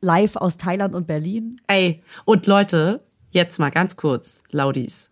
[0.00, 1.60] live aus Thailand und Berlin.
[1.66, 5.10] Ey, und Leute, jetzt mal ganz kurz, Laudis.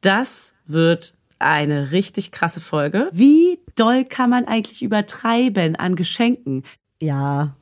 [0.00, 3.08] Das wird eine richtig krasse Folge.
[3.12, 6.62] Wie doll kann man eigentlich übertreiben an Geschenken?
[7.00, 7.56] Ja.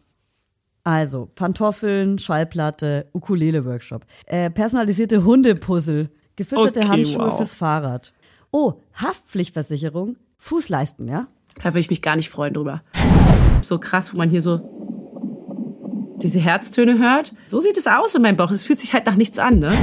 [0.84, 7.36] Also, Pantoffeln, Schallplatte, Ukulele-Workshop, äh, personalisierte Hundepuzzle, gefütterte Okay, Handschuhe wow.
[7.36, 8.12] fürs Fahrrad.
[8.50, 11.28] Oh, Haftpflichtversicherung, Fußleisten, ja?
[11.56, 12.82] Da würde ich mich gar nicht freuen drüber.
[13.62, 15.01] So krass, wo man hier so
[16.22, 17.34] diese Herztöne hört.
[17.46, 18.50] So sieht es aus in meinem Bauch.
[18.50, 19.76] Es fühlt sich halt nach nichts an, ne?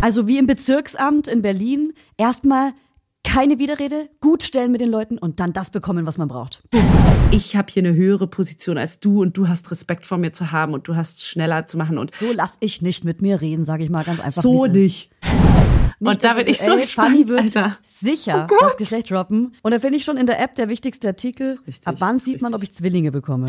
[0.00, 2.72] Also wie im Bezirksamt in Berlin, erstmal
[3.24, 6.62] keine Widerrede, gut stellen mit den Leuten und dann das bekommen, was man braucht.
[7.30, 10.52] Ich habe hier eine höhere Position als du und du hast Respekt vor mir zu
[10.52, 13.64] haben und du hast schneller zu machen und So lass ich nicht mit mir reden,
[13.64, 14.40] sage ich mal ganz einfach.
[14.42, 14.72] so ist.
[14.72, 15.10] nicht.
[16.00, 17.76] Und da bin ich so eventuell, Fanny gespannt, wird Alter.
[17.82, 19.56] sicher Oh das Geschlecht droppen.
[19.62, 21.58] Und da finde ich schon in der App der wichtigste Artikel.
[21.66, 23.48] Richtig, ab wann sieht man, ob ich Zwillinge bekomme?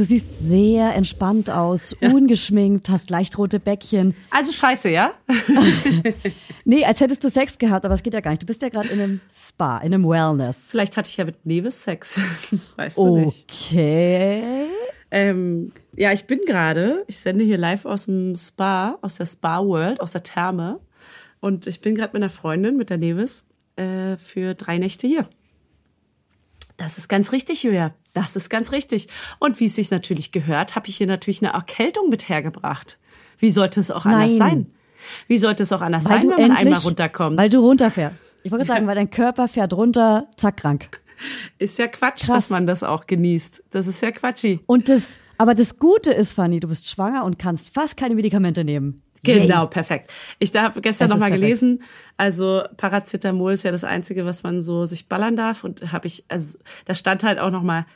[0.00, 4.14] du siehst sehr entspannt aus, ungeschminkt, hast leicht rote Bäckchen.
[4.30, 5.12] Also scheiße, ja?
[6.64, 8.42] Nee, als hättest du Sex gehabt, aber es geht ja gar nicht.
[8.42, 10.68] Du bist ja gerade in einem Spa, in einem Wellness.
[10.70, 12.20] Vielleicht hatte ich ja mit Neves Sex.
[12.76, 13.46] Weißt du nicht.
[13.50, 14.66] Okay.
[15.10, 19.64] Ähm, ja, ich bin gerade, ich sende hier live aus dem Spa, aus der Spa
[19.64, 20.80] World, aus der Therme.
[21.40, 23.44] Und ich bin gerade mit einer Freundin, mit der Nevis,
[23.76, 25.26] äh, für drei Nächte hier.
[26.80, 27.92] Das ist ganz richtig, Julia.
[28.14, 29.08] Das ist ganz richtig.
[29.38, 32.98] Und wie es sich natürlich gehört, habe ich hier natürlich eine Erkältung mit hergebracht.
[33.38, 34.38] Wie sollte es auch anders Nein.
[34.38, 34.66] sein?
[35.28, 37.36] Wie sollte es auch anders Weil sein, wenn man endlich, einmal runterkommt?
[37.38, 38.16] Weil du runterfährst.
[38.44, 40.88] Ich wollte gerade sagen, weil dein Körper fährt runter, zack, krank.
[41.58, 42.28] ist ja Quatsch, Krass.
[42.28, 43.62] dass man das auch genießt.
[43.68, 44.60] Das ist ja quatschi.
[44.64, 48.64] Und das, aber das Gute ist, Fanny, du bist schwanger und kannst fast keine Medikamente
[48.64, 49.02] nehmen.
[49.22, 49.70] Genau, Yay.
[49.70, 50.10] perfekt.
[50.38, 51.42] Ich habe gestern Das noch ist mal perfekt.
[51.42, 51.82] gelesen,
[52.16, 56.24] also Paracetamol ist ja das einzige, was man so sich ballern darf und habe ich
[56.28, 57.86] also da stand halt auch noch mal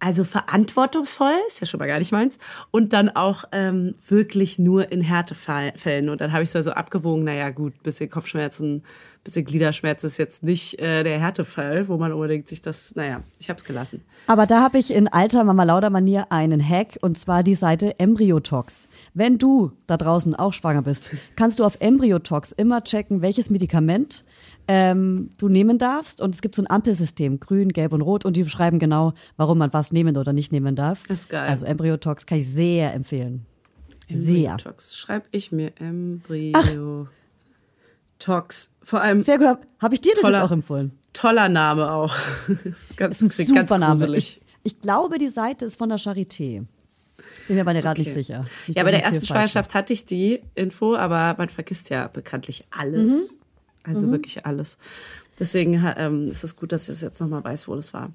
[0.00, 2.38] also verantwortungsvoll, ist ja schon mal gar nicht meins,
[2.70, 6.08] und dann auch ähm, wirklich nur in Härtefällen.
[6.08, 8.82] Und dann habe ich so also abgewogen, naja gut, bisschen Kopfschmerzen,
[9.24, 13.50] bisschen Gliederschmerz ist jetzt nicht äh, der Härtefall, wo man unbedingt sich das, naja, ich
[13.50, 14.02] habe es gelassen.
[14.26, 17.98] Aber da habe ich in alter Mama Lauda Manier einen Hack und zwar die Seite
[17.98, 18.88] Embryotox.
[19.14, 24.24] Wenn du da draußen auch schwanger bist, kannst du auf Embryotox immer checken, welches Medikament
[24.68, 28.36] ähm, du nehmen darfst und es gibt so ein Ampelsystem, grün, gelb und rot und
[28.36, 31.02] die beschreiben genau, warum man was nehmen oder nicht nehmen darf.
[31.08, 31.48] Das ist geil.
[31.48, 33.46] Also Embryotox kann ich sehr empfehlen.
[34.10, 34.52] Sehr.
[34.52, 34.96] Embryotox.
[34.96, 37.08] Schreib ich mir Embryotox.
[38.82, 39.58] Vor allem Sehr gut.
[39.80, 40.92] Habe ich dir das Toller- jetzt auch empfohlen?
[41.14, 42.14] toller Name auch.
[42.96, 44.16] ganz, ist ein klingt ganz super Name.
[44.16, 46.64] Ich, ich glaube, die Seite ist von der Charité.
[47.48, 48.22] Bin mir aber gerade nicht Okay.
[48.22, 48.44] sicher.
[48.68, 52.66] Nicht, Ja, bei der ersten Schwangerschaft hatte ich die Info, aber man vergisst ja bekanntlich
[52.70, 53.10] alles.
[53.10, 53.38] Mhm.
[53.88, 54.78] Also wirklich alles.
[55.38, 58.10] Deswegen ähm, ist es gut, dass ich es jetzt nochmal weiß, wo das war.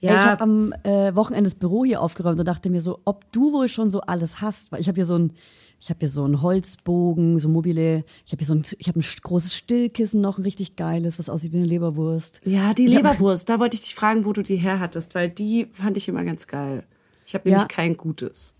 [0.00, 0.10] Ja.
[0.10, 3.30] Ich Ja, habe am äh, Wochenende das Büro hier aufgeräumt und dachte mir so, ob
[3.32, 5.32] du wohl schon so alles hast, weil ich habe hier so ein
[5.80, 9.00] ich habe hier so einen Holzbogen, so mobile, ich habe hier so ein ich habe
[9.00, 12.40] ein großes Stillkissen noch, ein richtig geiles, was aussieht wie eine Leberwurst.
[12.44, 15.14] ja, die Ich hab- Leberwurst, da wollte ich dich fragen, wo du die her hattest,
[15.14, 16.84] weil die fand ich immer ganz geil.
[17.26, 17.56] Ich habe Ja.
[17.58, 18.54] nämlich kein gutes.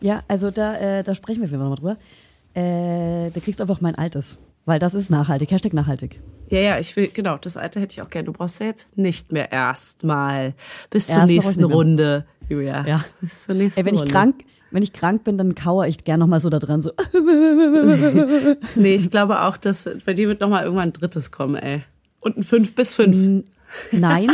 [0.00, 1.96] Ja, also da äh, da sprechen wir nochmal drüber.
[2.54, 4.38] Äh, da kriegst du einfach mein altes,
[4.68, 6.20] weil das ist nachhaltig, Hashtag nachhaltig.
[6.50, 8.26] Ja, ja, ich will, genau, das alte hätte ich auch gerne.
[8.26, 10.54] Du brauchst ja jetzt nicht mehr erstmal.
[10.90, 11.64] Bis zur brauch ich nächsten.
[11.64, 12.86] Runde, Julia.
[12.86, 13.04] Ja.
[13.20, 14.12] Bis zur nächsten Ey, wenn ich Runde.
[14.12, 16.92] krank, wenn ich krank bin, dann kauere ich gern noch mal so da dran so.
[18.76, 21.82] Nee, ich glaube auch, dass bei dir wird noch mal irgendwann ein drittes kommen, ey.
[22.20, 23.44] Und ein fünf bis fünf.
[23.92, 24.30] Nein,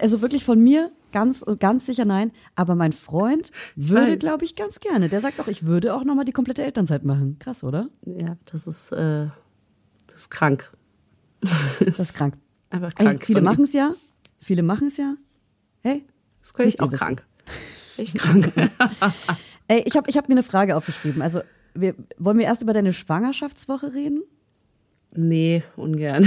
[0.00, 4.80] also wirklich von mir ganz ganz sicher nein, aber mein Freund würde glaube ich ganz
[4.80, 5.08] gerne.
[5.08, 7.36] Der sagt auch, ich würde auch noch mal die komplette Elternzeit machen.
[7.38, 7.88] Krass, oder?
[8.04, 9.26] Ja, das ist, äh,
[10.12, 10.72] das ist krank.
[11.84, 12.34] Das ist krank.
[12.70, 13.24] Einfach Ey, krank.
[13.24, 13.50] viele von ihm.
[13.50, 13.94] machen es ja.
[14.40, 15.14] Viele machen es ja.
[15.82, 16.04] Hey,
[16.40, 16.98] Das kann ich auch wissen.
[17.00, 17.26] krank.
[17.96, 18.52] Ich krank.
[19.68, 21.22] Ey, ich habe ich hab mir eine Frage aufgeschrieben.
[21.22, 21.40] Also,
[21.74, 24.22] wir, wollen wir erst über deine Schwangerschaftswoche reden?
[25.12, 26.24] nee, ungern.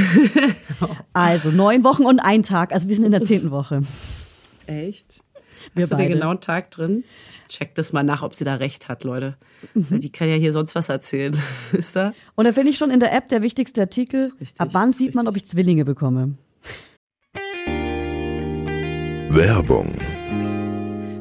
[1.13, 2.73] Also, neun Wochen und ein Tag.
[2.73, 3.81] Also, wir sind in der zehnten Woche.
[4.67, 5.21] Echt?
[5.73, 6.13] Wir Hast du den beide.
[6.15, 7.03] genauen Tag drin?
[7.49, 9.37] Ich check das mal nach, ob sie da recht hat, Leute.
[9.73, 9.99] Mhm.
[9.99, 11.35] Die kann ja hier sonst was erzählen.
[11.73, 12.13] Ist da?
[12.35, 14.31] Und da finde ich schon in der App der wichtigste Artikel.
[14.39, 16.37] Richtig, ab wann sieht man, ob ich Zwillinge bekomme?
[19.29, 19.97] Werbung.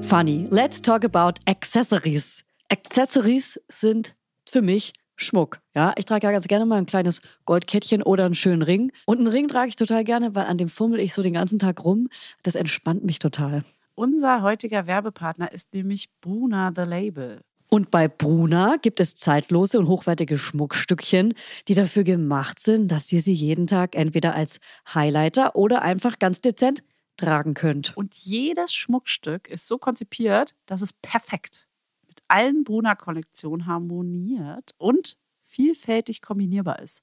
[0.02, 2.44] Funny, let's talk about accessories.
[2.70, 4.14] Accessories sind
[4.46, 5.60] für mich Schmuck.
[5.74, 8.92] Ja, ich trage ja ganz gerne mal ein kleines Goldkettchen oder einen schönen Ring.
[9.06, 11.58] Und einen Ring trage ich total gerne, weil an dem fummel ich so den ganzen
[11.58, 12.08] Tag rum.
[12.42, 13.64] Das entspannt mich total.
[13.94, 17.40] Unser heutiger Werbepartner ist nämlich Bruna The Label.
[17.68, 21.34] Und bei Bruna gibt es zeitlose und hochwertige Schmuckstückchen,
[21.68, 24.60] die dafür gemacht sind, dass ihr sie jeden Tag entweder als
[24.92, 26.82] Highlighter oder einfach ganz dezent
[27.16, 27.96] tragen könnt.
[27.96, 31.66] Und jedes Schmuckstück ist so konzipiert, dass es perfekt
[32.06, 37.02] mit allen Bruna-Kollektionen harmoniert und vielfältig kombinierbar ist.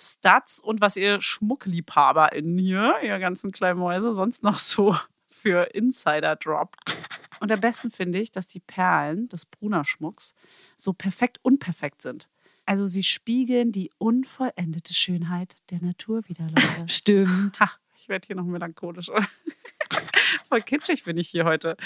[0.00, 4.96] Studs und was ihr SchmuckliebhaberInnen hier, ihr ganzen kleinen Mäuse, sonst noch so
[5.28, 6.96] für Insider droppt.
[7.40, 10.34] Und am besten finde ich, dass die Perlen des Bruna-Schmucks
[10.76, 12.28] so perfekt unperfekt sind.
[12.66, 16.86] Also sie spiegeln die unvollendete Schönheit der Natur wieder, Leute.
[16.88, 17.60] Stimmt.
[17.60, 19.10] Ha, ich werde hier noch melancholisch.
[20.48, 21.76] Voll kitschig bin ich hier heute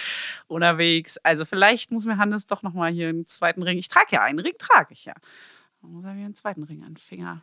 [0.46, 1.19] unterwegs.
[1.19, 3.78] Also vielleicht muss mir Hannes doch noch mal hier einen zweiten Ring.
[3.78, 5.14] Ich trage ja einen Ring, trage ich ja.
[5.81, 7.43] Dann muss er mir einen zweiten Ring an den Finger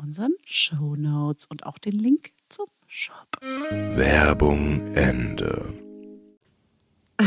[0.00, 3.28] unseren Show Notes und auch den Link zum Shop.
[3.40, 5.74] Werbung Ende.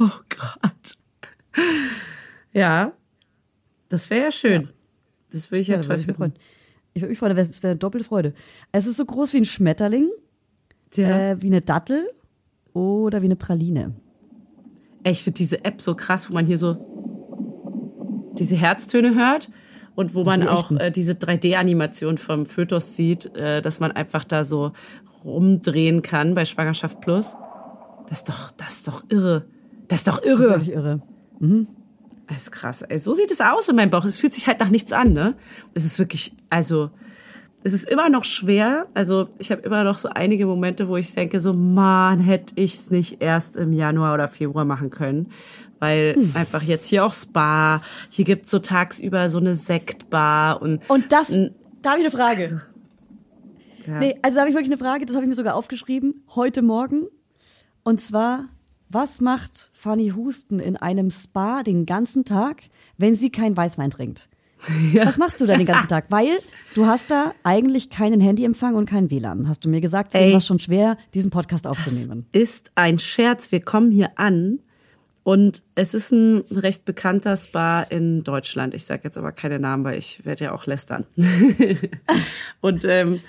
[0.00, 0.96] Oh Gott.
[2.52, 2.92] Ja,
[3.88, 4.68] das wäre ja schön.
[5.32, 6.14] Das würde ich ja, Ja, toll finden.
[6.14, 6.32] freuen.
[6.94, 8.32] Ich würde mich freuen, es wäre eine doppelte Freude.
[8.70, 10.08] Es ist so groß wie ein Schmetterling,
[10.94, 11.32] Ja.
[11.32, 12.08] äh, wie eine Dattel
[12.74, 13.94] oder wie eine Praline.
[15.02, 19.50] Ey, ich finde diese App so krass, wo man hier so diese Herztöne hört
[19.98, 24.44] und wo man auch äh, diese 3D-Animation vom Fötus sieht, äh, dass man einfach da
[24.44, 24.70] so
[25.24, 27.36] rumdrehen kann bei Schwangerschaft Plus.
[28.08, 29.46] Das ist doch, das ist doch irre.
[29.88, 30.50] Das ist doch Das ist irre.
[30.50, 31.00] wirklich irre.
[32.28, 32.82] Das ist krass.
[32.82, 34.04] Ey, so sieht es aus in meinem Bauch.
[34.04, 35.34] Es fühlt sich halt nach nichts an, ne?
[35.74, 36.90] Es ist wirklich, also,
[37.64, 38.86] es ist immer noch schwer.
[38.94, 42.74] Also, ich habe immer noch so einige Momente, wo ich denke, so, man, hätte ich
[42.74, 45.32] es nicht erst im Januar oder Februar machen können.
[45.80, 51.12] Weil einfach jetzt hier auch Spa, hier gibt's so tagsüber so eine Sektbar und Und
[51.12, 51.28] das,
[51.82, 52.62] da habe ich eine Frage.
[53.86, 53.98] ja.
[53.98, 56.62] Nee, also da habe ich wirklich eine Frage, das habe ich mir sogar aufgeschrieben, heute
[56.62, 57.06] Morgen.
[57.84, 58.48] Und zwar,
[58.88, 62.62] was macht Fanny Husten in einem Spa den ganzen Tag,
[62.96, 64.28] wenn sie keinen Weißwein trinkt?
[65.04, 66.06] Was machst du da den ganzen Tag?
[66.08, 66.36] Weil
[66.74, 70.16] du hast da eigentlich keinen Handyempfang und keinen WLAN, hast du mir gesagt.
[70.16, 72.26] Es schon schwer, diesen Podcast aufzunehmen.
[72.32, 73.52] ist ein Scherz.
[73.52, 74.58] Wir kommen hier an
[75.28, 78.72] und es ist ein recht bekannter Spa in Deutschland.
[78.72, 81.04] Ich sage jetzt aber keine Namen, weil ich werde ja auch lästern.
[82.62, 83.20] und ähm,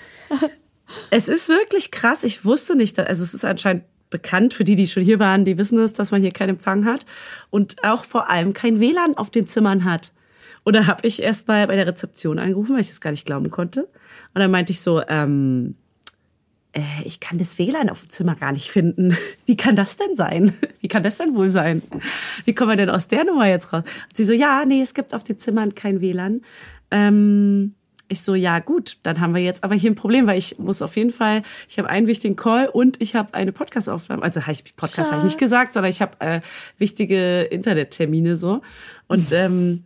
[1.10, 2.24] es ist wirklich krass.
[2.24, 5.58] Ich wusste nicht, also es ist anscheinend bekannt für die, die schon hier waren, die
[5.58, 7.04] wissen es, dass man hier keinen Empfang hat
[7.50, 10.14] und auch vor allem kein WLAN auf den Zimmern hat.
[10.64, 13.26] Und da habe ich erst mal bei der Rezeption angerufen, weil ich das gar nicht
[13.26, 13.82] glauben konnte.
[13.82, 15.74] Und dann meinte ich so, ähm,
[16.72, 19.16] äh, ich kann das WLAN auf dem Zimmer gar nicht finden.
[19.46, 20.52] Wie kann das denn sein?
[20.80, 21.82] Wie kann das denn wohl sein?
[22.44, 23.82] Wie kommen wir denn aus der Nummer jetzt raus?
[23.84, 26.42] Und sie so, ja, nee, es gibt auf den Zimmern kein WLAN.
[26.90, 27.74] Ähm,
[28.08, 30.82] ich so, ja gut, dann haben wir jetzt aber hier ein Problem, weil ich muss
[30.82, 34.22] auf jeden Fall, ich habe einen wichtigen Call und ich habe eine Podcast-Aufnahme.
[34.22, 34.40] Also
[34.76, 36.40] Podcast habe ich nicht gesagt, sondern ich habe äh,
[36.76, 38.62] wichtige Internettermine so.
[39.06, 39.84] Und ähm,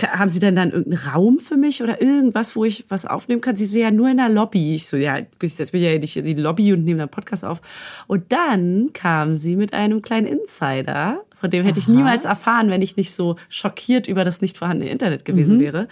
[0.00, 3.56] haben Sie denn dann irgendeinen Raum für mich oder irgendwas, wo ich was aufnehmen kann?
[3.56, 4.74] Sie so, ja, nur in der Lobby.
[4.74, 7.44] Ich so, ja, jetzt bin ich ja nicht in die Lobby und nehme einen Podcast
[7.44, 7.60] auf.
[8.06, 12.82] Und dann kam sie mit einem kleinen Insider, von dem hätte ich niemals erfahren, wenn
[12.82, 15.88] ich nicht so schockiert über das nicht vorhandene Internet gewesen wäre.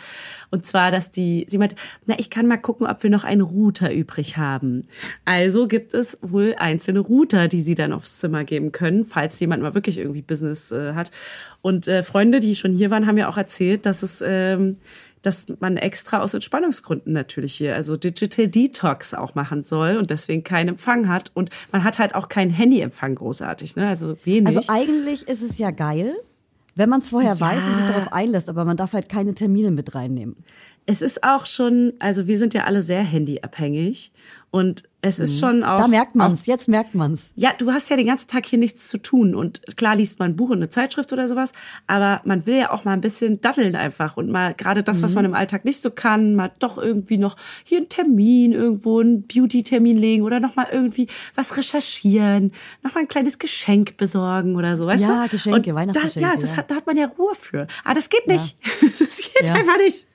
[0.52, 1.74] Und zwar, dass die, sie meinte,
[2.06, 4.82] na, ich kann mal gucken, ob wir noch einen Router übrig haben.
[5.24, 9.60] Also gibt es wohl einzelne Router, die sie dann aufs Zimmer geben können, falls jemand
[9.60, 11.10] mal wirklich irgendwie Business äh, hat.
[11.60, 14.76] Und äh, Freunde, die schon hier waren, haben ja auch erzählt, dass es, ähm,
[15.22, 20.44] dass man extra aus Entspannungsgründen natürlich hier, also Digital Detox auch machen soll und deswegen
[20.44, 21.30] keinen Empfang hat.
[21.34, 23.88] Und man hat halt auch keinen Handyempfang großartig, ne?
[23.88, 24.56] Also wenig.
[24.56, 26.14] Also eigentlich ist es ja geil,
[26.74, 27.40] wenn man es vorher Ja.
[27.40, 30.36] weiß und sich darauf einlässt, aber man darf halt keine Termine mit reinnehmen.
[30.90, 34.12] Es ist auch schon, also wir sind ja alle sehr handyabhängig
[34.52, 35.78] und es ist schon auch.
[35.78, 35.82] Mhm.
[35.82, 36.44] Da merkt auch man's.
[36.46, 37.32] Jetzt merkt man's.
[37.36, 40.32] ja, du hast ja den ganzen Tag hier nichts zu tun und klar liest man
[40.32, 41.52] ein Buch und eine Zeitschrift oder sowas,
[41.86, 45.14] aber man will ja auch mal ein bisschen daddeln einfach und mal gerade das, was
[45.14, 49.22] man im Alltag nicht so kann, mal doch irgendwie noch hier einen Termin irgendwo, einen
[49.22, 54.76] Beauty-Termin legen oder noch mal irgendwie was recherchieren, noch mal ein kleines Geschenk besorgen oder
[54.76, 55.30] so, weißt Ja, du?
[55.30, 56.56] Geschenke, Und Weihnachtsgeschenke, Da, ja, das ja.
[56.58, 57.68] Hat, da hat man ja Ruhe für.
[57.84, 58.56] Aber das geht nicht.
[58.98, 59.54] Das geht Ja.
[59.54, 60.06] einfach nicht.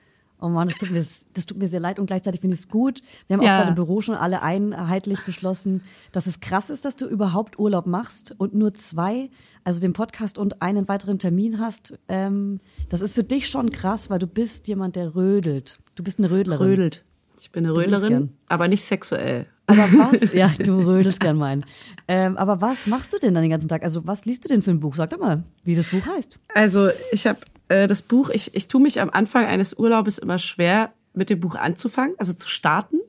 [0.42, 2.68] Oh Mann, das tut, mir, das tut mir sehr leid und gleichzeitig finde ich es
[2.70, 3.01] gut.
[3.27, 3.54] Wir haben Ja.
[3.54, 7.58] auch gerade im Büro schon alle einheitlich beschlossen, dass es krass ist, dass du überhaupt
[7.58, 9.30] Urlaub machst und nur zwei,
[9.63, 11.98] also den Podcast und einen weiteren Termin hast.
[12.10, 15.80] Ähm, das ist für dich schon krass, weil du bist jemand, der rödelt.
[15.96, 16.68] Du bist eine Rödlerin.
[16.68, 17.04] Rödelt.
[17.39, 19.46] Ich bin eine Rödlerin, aber nicht sexuell.
[19.68, 20.32] Aber was?
[20.34, 21.65] Ja, du rödelst gern meinen.
[22.08, 23.84] Ähm, aber was machst du denn dann den ganzen Tag?
[23.84, 24.96] Also was liest du denn für ein Buch?
[24.96, 26.39] Sag doch mal, wie das Buch heißt.
[26.54, 30.39] Also ich habe äh, das Buch, ich, ich tue mich am Anfang eines Urlaubes immer
[30.39, 33.00] schwer, mit dem Buch anzufangen, also zu starten.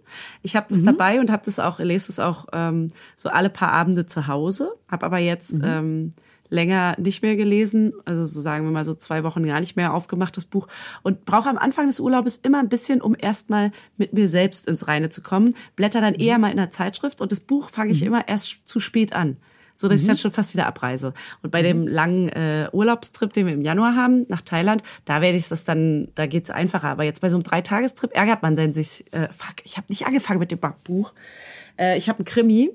[0.43, 3.73] Ich habe das dabei und habe das auch, lese es auch ähm, so alle paar
[3.73, 6.13] Abende zu Hause, habe aber jetzt ähm,
[6.49, 9.93] länger nicht mehr gelesen, also so sagen wir mal so zwei Wochen gar nicht mehr
[9.93, 10.69] aufgemacht, das Buch.
[11.03, 14.87] Und brauche am Anfang des Urlaubes immer ein bisschen, um erstmal mit mir selbst ins
[14.87, 15.55] Reine zu kommen.
[15.75, 18.81] Blätter dann eher mal in der Zeitschrift und das Buch fange ich immer erst zu
[18.81, 19.37] spät an
[19.77, 21.13] so dass ich dann schon fast wieder abreise.
[21.43, 25.37] Und bei dem langen äh, Urlaubstrip, den wir im Januar haben, nach Thailand, da werde
[25.37, 26.89] ich das dann, da geht's einfacher.
[26.89, 30.07] Aber jetzt bei so einem Dreitagestrip ärgert man dann sich, äh, fuck, ich habe nicht
[30.07, 31.13] angefangen mit dem Buch.
[31.79, 32.71] Äh, ich habe einen Krimi.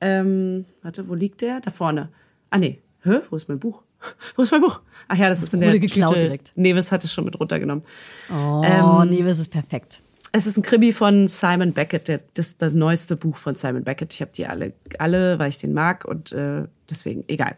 [0.00, 1.60] Ähm, warte, wo liegt der?
[1.60, 2.08] Da vorne.
[2.48, 3.82] Ah nee, hä, wo ist mein Buch?
[4.34, 4.80] Wo ist mein Buch?
[5.08, 6.20] Ach ja, das ist in der wurde geklaut Tüte.
[6.26, 6.52] direkt.
[6.56, 7.84] Neves hat es schon mit runtergenommen.
[8.32, 10.00] Oh, Ähm, nee, das ist perfekt.
[10.32, 14.14] Es ist ein Krimi von Simon Beckett, der, das das neueste Buch von Simon Beckett.
[14.14, 17.56] Ich habe die alle, alle, weil ich den mag und äh, deswegen, egal.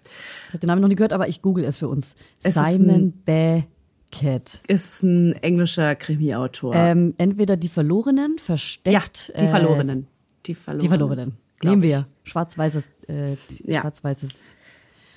[0.49, 2.17] Ich habe den Namen noch nie gehört, aber ich google es für uns.
[2.43, 4.63] Es Simon Beckett.
[4.69, 6.75] Ist ein englischer Krimi-Autor.
[6.75, 8.95] Ähm, entweder die Verlorenen, versteckt.
[8.95, 10.07] ja, die äh, Verlorenen.
[10.47, 10.81] Die Verlorenen.
[10.81, 11.37] Die Verlorenen.
[11.63, 12.07] Nehmen wir.
[12.25, 12.91] Schwarz-weißes.
[13.09, 13.81] Äh, Ja.
[13.81, 14.55] Schwarz-weißes.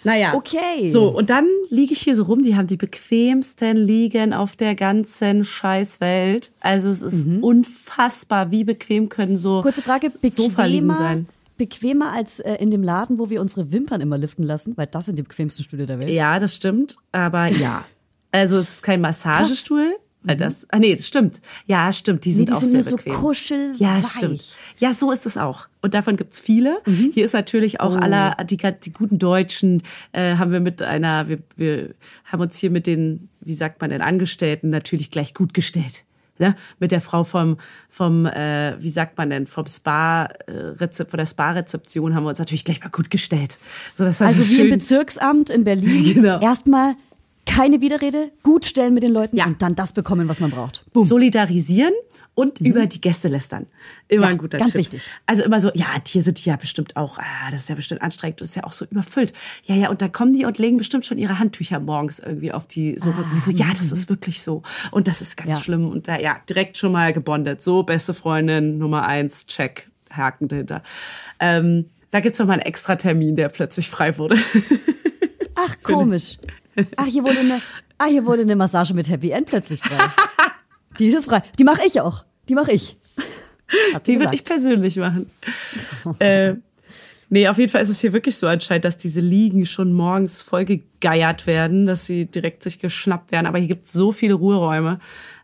[0.06, 0.34] Naja.
[0.36, 0.88] Okay.
[0.88, 2.44] So, und dann liege ich hier so rum.
[2.44, 6.52] Die haben die bequemsten Liegen auf der ganzen Scheißwelt.
[6.62, 9.62] Also es ist unfassbar, wie bequem können so Mhm.
[9.64, 11.28] Kurze Frage, Sofa-Liegen bequemer, sein.
[11.58, 15.06] bequemer als äh, in dem Laden, wo wir unsere Wimpern immer liften lassen, weil das
[15.06, 16.10] sind die bequemsten Stühle der Welt.
[16.12, 16.98] Ja, das stimmt.
[17.12, 17.84] Aber ja.
[18.32, 19.96] Also es ist kein Massagestuhl.
[20.26, 21.42] Weil das, ah nee, das stimmt.
[21.68, 22.26] Ja, stimmt.
[22.26, 22.36] Die Mhm.
[22.36, 23.14] Nee, sind die auch sind sehr nur so bequem.
[23.14, 23.80] kuschelweich.
[23.80, 24.44] Ja, stimmt.
[24.80, 25.68] Ja, so ist es auch.
[25.82, 26.78] Und davon gibt's viele.
[26.86, 27.12] Mhm.
[27.14, 28.00] Hier ist natürlich auch Oh.
[28.00, 31.94] aller, die, die guten Deutschen, äh, haben wir mit einer, wir, wir
[32.26, 36.04] haben uns hier mit den, wie sagt man denn, Angestellten natürlich gleich gut gestellt.
[36.38, 36.58] Ne?
[36.80, 41.18] Mit der Frau vom, vom äh, wie sagt man denn, vom Spa, äh, Rezept, von
[41.18, 43.58] der Spa-Rezeption haben wir uns natürlich gleich mal gut gestellt.
[43.96, 44.70] So, das war Also so wie im schön.
[44.72, 46.04] Bezirksamt in Berlin.
[46.16, 46.42] Genau.
[46.42, 46.96] Erstmal
[47.46, 49.46] keine Widerrede, gut stellen mit den Leuten Ja.
[49.46, 50.84] und dann das bekommen, was man braucht.
[50.94, 51.94] solidarisieren
[52.34, 53.68] und über die Gäste lästern.
[54.10, 54.24] Immer Mhm.
[54.24, 54.80] Ja, ein guter ganz Tipp.
[54.80, 55.04] wichtig.
[55.26, 58.02] Also immer so, ja, hier sind die ja bestimmt auch, ah, das ist ja bestimmt
[58.02, 59.32] anstrengend, das ist ja auch so überfüllt.
[59.64, 62.68] Ja, ja, und dann kommen die und legen bestimmt schon ihre Handtücher morgens irgendwie auf
[62.68, 63.24] die Sofa.
[63.30, 64.64] Sie so, ja, das ist wirklich so.
[64.92, 65.60] Und das ist ganz Ah, Ja.
[65.64, 65.88] schlimm.
[65.88, 67.62] Und da, ja, direkt schon mal gebondet.
[67.62, 70.84] So, beste Freundin, Nummer eins, check, Haken dahinter.
[71.40, 74.36] Ähm, da gibt's noch mal einen extra Termin, der plötzlich frei wurde.
[75.56, 76.38] Ach, komisch.
[76.98, 77.62] Ach, hier wurde eine,
[77.98, 79.98] ah, hier wurde eine Massage mit Happy End plötzlich frei.
[81.00, 81.42] Die ist jetzt frei.
[81.60, 82.26] Die mache ich auch.
[82.48, 82.98] Die mache ich.
[84.06, 85.28] Die würde ich persönlich machen.
[86.20, 86.54] äh,
[87.30, 90.42] nee, auf jeden Fall ist es hier wirklich so anscheinend, dass diese Liegen schon morgens
[90.42, 93.48] voll gegeiert werden, dass sie direkt sich geschnappt werden.
[93.48, 95.00] Aber hier gibt es so viele Ruheräume.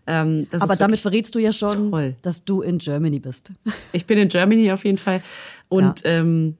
[0.07, 2.15] Ähm, Aber damit verrätst du ja schon, toll.
[2.21, 3.53] dass du in Germany bist.
[3.91, 5.21] ich bin in Germany auf jeden Fall.
[5.69, 6.57] Und ähm,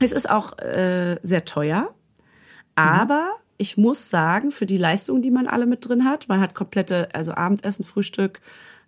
[0.00, 1.94] es ist auch äh, sehr teuer.
[2.74, 6.54] Aber ich muss sagen, für die Leistung, die man alle mit drin hat, man hat
[6.54, 8.40] komplette, also Abendessen, Frühstück,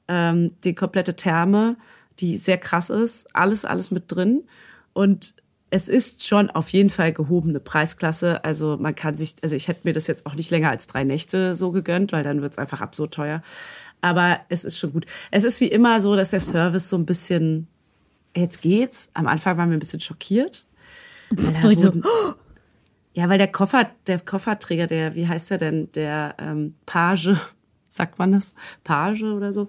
[0.08, 1.76] ähm, die komplette Therme,
[2.20, 4.44] die sehr krass ist, alles, alles mit drin.
[4.92, 5.35] Und
[5.70, 8.44] es ist schon auf jeden Fall gehobene Preisklasse.
[8.44, 11.04] Also man kann sich, also ich hätte mir das jetzt auch nicht länger als drei
[11.04, 13.42] Nächte so gegönnt, weil dann wird es einfach absurd teuer.
[14.00, 15.06] Aber es ist schon gut.
[15.30, 17.66] Es ist wie immer so, dass der Service so ein bisschen,
[18.37, 19.11] jetzt geht's.
[19.14, 20.64] Am Anfang waren wir ein bisschen schockiert.
[21.61, 22.04] So so, wurden-
[23.16, 27.30] ja, weil der Koffer, der Kofferträger, der, wie heißt der denn, der ähm, Page,
[27.88, 28.54] sagt man das?
[28.85, 29.68] Page oder so.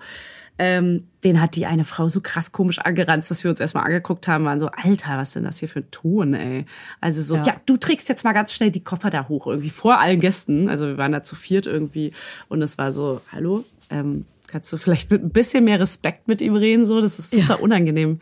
[0.60, 4.28] Ähm, den hat die eine Frau so krass komisch angeranzt, dass wir uns erstmal angeguckt
[4.28, 6.66] haben, waren so, Alter, was denn das hier für ein Ton, ey?
[7.00, 7.44] Also so, Ja.
[7.44, 7.56] ja.
[7.66, 10.68] du trägst jetzt mal ganz schnell die Koffer da hoch, irgendwie vor allen Gästen.
[10.68, 12.12] Also wir waren da zu viert irgendwie
[12.50, 16.42] und es war so, hallo, ähm, kannst du vielleicht mit ein bisschen mehr Respekt mit
[16.42, 16.86] ihm reden?
[16.86, 18.20] So, das ist super unangenehm,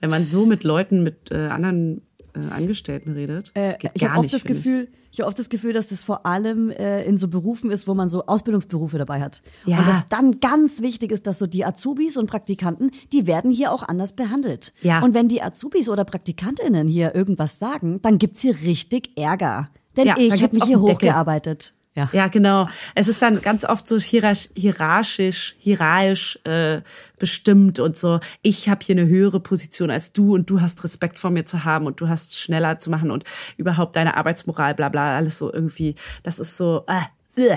[0.00, 2.02] wenn man so mit Leuten, mit äh, anderen
[2.50, 3.52] Angestellten redet.
[3.54, 4.48] Äh, ich habe oft das ich.
[4.48, 7.88] Gefühl, ich habe oft das Gefühl, dass das vor allem äh, in so Berufen ist,
[7.88, 9.42] wo man so Ausbildungsberufe dabei hat.
[9.64, 9.78] Ja.
[9.78, 13.72] Und dass dann ganz wichtig ist, dass so die Azubis und Praktikanten, die werden hier
[13.72, 14.72] auch anders behandelt.
[14.80, 15.02] Ja.
[15.02, 19.70] Und wenn die Azubis oder Praktikantinnen hier irgendwas sagen, dann gibt's hier richtig Ärger.
[19.96, 21.74] Denn Ja, ich habe mich hier hochgearbeitet.
[21.94, 22.08] Ja.
[22.12, 22.68] Ja, genau.
[22.94, 26.82] Es ist dann ganz oft so hierarch- hierarchisch, hierarchisch äh,
[27.18, 28.20] bestimmt und so.
[28.42, 31.64] Ich habe hier eine höhere Position als du und du hast Respekt vor mir zu
[31.64, 33.24] haben und du hast schneller zu machen und
[33.56, 35.96] überhaupt deine Arbeitsmoral, bla bla, alles so irgendwie.
[36.22, 36.84] Das ist so.
[36.86, 37.00] Äh,
[37.36, 37.56] äh,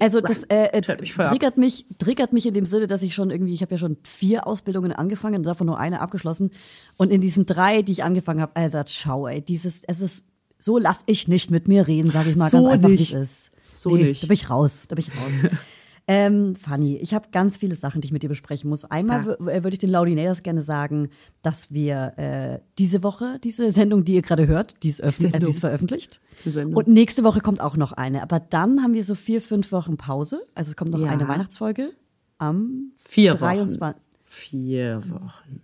[0.00, 1.30] Also das äh, äh, mich ab.
[1.30, 3.96] triggert mich, triggert mich in dem Sinne, dass ich schon irgendwie, ich habe ja schon
[4.02, 6.50] vier Ausbildungen angefangen, davon nur eine abgeschlossen.
[6.96, 10.24] Und in diesen drei, die ich angefangen habe, Alter, schau, ey, dieses, es ist,
[10.58, 13.12] so lass ich nicht mit mir reden, sage ich mal So ganz einfach, wie nicht.
[13.14, 13.50] es ist.
[13.74, 14.22] So nee, nicht.
[14.22, 15.50] Da bin ich raus, da bin ich raus.
[16.06, 18.84] ähm, Fanny, ich habe ganz viele Sachen, die ich mit dir besprechen muss.
[18.84, 19.48] Einmal Ja.
[19.48, 21.08] äh, würde ich den Laudinators gerne sagen,
[21.42, 25.48] dass wir äh, diese Woche, diese Sendung, die ihr gerade hört, die ist, äh, die
[25.48, 26.20] ist veröffentlicht.
[26.44, 26.50] Die.
[26.58, 28.22] Und nächste Woche kommt auch noch eine.
[28.22, 30.46] Aber dann haben wir so vier, fünf Wochen Pause.
[30.54, 31.08] Also es kommt noch Ja.
[31.08, 31.90] eine Weihnachtsfolge
[32.38, 33.80] am Vier 23.
[33.80, 33.94] Wochen.
[34.24, 35.60] Vier Wochen.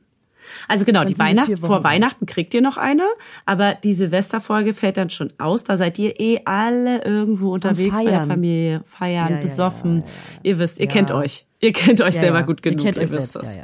[0.68, 1.84] Also genau, die sind wir Weihnacht, vier Wochen vor.
[1.84, 3.04] Weihnachten kriegt ihr noch eine,
[3.46, 5.64] aber die Silvesterfolge fällt dann schon aus.
[5.64, 8.24] Da seid ihr eh alle irgendwo unterwegs bei der.
[8.24, 10.00] Familie, feiern, Ja, besoffen.
[10.00, 10.10] ja, ja.
[10.44, 11.46] Ihr wisst, ihr kennt euch.
[11.60, 12.78] Ihr kennt euch selber gut genug.
[12.80, 13.56] Ihr kennt euch wisst selbst.
[13.56, 13.58] das.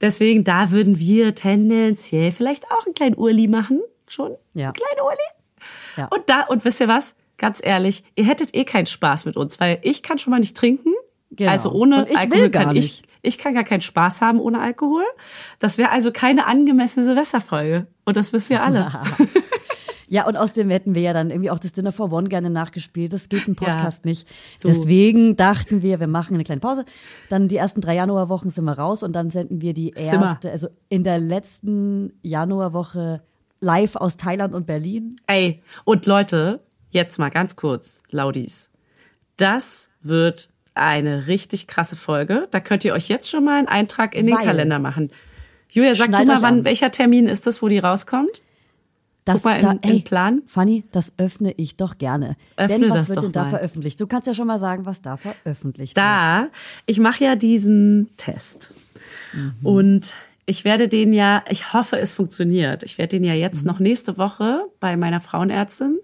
[0.00, 3.80] Deswegen, da würden wir tendenziell vielleicht auch einen kleinen Urli machen.
[4.08, 4.32] Schon?
[4.54, 4.66] Ja.
[4.66, 5.18] Einen kleinen Urli?
[5.96, 6.06] Ja.
[6.06, 7.14] Und da, und wisst ihr was?
[7.38, 10.56] Ganz ehrlich, ihr hättet eh keinen Spaß mit uns, weil ich kann schon mal nicht
[10.56, 10.92] trinken.
[11.30, 11.50] Genau.
[11.50, 13.04] Also ohne ich will Alkohol gar kann nicht.
[13.06, 15.04] ich, ich kann gar keinen Spaß haben ohne Alkohol.
[15.58, 17.86] Das wäre also keine angemessene Silvesterfolge.
[18.04, 18.90] Und das wisst ihr alle.
[20.08, 23.12] Ja, und außerdem hätten wir ja dann irgendwie auch das Dinner for One gerne nachgespielt.
[23.12, 24.08] Das geht im Podcast Ja.
[24.08, 24.28] nicht.
[24.56, 24.68] So.
[24.68, 26.84] Deswegen dachten wir, wir machen eine kleine Pause.
[27.28, 30.68] Dann die ersten drei Januarwochen sind wir raus und dann senden wir die erste, also
[30.88, 33.20] in der letzten Januarwoche
[33.58, 35.16] live aus Thailand und Berlin.
[35.26, 38.70] Ey, und Leute, jetzt mal ganz kurz, Laudis.
[39.36, 42.48] Das wird eine richtig krasse Folge.
[42.50, 45.10] Da könnt ihr euch jetzt schon mal einen Eintrag in den Weil- Kalender machen.
[45.68, 46.64] Julia, sag Schnallt du mal, wann, an.
[46.64, 48.42] welcher Termin ist das, wo die rauskommt?
[49.24, 50.42] Das, Guck mal in- da, ey, Plan.
[50.46, 52.36] Fanny, das öffne ich doch gerne.
[52.56, 53.50] Öffne Denn was das wird doch denn da mal.
[53.50, 54.00] veröffentlicht?
[54.00, 56.04] Du kannst ja schon mal sagen, was da veröffentlicht wird.
[56.04, 56.48] Da,
[56.86, 58.74] ich mache ja diesen Test.
[59.62, 60.14] Und
[60.46, 62.84] ich werde den ja, ich hoffe, es funktioniert.
[62.84, 65.98] Ich werde den ja jetzt noch nächste Woche bei meiner Frauenärztin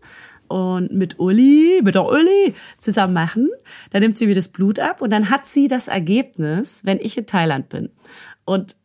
[0.53, 3.49] und mit Uli, mit der Uli zusammen machen.
[3.91, 7.17] Da nimmt sie mir das Blut ab und dann hat sie das Ergebnis, wenn ich
[7.17, 7.89] in Thailand bin.
[8.45, 8.77] Und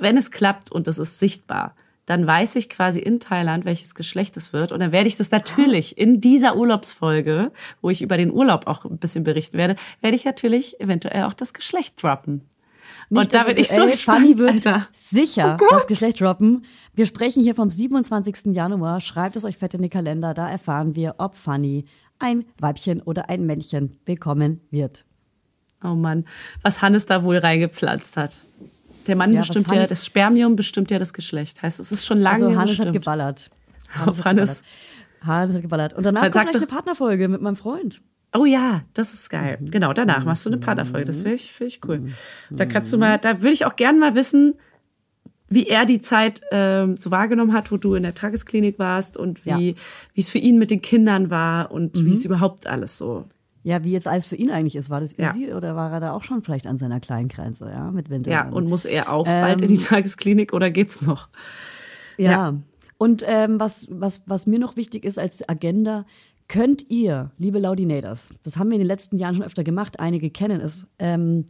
[0.00, 4.36] wenn es klappt und es ist sichtbar, dann weiß ich quasi in Thailand, welches Geschlecht
[4.36, 4.72] es wird.
[4.72, 8.84] Und dann werde ich das natürlich in dieser Urlaubsfolge, wo ich über den Urlaub auch
[8.84, 12.42] ein bisschen berichten werde, werde ich natürlich eventuell auch das Geschlecht droppen.
[13.10, 14.88] Nicht und da bin ich so gespannt, Fanny wird Alter.
[14.92, 16.64] sicher Oh das Geschlecht droppen.
[16.94, 18.46] Wir sprechen hier vom 27.
[18.54, 19.00] Januar.
[19.00, 20.34] Schreibt es euch fett in die Kalender.
[20.34, 21.84] Da erfahren wir, ob Fanny
[22.18, 25.04] ein Weibchen oder ein Männchen bekommen wird.
[25.82, 26.24] Oh Mann,
[26.62, 28.40] was Hannes da wohl reingepflanzt hat.
[29.06, 31.62] Der Mann Ja, bestimmt ja, Hannes- das Spermium bestimmt ja das Geschlecht.
[31.62, 32.86] Heißt, es ist schon lange Also Hannes bestimmt.
[32.88, 33.50] hat geballert.
[34.06, 34.62] Auf Hannes.
[34.62, 34.64] geballert.
[35.26, 35.92] Hannes hat geballert.
[35.94, 38.00] Und danach kommt doch- eine Partnerfolge mit meinem Freund.
[38.36, 39.58] Oh ja, das ist geil.
[39.60, 39.70] Mhm.
[39.70, 41.04] Genau, danach machst du eine Partnerfolge.
[41.06, 42.12] Das finde ich, find ich cool.
[42.50, 44.54] Da kannst du mal, da würde ich auch gerne mal wissen,
[45.48, 49.44] wie er die Zeit ähm, so wahrgenommen hat, wo du in der Tagesklinik warst und
[49.46, 49.58] wie Ja.
[50.14, 52.06] wie es für ihn mit den Kindern war und Mhm.
[52.06, 53.26] wie es überhaupt alles so.
[53.62, 54.90] Ja, wie jetzt alles für ihn eigentlich ist.
[54.90, 55.28] War das Ja.
[55.28, 58.30] easy oder war er da auch schon vielleicht an seiner kleinen Grenze, ja, mit Winter?
[58.30, 61.28] Ja, und muss er auch bald in die Tagesklinik oder geht's noch?
[62.18, 62.30] Ja.
[62.30, 62.54] Ja.
[62.98, 66.04] Und ähm, was, was, was mir noch wichtig ist als Agenda,
[66.48, 70.30] könnt ihr, liebe Laudinators, das haben wir in den letzten Jahren schon öfter gemacht, einige
[70.30, 71.46] kennen es, ähm,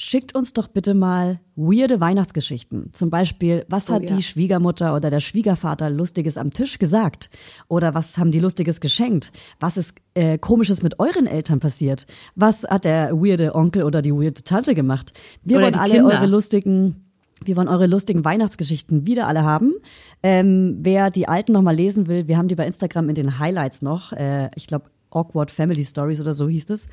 [0.00, 2.90] schickt uns doch bitte mal weirde Weihnachtsgeschichten.
[2.92, 4.16] Zum Beispiel, was Oh, hat ja.
[4.16, 7.30] die Schwiegermutter oder der Schwiegervater Lustiges am Tisch gesagt?
[7.66, 9.32] Oder was haben die Lustiges geschenkt?
[9.58, 12.06] Was ist äh, Komisches mit euren Eltern passiert?
[12.36, 15.14] Was hat der weirde Onkel oder die weirde Tante gemacht?
[15.42, 16.14] Wir Oder wollen alle Kinder.
[16.14, 17.07] eure lustigen
[17.44, 19.72] wir wollen eure lustigen Weihnachtsgeschichten wieder alle haben.
[20.22, 23.38] Ähm, wer die alten noch mal lesen will, wir haben die bei Instagram in den
[23.38, 24.12] Highlights noch.
[24.12, 26.88] Äh, ich glaube, Awkward Family Stories oder so hieß es.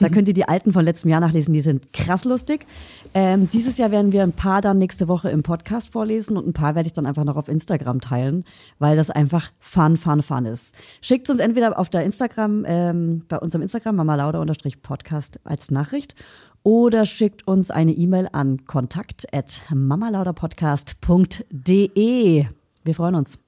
[0.00, 2.66] Da könnt ihr die alten von letztem Jahr nachlesen, die sind krass lustig.
[3.14, 6.52] Ähm, dieses Jahr werden wir ein paar dann nächste Woche im Podcast vorlesen und ein
[6.52, 8.44] paar werde ich dann einfach noch auf Instagram teilen,
[8.78, 10.74] weil das einfach fun, fun, fun ist.
[11.00, 16.14] Schickt uns entweder auf der Instagram, ähm, bei unserem Instagram, mamalauda-podcast als Nachricht
[16.62, 22.46] oder schickt uns eine E-Mail an kontakt at mamalauderpodcast.de.
[22.82, 23.38] Wir freuen uns.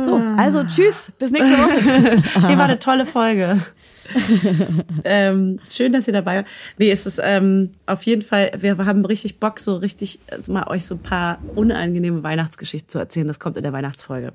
[0.00, 2.20] So, also tschüss, bis nächste Woche.
[2.48, 3.60] Hier war eine tolle Folge.
[5.04, 6.48] ähm, schön, dass ihr dabei wart.
[6.76, 10.66] Nee, es ist ähm, auf jeden Fall, wir haben richtig Bock, so richtig also mal
[10.66, 13.28] euch so ein paar unangenehme Weihnachtsgeschichten zu erzählen.
[13.28, 14.32] Das kommt in der Weihnachtsfolge.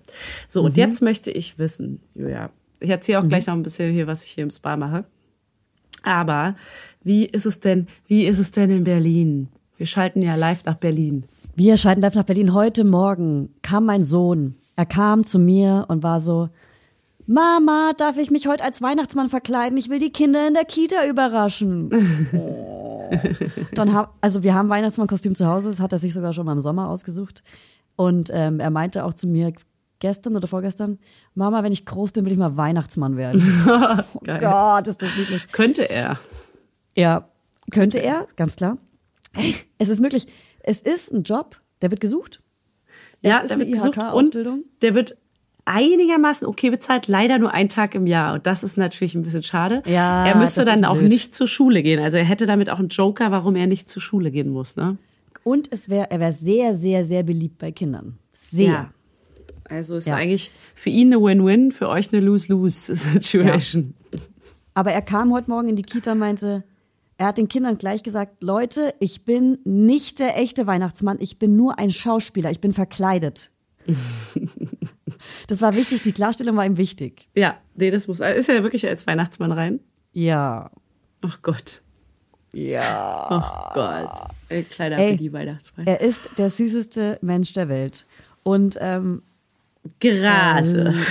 [0.47, 4.07] So, und jetzt möchte ich wissen, Julia, ich erzähle auch gleich noch ein bisschen hier,
[4.07, 5.03] was ich hier im Spa mache.
[6.05, 6.55] Aber
[7.03, 9.49] wie ist es denn, wie ist es denn in Berlin?
[9.77, 11.25] Wir schalten ja live nach Berlin.
[11.55, 12.53] Wir schalten live nach Berlin.
[12.53, 14.55] Heute Morgen kam mein Sohn.
[14.75, 16.49] Er kam zu mir und war so,
[17.27, 19.77] Mama, darf ich mich heute als Weihnachtsmann verkleiden?
[19.77, 21.89] Ich will die Kinder in der Kita überraschen.
[23.73, 26.53] Dann hab, also wir haben Weihnachtsmannkostüm zu Hause, das hat er sich sogar schon mal
[26.53, 27.43] im Sommer ausgesucht.
[27.95, 29.53] Und ähm, er meinte auch zu mir
[29.99, 30.99] gestern oder vorgestern,
[31.34, 33.41] Mama, wenn ich groß bin, will ich mal Weihnachtsmann werden.
[33.67, 34.39] oh.
[34.39, 35.47] Gott, ist das niedlich.
[35.51, 36.19] Könnte er.
[36.95, 37.29] Ja,
[37.71, 38.77] könnte er, ganz klar.
[39.77, 40.27] Es ist möglich.
[40.62, 42.41] Es ist ein Job, der wird gesucht.
[43.21, 44.38] Ja, es ist der wird gesucht und
[44.81, 45.17] der wird
[45.65, 48.36] einigermaßen okay bezahlt, leider nur einen Tag im Jahr.
[48.36, 49.81] Und das ist natürlich ein bisschen schade.
[49.86, 51.10] Ja, er müsste dann auch blöd.
[51.10, 52.01] nicht zur Schule gehen.
[52.01, 54.75] Also er hätte damit auch einen Joker, warum er nicht zur Schule gehen muss.
[54.75, 54.97] Ne?
[55.43, 58.17] Und es wäre, er wäre sehr, sehr, sehr beliebt bei Kindern.
[58.31, 58.67] Sehr.
[58.67, 58.93] Ja.
[59.69, 60.15] Also ist Ja.
[60.15, 63.93] eigentlich für ihn eine Win-Win, für euch eine Lose-Lose-Situation.
[64.73, 66.63] Aber er kam heute Morgen in die Kita und meinte,
[67.17, 71.56] er hat den Kindern gleich gesagt, Leute, ich bin nicht der echte Weihnachtsmann, ich bin
[71.56, 73.51] nur ein Schauspieler, ich bin verkleidet.
[75.47, 77.30] das war wichtig, die Klarstellung war ihm wichtig.
[77.36, 78.19] Ja, nee, das muss.
[78.19, 79.80] Ist er wirklich als Weihnachtsmann rein?
[80.12, 80.71] Ja.
[81.21, 81.82] Ach Gott.
[82.51, 83.28] Ja.
[83.30, 84.30] Oh Gott.
[84.49, 85.88] Ey, kleiner Ey, Billy Weihnachtsmann.
[85.88, 88.06] Er ist der süßeste Mensch der Welt.
[88.43, 89.23] Und ähm,
[89.99, 90.93] Gerade.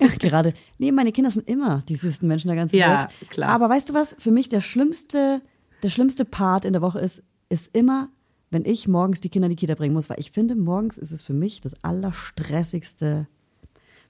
[0.00, 0.52] Ja, gerade.
[0.78, 3.30] Nee, meine Kinder sind immer die süßesten Menschen der ganzen Ja, Welt.
[3.30, 3.50] klar.
[3.50, 4.16] Aber weißt du was?
[4.18, 5.42] Für mich der schlimmste,
[5.84, 8.08] der schlimmste Part in der Woche ist, ist immer,
[8.50, 11.12] wenn ich morgens die Kinder in die Kita bringen muss, weil ich finde, morgens ist
[11.12, 13.28] es für mich das allerstressigste.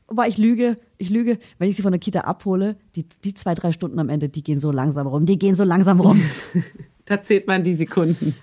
[0.09, 3.55] Wobei ich lüge, ich lüge, wenn ich sie von der Kita abhole, die, die zwei,
[3.55, 6.21] drei Stunden am Ende, die gehen so langsam rum, die gehen so langsam rum.
[7.07, 8.37] Da zählt man die Sekunden.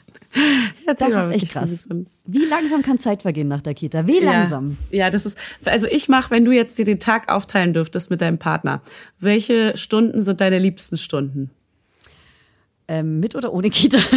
[0.88, 1.86] Da Das ist echt krass.
[2.26, 4.08] Wie langsam kann Zeit vergehen nach der Kita?
[4.08, 4.78] Wie langsam?
[4.90, 8.10] Ja, ja, das ist, also ich mache, wenn du jetzt dir den Tag aufteilen dürftest
[8.10, 8.82] mit deinem Partner,
[9.20, 11.52] welche Stunden sind deine liebsten Stunden?
[12.88, 14.00] Ähm, mit oder ohne Kita?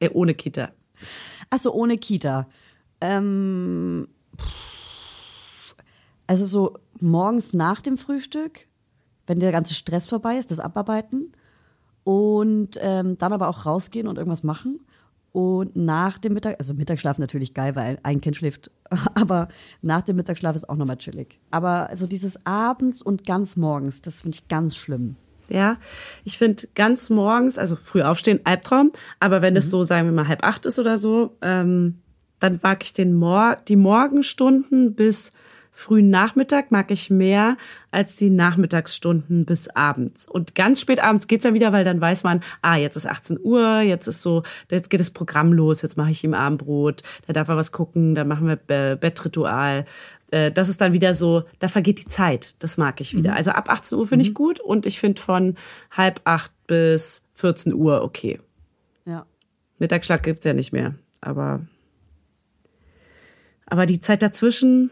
[0.00, 0.72] Äh, ohne Kita.
[1.50, 2.48] Achso, ohne Kita.
[3.00, 4.08] Ähm,
[6.26, 8.66] also so morgens nach dem Frühstück,
[9.28, 11.30] wenn der ganze Stress vorbei ist, das Abarbeiten.
[12.02, 14.80] Und ähm, dann aber auch rausgehen und irgendwas machen.
[15.34, 18.70] Und nach dem Mittag, also Mittagsschlaf natürlich geil, weil ein Kind schläft,
[19.16, 19.48] aber
[19.82, 21.40] nach dem Mittagsschlaf ist auch nochmal chillig.
[21.50, 25.16] Aber also dieses abends und ganz morgens, das finde ich ganz schlimm.
[25.48, 25.76] Ja,
[26.22, 29.58] ich finde ganz morgens, also früh aufstehen, Albtraum, aber wenn Mhm.
[29.58, 31.98] es so, sagen wir mal, halb acht ist oder so, ähm,
[32.38, 35.32] dann mag ich den Mor die Morgenstunden bis
[35.76, 37.56] frühen Nachmittag mag ich mehr
[37.90, 40.28] als die Nachmittagsstunden bis abends.
[40.28, 43.38] Und ganz spät abends geht's dann wieder, weil dann weiß man, ah, jetzt ist 18
[43.42, 47.32] Uhr, jetzt ist so, jetzt geht das Programm los, jetzt mache ich ihm Abendbrot, da
[47.32, 49.84] darf er was gucken, dann machen wir Be- Bettritual.
[50.30, 52.54] Äh, Das ist dann wieder so, da vergeht die Zeit.
[52.60, 53.34] Das mag ich wieder.
[53.34, 55.56] Also ab 18 Uhr finde ich gut und ich finde von
[55.90, 58.38] halb acht bis 14 Uhr okay.
[59.06, 59.26] Ja.
[59.80, 60.94] Mittagsschlag gibt's ja nicht mehr.
[61.20, 61.66] Aber,
[63.66, 64.90] aber die Zeit dazwischen,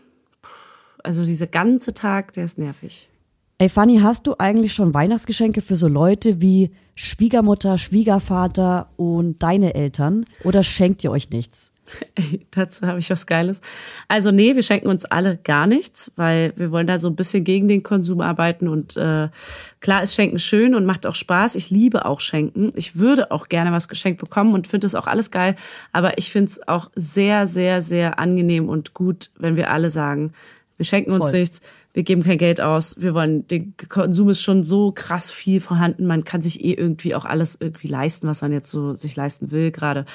[1.02, 3.08] also dieser ganze Tag, der ist nervig.
[3.58, 9.74] Ey, Fanny, hast du eigentlich schon Weihnachtsgeschenke für so Leute wie Schwiegermutter, Schwiegervater und deine
[9.74, 10.24] Eltern?
[10.42, 11.72] Oder schenkt ihr euch nichts?
[12.14, 13.60] Ey, dazu habe ich was Geiles.
[14.08, 17.44] Also nee, wir schenken uns alle gar nichts, weil wir wollen da so ein bisschen
[17.44, 19.28] gegen den Konsum arbeiten und äh,
[19.80, 21.54] klar ist Schenken schön und macht auch Spaß.
[21.54, 22.70] Ich liebe auch Schenken.
[22.74, 25.56] Ich würde auch gerne was geschenkt bekommen und finde das auch alles geil.
[25.92, 30.32] Aber ich finde es auch sehr, sehr, sehr angenehm und gut, wenn wir alle sagen,
[30.76, 31.40] wir schenken uns Voll.
[31.40, 31.60] nichts,
[31.92, 36.06] wir geben kein Geld aus, wir wollen, der Konsum ist schon so krass viel vorhanden,
[36.06, 39.50] man kann sich eh irgendwie auch alles irgendwie leisten, was man jetzt so sich leisten
[39.50, 40.06] will gerade.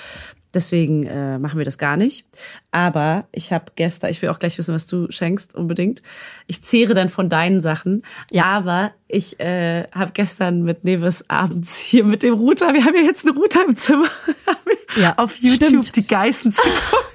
[0.54, 2.26] Deswegen äh, machen wir das gar nicht.
[2.72, 6.02] Aber ich habe gestern, ich will auch gleich wissen, was du schenkst, unbedingt.
[6.48, 8.02] Ich zehre dann von deinen Sachen.
[8.32, 8.46] Ja.
[8.46, 13.04] Aber ich äh, habe gestern mit Neves abends hier mit dem Router, wir haben ja
[13.04, 14.08] jetzt einen Router im Zimmer,
[14.96, 15.96] Ja, auf YouTube stimmt.
[15.96, 17.07] die Geissens geguckt.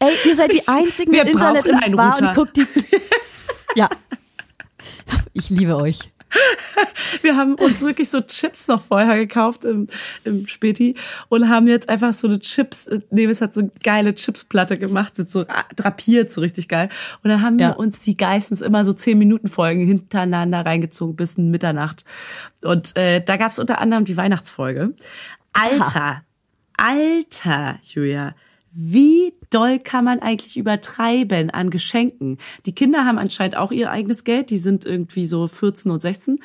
[0.00, 2.66] Ey, ihr seid die einzigen wir mit Internet im Spa und guckt die.
[3.76, 3.88] Ja.
[5.32, 6.00] Ich liebe euch.
[7.22, 9.86] Wir haben uns wirklich so Chips noch vorher gekauft im,
[10.24, 10.96] im Späti
[11.28, 15.18] und haben jetzt einfach so eine Chips, äh, Neves hat so eine geile Chipsplatte gemacht,
[15.18, 16.88] mit so ah, drapiert, so richtig geil.
[17.22, 17.70] Und dann haben Ja.
[17.70, 22.04] wir uns die Geistens immer so 10 Minuten Folgen hintereinander reingezogen bis in Mitternacht.
[22.62, 24.94] Und äh, da gab's unter anderem die Weihnachtsfolge.
[25.52, 26.22] Alter,
[26.76, 28.34] alter, Julia,
[28.72, 32.38] wie doll kann man eigentlich übertreiben an Geschenken?
[32.66, 36.38] Die Kinder haben anscheinend auch ihr eigenes Geld, die sind irgendwie so 14 und 16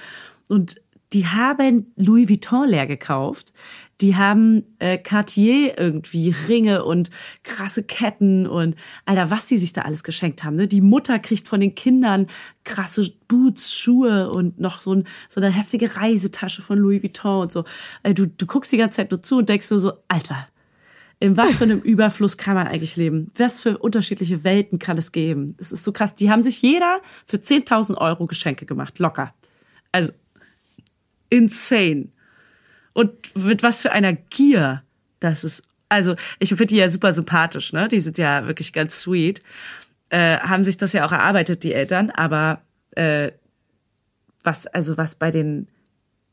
[0.50, 0.82] und
[1.13, 3.54] die haben Louis Vuitton leer gekauft.
[4.02, 7.10] Die haben äh, Cartier irgendwie Ringe und
[7.44, 10.58] krasse Ketten und Alter, was die sich da alles geschenkt haben.
[10.58, 10.68] Ne?
[10.68, 12.28] Die Mutter kriegt von den Kindern
[12.65, 17.52] krasse Boots, Schuhe und noch so, ein, so eine heftige Reisetasche von Louis Vuitton und
[17.54, 17.63] so.
[18.04, 20.50] Äh, du, du guckst die ganze Zeit nur zu und denkst nur so, Alter,
[21.19, 23.32] in was für einem Überfluss kann man eigentlich leben?
[23.38, 25.56] Was für unterschiedliche Welten kann es geben?
[25.58, 26.15] Es ist so krass.
[26.15, 29.34] Die haben sich jeder für 10.000 Euro Geschenke gemacht, locker.
[29.91, 30.12] Also
[31.30, 32.10] insane.
[32.93, 34.84] Und mit was für einer Gier.
[35.19, 37.88] Das ist, also ich finde die ja super sympathisch, ne?
[37.88, 39.41] Die sind ja wirklich ganz sweet.
[40.10, 43.32] Äh, haben sich das ja auch erarbeitet, die Eltern, aber äh,
[44.43, 45.67] was, also was bei den,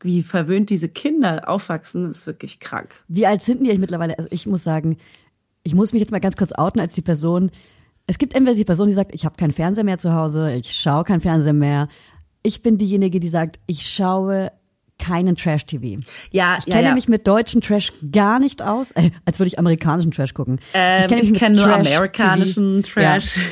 [0.04, 3.04] wie verwöhnt diese Kinder aufwachsen, ist wirklich krank.
[3.08, 4.16] Wie alt sind die eigentlich mittlerweile?
[4.18, 4.96] Also ich muss sagen,
[5.62, 7.50] ich muss mich jetzt mal ganz kurz outen als die Person.
[8.06, 10.72] Es gibt entweder die Person, die sagt, ich habe keinen Fernseher mehr zu Hause, ich
[10.74, 11.88] schaue keinen Fernseher mehr.
[12.42, 14.50] Ich bin diejenige, die sagt, ich schaue
[14.98, 16.02] keinen Trash-TV.
[16.30, 16.94] Ja, ich ja, kenne ja.
[16.94, 20.60] mich mit deutschen Trash gar nicht aus, äh, als würde ich amerikanischen Trash gucken.
[20.74, 23.36] Ähm, ich kenne nur Trash-TV amerikanischen Trash.
[23.36, 23.42] Ja.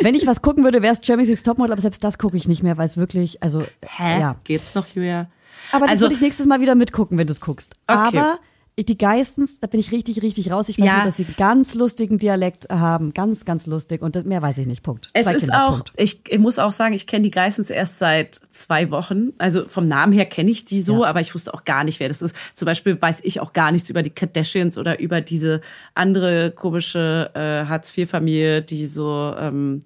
[0.00, 2.46] Wenn ich was gucken würde, wäre es Jeremy Six Topmodel, aber selbst das gucke ich
[2.46, 4.20] nicht mehr, weil es wirklich, also Hä?
[4.20, 4.36] ja.
[4.44, 5.28] Geht's noch, Julia?
[5.72, 7.74] Aber das Also- würde ich nächstes Mal wieder mitgucken, wenn du es guckst.
[7.86, 8.18] Okay.
[8.18, 8.38] Aber
[8.86, 10.68] die Geistens, da bin ich richtig, richtig raus.
[10.68, 10.94] Ich weiß Ja.
[10.98, 13.12] nur, dass sie einen ganz lustigen Dialekt haben.
[13.12, 14.02] Ganz, ganz lustig.
[14.02, 14.84] Und mehr weiß ich nicht.
[14.84, 15.10] Punkt.
[15.14, 15.92] Es Zwei ist Kinder, auch, Punkt.
[15.96, 19.30] ich, muss auch sagen, ich kenne die Geissens erst seit zwei Wochen.
[19.38, 21.08] Also vom Namen her kenne ich die so, Ja.
[21.10, 22.36] aber ich wusste auch gar nicht, wer das ist.
[22.54, 25.60] Zum Beispiel weiß ich auch gar nichts über die Kardashians oder über diese
[25.94, 29.80] andere komische äh, Hartz-IV-Familie, die so ähm,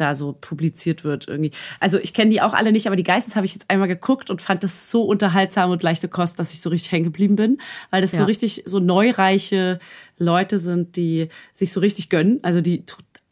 [0.00, 1.50] da so publiziert wird irgendwie.
[1.80, 4.30] Also ich kenne die auch alle nicht, aber die Geistens habe ich jetzt einmal geguckt
[4.30, 7.58] und fand das so unterhaltsam und leichte Kost, dass ich so richtig hängen geblieben bin,
[7.90, 8.24] weil das so Ja.
[8.24, 9.78] richtig so neureiche
[10.18, 12.84] Leute sind, die sich so richtig gönnen, also die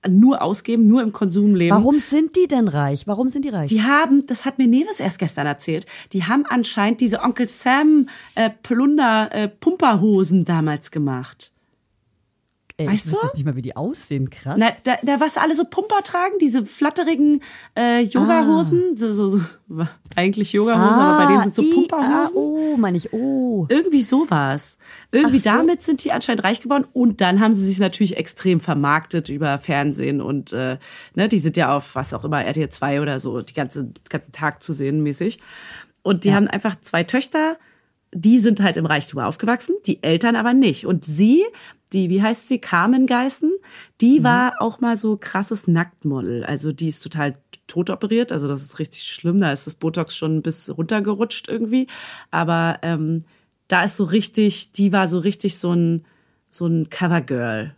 [0.09, 1.74] nur ausgeben, nur im Konsum leben.
[1.74, 3.07] Warum sind die denn reich?
[3.07, 3.68] Warum sind die reich?
[3.68, 8.09] Die haben, das hat mir Neves erst gestern erzählt, die haben anscheinend diese Onkel Sam
[8.35, 11.50] äh, Plunder äh, Pumperhosen damals gemacht.
[12.79, 13.19] Ey, weißt ich du?
[13.23, 14.29] jetzt nicht mal, wie die aussehen.
[14.29, 14.57] Krass.
[14.59, 17.43] Na, da, da was alle so Pumper tragen, diese flatterigen
[17.75, 19.41] äh, Yogahosen, so, so, so,
[20.15, 21.65] eigentlich Yogahosen, aber bei denen sind so Ah.
[21.65, 22.37] i- Pumperhosen.
[22.37, 23.15] Ah, oh, meine ich.
[23.15, 23.65] Oh.
[23.71, 24.77] Irgendwie sowas.
[25.11, 25.45] Irgendwie so.
[25.45, 29.57] damit sind die anscheinend reich geworden und dann haben sie sich natürlich extrem vermarktet über
[29.57, 30.77] Fernsehen und äh,
[31.15, 33.95] ne, die sind ja auf was auch immer RTL 2 oder so die ganze den
[34.11, 35.39] ganzen Tag zu sehen mäßig.
[36.03, 37.57] Und die haben einfach zwei Töchter,
[38.15, 40.87] die sind halt im Reichtum aufgewachsen, die Eltern aber nicht.
[40.87, 41.45] Und sie,
[41.92, 43.53] die, wie heißt sie, Carmen Geißen,
[44.01, 46.44] die war auch mal so krasses Nacktmodel.
[46.44, 50.16] Also die ist total tot operiert, also das ist richtig schlimm, da ist das Botox
[50.16, 51.87] schon bis runtergerutscht irgendwie.
[52.31, 53.25] Aber ähm,
[53.68, 56.05] da ist so richtig, die war so richtig so ein,
[56.49, 57.75] so ein Covergirl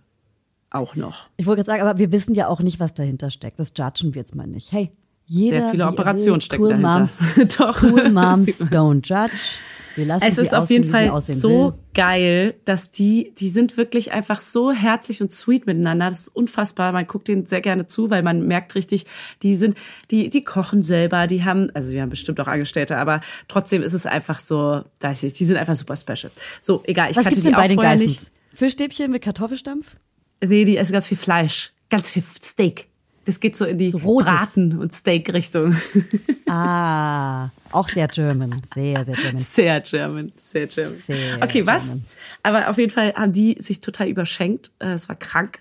[0.70, 1.28] auch noch.
[1.36, 3.58] Ich wollte gerade sagen, aber wir wissen ja auch nicht, was dahinter steckt.
[3.58, 4.72] Das judgen wir jetzt mal nicht.
[4.72, 4.90] Hey,
[5.28, 5.60] jeder.
[5.60, 6.42] Sehr viele er Operationen will.
[6.42, 6.98] stecken cool dahinter.
[6.98, 7.22] Moms,
[7.58, 7.82] Doch.
[7.82, 9.58] Cool Moms don't judge.
[9.94, 11.74] Wir lassen Es ist auf jeden Fall so will.
[11.92, 16.08] geil, dass die, die sind wirklich einfach so herzlich und sweet miteinander.
[16.08, 16.92] Das ist unfassbar.
[16.92, 19.06] Man guckt denen sehr gerne zu, weil man merkt richtig,
[19.42, 19.76] die sind,
[20.12, 23.92] die, die kochen selber, die haben, also wir haben bestimmt auch Angestellte, aber trotzdem ist
[23.92, 26.30] es einfach so, weiß ich, die sind einfach super special.
[26.60, 28.30] So, egal, ich Was kannte gibt's die auch den vorher Geissens?
[28.54, 29.96] Fischstäbchen mit Kartoffelstampf?
[30.40, 30.50] nicht.
[30.50, 32.87] Nee, die essen ganz viel Fleisch, ganz viel Steak.
[33.28, 33.98] Das geht so in die So.
[33.98, 35.76] Braten- und Steak-Richtung.
[36.50, 38.62] Ah, auch sehr German.
[38.74, 39.38] Sehr, sehr German.
[39.38, 40.96] Sehr German, sehr German.
[41.06, 41.88] Sehr okay, was?
[41.88, 42.04] German.
[42.42, 44.70] Aber auf jeden Fall haben die sich total überschenkt.
[44.78, 45.60] Äh, Es war krank.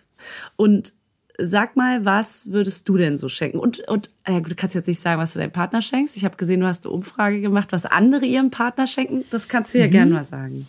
[0.56, 0.94] Und
[1.38, 3.60] sag mal, was würdest du denn so schenken?
[3.60, 6.16] Und, und äh, du kannst jetzt nicht sagen, was du deinem Partner schenkst.
[6.16, 9.26] Ich habe gesehen, du hast eine Umfrage gemacht, was andere ihrem Partner schenken.
[9.30, 9.80] Das kannst Mhm.
[9.80, 10.68] du ja gerne mal sagen.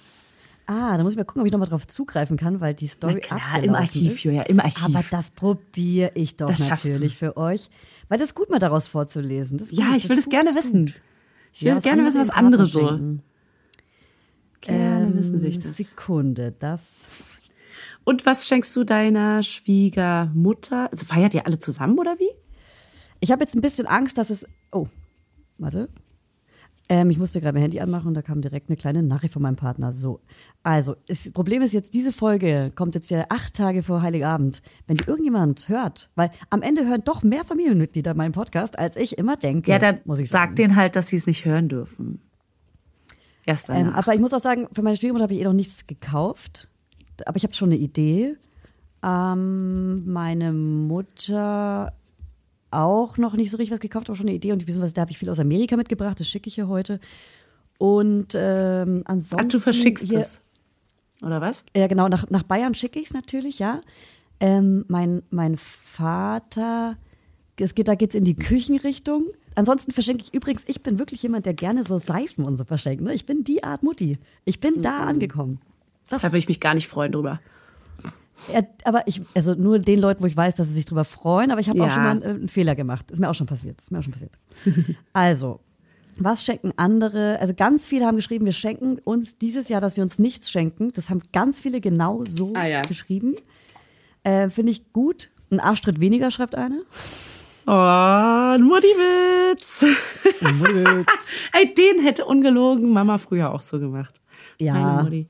[0.71, 3.15] Ah, da muss ich mal gucken, ob ich nochmal drauf zugreifen kann, weil die Story
[3.15, 4.23] Na klar, im Archiv, ist.
[4.25, 4.85] Julia, im Archiv.
[4.95, 7.71] Aber das probiere ich doch Das natürlich für euch.
[8.09, 9.59] Weil das ist gut, mal daraus vorzulesen.
[9.71, 10.87] Ja, gut, ich will das ist gerne wissen.
[10.87, 10.95] gut.
[11.55, 12.81] Ich will Ja, das gerne wissen, was andere so.
[12.87, 13.23] schenken.
[14.61, 15.77] Gerne Ähm, wissen will ich das.
[15.79, 17.07] Sekunde, das.
[18.05, 20.91] Und was schenkst du deiner Schwiegermutter?
[20.93, 22.31] Also feiert ihr alle zusammen oder wie?
[23.21, 24.47] Ich habe jetzt ein bisschen Angst, dass es.
[24.71, 24.87] Oh,
[25.57, 25.89] warte.
[26.91, 29.43] Ähm, ich musste gerade mein Handy anmachen und da kam direkt eine kleine Nachricht von
[29.43, 29.93] meinem Partner.
[29.93, 30.21] So,
[30.63, 34.63] also das Problem ist jetzt, diese Folge kommt jetzt ja acht Tage vor Heiligabend.
[34.87, 39.19] Wenn die irgendjemand hört, weil am Ende hören doch mehr Familienmitglieder meinen Podcast, als ich
[39.19, 39.71] immer denke.
[39.71, 40.51] Ja, dann muss ich sagen.
[40.51, 42.21] sag denen halt, dass sie es nicht hören dürfen.
[43.45, 43.95] Erst Ähm, danach.
[43.99, 46.69] aber ich muss auch sagen, für meine Schwiegermutter habe ich eh noch nichts gekauft.
[47.27, 48.37] Aber ich habe schon eine Idee.
[49.03, 51.93] Ähm, meine Mutter
[52.71, 54.53] auch noch nicht so richtig was gekauft, aber schon eine Idee.
[54.53, 56.21] Und beziehungsweise da habe ich viel aus Amerika mitgebracht.
[56.21, 57.01] Das schicke ich ihr heute.
[57.79, 59.47] Und ähm, ansonsten.
[59.47, 60.43] Ach, du verschickst hier, es.
[61.23, 61.65] Oder was?
[61.75, 62.09] Ja, genau.
[62.09, 63.81] Nach, nach Bayern schicke ich es natürlich, ja.
[64.41, 66.97] Ähm, mein, mein Vater,
[67.57, 69.27] es geht, da geht's in die Küchenrichtung.
[69.57, 73.03] Ansonsten verschenke ich übrigens, ich bin wirklich jemand, der gerne so Seifen und so verschenkt.
[73.03, 73.13] Ne?
[73.15, 74.19] Ich bin die Art Mutti.
[74.45, 75.61] Ich bin da angekommen.
[76.09, 77.41] Da würde ich mich gar nicht freuen drüber.
[78.53, 81.51] Ja, aber ich, also nur den Leuten, wo ich weiß, dass sie sich drüber freuen,
[81.51, 81.93] aber ich habe auch Ja.
[81.93, 83.11] schon mal einen, einen Fehler gemacht.
[83.11, 83.81] Ist mir auch schon passiert.
[83.81, 84.33] Ist mir auch schon passiert.
[85.13, 85.61] also,
[86.17, 87.39] was schenken andere?
[87.41, 90.93] Also ganz viele haben geschrieben, wir schenken uns dieses Jahr, dass wir uns nichts schenken.
[90.93, 92.83] Das haben ganz viele genau so Ah, ja.
[92.83, 93.35] geschrieben.
[94.23, 95.31] Äh, Finde ich gut.
[95.51, 96.83] Ein Arschtritt weniger, schreibt eine.
[97.67, 99.85] Oh, ein Mutti-Witz.
[101.53, 104.21] Ey, den hätte ungelogen Mama früher auch so gemacht.
[104.59, 104.73] Ja.
[104.75, 105.29] Meine Mutti.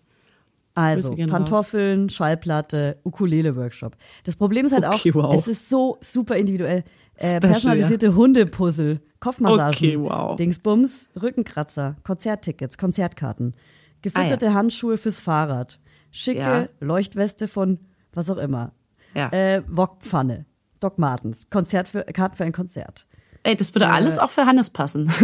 [0.79, 3.97] Also Pantoffeln, Schallplatte, Ukulele-Workshop.
[4.25, 5.35] Das Problem ist halt Okay, auch, wow.
[5.37, 6.85] es ist so super individuell.
[7.15, 10.37] Äh, Special, personalisierte Hundepuzzle, Kopfmassagen, Okay, wow.
[10.37, 13.55] Dingsbums, Rückenkratzer, Konzerttickets, Konzertkarten,
[14.03, 14.55] gefütterte Ah, ja.
[14.55, 15.81] Handschuhe fürs Fahrrad,
[16.13, 16.69] schicke Ja.
[16.81, 17.81] Leuchtweste von
[18.13, 18.73] was auch immer,
[19.15, 19.31] Ja.
[19.33, 20.47] äh, Wokpfanne,
[20.79, 23.09] Doc Martens, Konzert für, Karten für ein Konzert.
[23.43, 25.11] Ey, das würde alles auch für Hannes passen.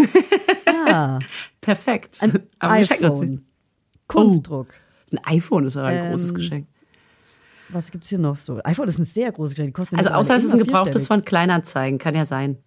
[0.86, 1.18] Ah,
[1.62, 2.18] Perfekt.
[2.20, 3.46] ein Aber iPhone.
[4.06, 4.68] Kunstdruck.
[5.12, 6.66] Ein iPhone ist aber ein Ähm, großes Geschenk.
[7.70, 8.60] Was gibt's hier noch so?
[8.64, 9.78] iPhone ist ein sehr großes Geschenk.
[9.96, 12.58] Also außer es ist ein gebrauchtes von Kleinanzeigen, kann ja sein.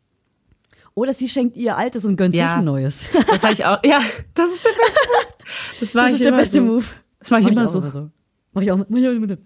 [0.95, 2.47] Oder sie schenkt ihr altes und gönnt Ja.
[2.47, 3.11] sich ein neues.
[3.27, 3.77] Das habe ich auch.
[3.85, 3.99] Ja,
[4.33, 5.33] das ist der beste Move.
[5.79, 6.63] Das war Das ich ist der immer beste so.
[6.63, 6.85] Move.
[7.19, 8.09] Das mache ich Mach immer auch so.
[8.53, 9.37] Mach ich auch, mach ich auch immer.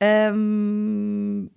[0.00, 1.50] Ähm,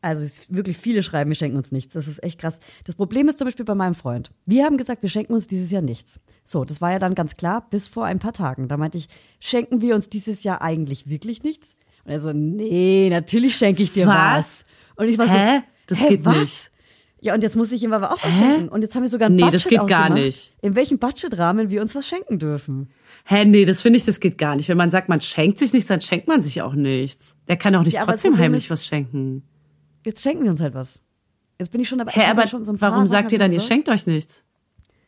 [0.00, 1.94] also wirklich viele schreiben, wir schenken uns nichts.
[1.94, 2.60] Das ist echt krass.
[2.84, 4.30] Das Problem ist zum Beispiel bei meinem Freund.
[4.46, 6.20] Wir haben gesagt, wir schenken uns dieses Jahr nichts.
[6.44, 8.68] So, das war ja dann ganz klar bis vor ein paar Tagen.
[8.68, 9.08] Da meinte ich,
[9.40, 11.76] schenken wir uns dieses Jahr eigentlich wirklich nichts?
[12.04, 14.16] Und er so, nee, natürlich schenke ich dir was.
[14.16, 14.64] Was?
[14.96, 15.58] Und ich war Hä?
[15.58, 16.36] so, Das hä, geht was?
[16.38, 16.70] nicht.
[17.20, 18.68] Ja, und jetzt muss ich ihm aber auch was schenken.
[18.68, 20.52] Und jetzt haben wir sogar ein Nee, Budget das geht gar nicht.
[20.62, 22.90] In welchem Budgetrahmen wir uns was schenken dürfen.
[23.24, 24.68] Hä, nee, das finde ich, das geht gar nicht.
[24.68, 27.36] Wenn man sagt, man schenkt sich nichts, dann schenkt man sich auch nichts.
[27.48, 29.42] Der kann auch nicht Ja, trotzdem heimlich ist- was schenken.
[30.04, 31.00] Jetzt schenken wir uns halt was.
[31.58, 32.12] Jetzt bin ich schon dabei.
[32.12, 34.44] Hä, aber schon so ein warum sagt ihr dann, ihr schenkt euch nichts?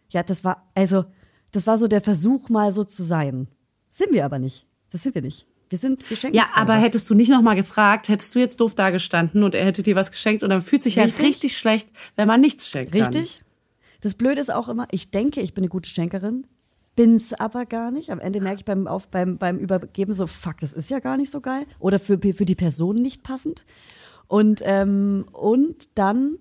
[0.09, 1.05] Ja, das war, also,
[1.53, 3.49] das war so der Versuch, mal so zu sein.
[3.91, 4.67] Sind wir aber nicht.
[4.91, 5.47] Das sind wir nicht.
[5.69, 6.83] Wir sind, wir schenken Ja, aber was.
[6.83, 10.11] hättest du nicht nochmal gefragt, hättest du jetzt doof dagestanden und er hätte dir was
[10.11, 11.25] geschenkt und dann fühlt sich ja Richtig.
[11.25, 12.93] richtig schlecht, wenn man nichts schenkt.
[12.93, 13.03] Dann.
[13.03, 13.43] Richtig?
[14.01, 16.47] Das Blöde ist auch immer, ich denke, ich bin eine gute Schenkerin,
[16.97, 18.11] bin's aber gar nicht.
[18.11, 21.17] Am Ende merke ich beim, auf, beim, beim Übergeben so, fuck, das ist ja gar
[21.17, 21.67] nicht so geil.
[21.79, 23.65] Oder für, für die Person nicht passend.
[24.31, 26.37] Und, ähm, und dann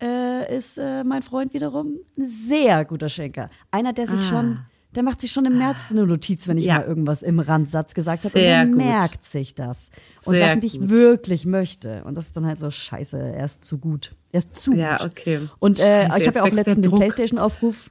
[0.00, 3.50] äh, ist äh, mein Freund wiederum ein sehr guter Schenker.
[3.72, 4.22] Einer, der sich Ah.
[4.28, 4.58] schon,
[4.94, 6.74] der macht sich schon im März eine Notiz, wenn ich Ja.
[6.78, 8.28] mal irgendwas im Randsatz gesagt habe.
[8.28, 8.76] Und Sehr der gut.
[8.76, 9.90] merkt sich das.
[10.24, 12.04] Und Sehr Sachen, die ich wirklich möchte.
[12.04, 14.14] Und das ist dann halt so scheiße, er ist zu gut.
[14.30, 15.06] Er ist zu Ja, gut.
[15.06, 15.48] okay.
[15.58, 16.92] Und äh, Scheiße, ich habe ja auch letztens den.
[16.94, 17.90] Playstation-Aufruf.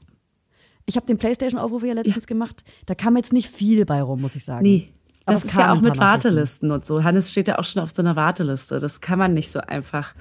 [0.86, 2.64] Ich habe den Playstation-Aufruf ja letztens gemacht.
[2.86, 4.64] Da kam jetzt nicht viel bei rum, muss ich sagen.
[4.64, 4.94] Nee.
[5.32, 5.98] Das ist ja auch mit.
[5.98, 7.04] Wartelisten und so.
[7.04, 8.80] Hannes steht ja auch schon auf so einer Warteliste.
[8.80, 10.14] Das kann man nicht so einfach.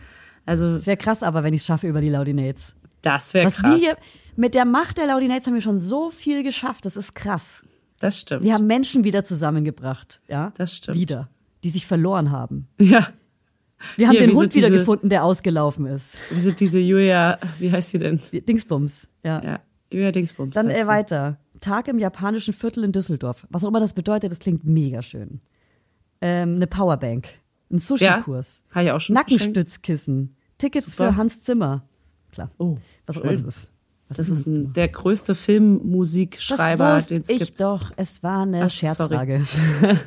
[0.46, 2.74] Also, Es wäre krass, aber wenn ich es schaffe über die Laudinates.
[3.02, 3.62] das wäre krass.
[3.62, 3.96] wir hier
[4.36, 6.84] mit der Macht der Laudinates haben wir schon so viel geschafft.
[6.86, 7.62] Das ist krass.
[7.98, 8.42] das stimmt.
[8.42, 10.52] Wir haben Menschen wieder zusammengebracht, ja?
[10.56, 10.98] Das stimmt.
[10.98, 11.28] Wieder,
[11.62, 12.68] die sich verloren haben.
[12.78, 13.08] ja.
[13.96, 16.16] Wir haben Hier, den Hund wiedergefunden, der ausgelaufen ist.
[16.36, 18.20] Sind diese Julia, wie heißt sie denn?
[18.30, 19.42] Dingsbums, ja.
[19.42, 20.54] Ja, Julia Dingsbums.
[20.54, 20.86] Dann äh, sie.
[20.86, 21.38] weiter.
[21.60, 23.46] Tag im japanischen Viertel in Düsseldorf.
[23.50, 25.40] Was auch immer das bedeutet, das klingt mega schön.
[26.20, 27.28] Ähm, eine Powerbank.
[27.70, 28.64] Ein Sushi-Kurs.
[28.74, 30.34] Ja, ich auch schon Nackenstützkissen.
[30.58, 31.12] Tickets Super.
[31.12, 31.84] für Hans Zimmer.
[32.32, 32.50] Klar.
[32.58, 33.70] Oh, Was auch immer das ist.
[34.08, 37.60] Was Das ist ein, der größte Filmmusikschreiber, das den es ich gibt.
[37.60, 37.92] doch.
[37.96, 39.44] Es war eine Ach, Scherzfrage.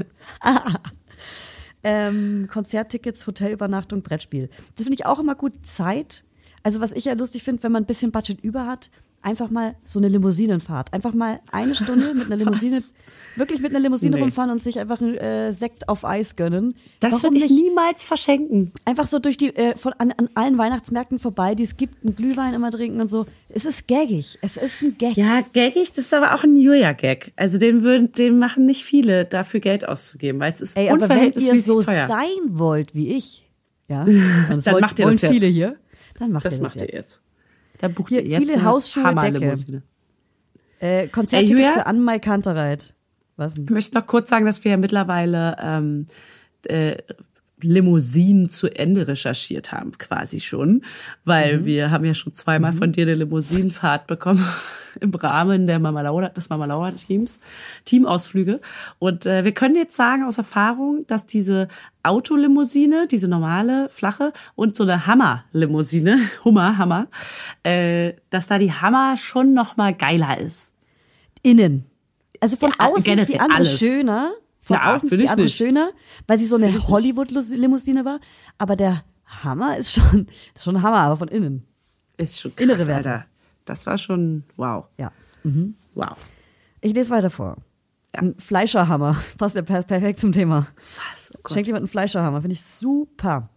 [1.84, 4.50] ähm, Konzerttickets, Hotelübernachtung, Brettspiel.
[4.76, 5.54] Das finde ich auch immer gut.
[5.66, 6.24] Zeit.
[6.64, 8.90] Also was ich ja lustig finde, wenn man ein bisschen Budget über hat,
[9.24, 10.94] einfach mal so eine Limousinenfahrt.
[10.94, 12.94] Einfach mal eine Stunde mit einer Limousine, Was?
[13.36, 14.22] wirklich mit einer Limousine Nee.
[14.22, 16.76] rumfahren und sich einfach einen äh, Sekt auf Eis gönnen.
[17.00, 18.72] Das würde ich niemals verschenken.
[18.86, 22.16] Einfach so durch die, äh, von, an, an allen Weihnachtsmärkten vorbei, die es gibt, einen
[22.16, 23.26] Glühwein immer trinken und so.
[23.50, 24.38] Es ist gaggig.
[24.42, 25.16] Es ist ein Gag.
[25.16, 27.34] Ja, gaggig, das ist aber auch ein Julia-Gag.
[27.36, 31.08] Also den würden, den machen nicht viele, dafür Geld auszugeben, weil es ist Ey, aber
[31.10, 32.08] wenn ihr so teuer.
[32.08, 33.48] sein wollt wie ich,
[33.88, 34.06] ja,
[34.50, 35.32] das Dann wollt- macht ihr wollen das jetzt.
[35.34, 35.76] viele hier,
[36.20, 37.22] dann macht das ihr macht das ihr jetzt.
[37.84, 39.84] Da bucht Hier, ihr jetzt viele Hausschuhe, Hammerlimousine.
[40.80, 41.74] Äh, Konzerttickets Ey, Julia?
[41.74, 42.96] für Anmai Kantereit.
[43.36, 43.58] Was?
[43.58, 46.06] Ich möchte noch kurz sagen, dass wir ja mittlerweile ähm,
[46.66, 46.96] äh,
[47.64, 50.84] Limousinen zu Ende recherchiert haben, quasi schon,
[51.26, 51.66] weil Mhm.
[51.66, 54.46] wir haben ja schon zweimal von dir eine Limousinenfahrt bekommen
[55.02, 57.40] im Rahmen der Mama Laura, des Mama Laura Teams,
[57.86, 58.62] Teamausflüge.
[59.00, 61.68] Und äh, wir können jetzt sagen aus Erfahrung, dass diese
[62.04, 67.08] Autolimousine, diese normale, flache und so eine Hammer-Limousine, Hummer, Hammer,
[67.64, 70.74] äh, dass da die Hammer schon noch mal geiler ist.
[71.42, 71.86] Innen.
[72.40, 73.80] Also von Ja, außen ist die andere alles.
[73.80, 74.32] schöner,
[74.66, 75.56] Von Na, außen ist die andere nicht.
[75.56, 75.92] schöner,
[76.28, 78.20] weil sie so eine Hollywood-Limousine war.
[78.58, 81.66] Aber der Hammer ist schon, ist schon ein Hammer, aber von innen.
[82.18, 83.12] Ist schon krass, Innere Werte.
[83.12, 83.26] Alter.
[83.66, 84.86] Das war schon wow.
[84.98, 85.12] Ja.
[85.96, 86.18] Wow.
[86.82, 87.58] Ich lese weiter vor.
[88.14, 88.22] Ja.
[88.22, 89.18] Ein Fleischerhammer.
[89.38, 90.68] Passt ja per perfekt zum Thema.
[91.12, 91.32] Was?
[91.44, 91.54] Oh.
[91.54, 92.42] Schenkt jemand einen Fleischerhammer.
[92.42, 93.50] Finde ich super.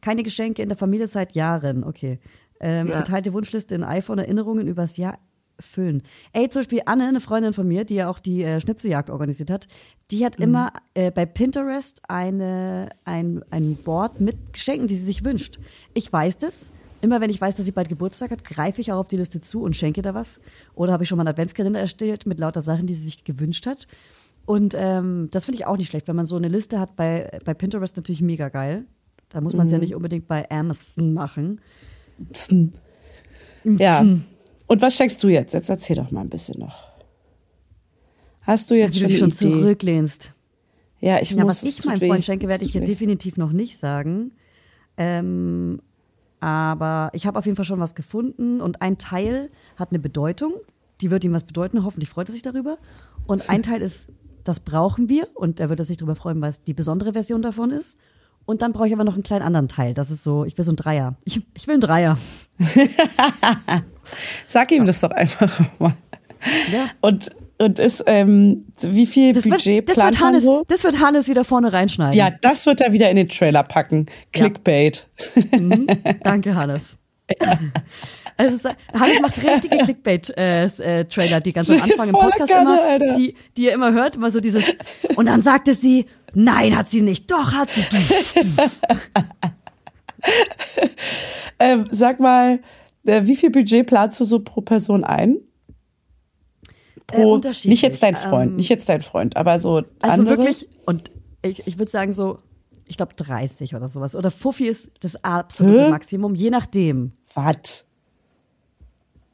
[0.00, 1.84] Keine Geschenke in der Familie seit Jahren.
[1.84, 2.18] Okay.
[2.60, 2.98] Ähm, Ja.
[2.98, 5.18] Geteilte Wunschliste in iPhone, Erinnerungen übers Jahr
[5.58, 6.02] füllen.
[6.32, 9.50] Ey, zum Beispiel Anne, eine Freundin von mir, die ja auch die äh, Schnitzeljagd organisiert
[9.50, 9.68] hat,
[10.10, 15.24] die hat immer äh, bei Pinterest eine, ein, ein Board mit Geschenken, die sie sich
[15.24, 15.58] wünscht.
[15.94, 16.72] Ich weiß das.
[17.00, 19.40] Immer wenn ich weiß, dass sie bald Geburtstag hat, greife ich auch auf die Liste
[19.40, 20.40] zu und schenke da was.
[20.74, 23.66] Oder habe ich schon mal einen Adventskalender erstellt mit lauter Sachen, die sie sich gewünscht
[23.66, 23.86] hat.
[24.46, 27.40] Und ähm, das finde ich auch nicht schlecht, wenn man so eine Liste hat bei,
[27.44, 28.86] bei Pinterest natürlich mega geil.
[29.28, 31.60] Da muss man es ja nicht unbedingt bei Amazon machen.
[33.64, 34.04] Ja.
[34.66, 35.52] Und was schenkst du jetzt?
[35.54, 36.88] Jetzt erzähl doch mal ein bisschen noch.
[38.42, 39.60] Hast du jetzt Wie schon du dich schon Idee?
[39.60, 40.32] zurücklehnst.
[41.00, 41.62] Ja, ich Ja, muss.
[41.62, 42.00] was ich meinem.
[42.00, 42.86] Freund schenke, werde ich hier weh.
[42.86, 44.32] definitiv noch nicht sagen.
[44.96, 45.80] Ähm,
[46.40, 50.52] aber ich habe auf jeden Fall schon was gefunden und ein Teil hat eine Bedeutung.
[51.00, 51.84] Die wird ihm was bedeuten.
[51.84, 52.78] Hoffentlich freut er sich darüber.
[53.26, 54.10] Und ein Teil ist,
[54.44, 57.70] das brauchen wir und er wird sich darüber freuen, weil es die besondere Version davon
[57.70, 57.98] ist.
[58.46, 59.94] Und dann brauche ich aber noch einen kleinen anderen Teil.
[59.94, 61.14] Das ist so, ich will so ein Dreier.
[61.24, 62.18] Ich, ich will einen Dreier.
[64.46, 65.94] Sag ihm das doch einfach mal.
[66.72, 66.90] Ja.
[67.00, 70.64] Und, und ist, ähm, wie viel Das Budget wird, das, plant wird Hannes, so?
[70.68, 72.18] das wird Hannes wieder vorne reinschneiden.
[72.18, 74.06] Ja, das wird er wieder in den Trailer packen.
[74.32, 75.06] Clickbait.
[76.22, 76.96] Danke, Hannes.
[78.36, 82.82] Also, es ist- Hannes macht richtige Clickbait-Trailer, die ganz am Anfang im Podcast Kanne, immer,
[82.82, 83.12] Alter.
[83.12, 84.64] die, die ihr immer hört, immer so dieses,
[85.16, 86.04] und dann sagte sie,
[86.34, 87.82] nein, hat sie nicht, doch hat sie.
[91.58, 92.60] Ähm, sag mal,
[93.06, 95.38] äh, wie viel Budget planst du so pro Person ein?
[97.06, 97.70] Pro, Äh, unterschiedlich.
[97.70, 100.38] nicht jetzt dein Freund, Ähm, nicht jetzt dein Freund, aber so Also andere?
[100.38, 101.10] wirklich, und
[101.42, 102.38] ich, ich würde sagen so,
[102.88, 104.16] ich glaube 30 oder sowas.
[104.16, 105.90] Oder Fuffi ist das absolute Hä?
[105.90, 107.12] Maximum, je nachdem.
[107.34, 107.86] Was?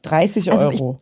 [0.03, 0.97] 30 Also ich- Euro.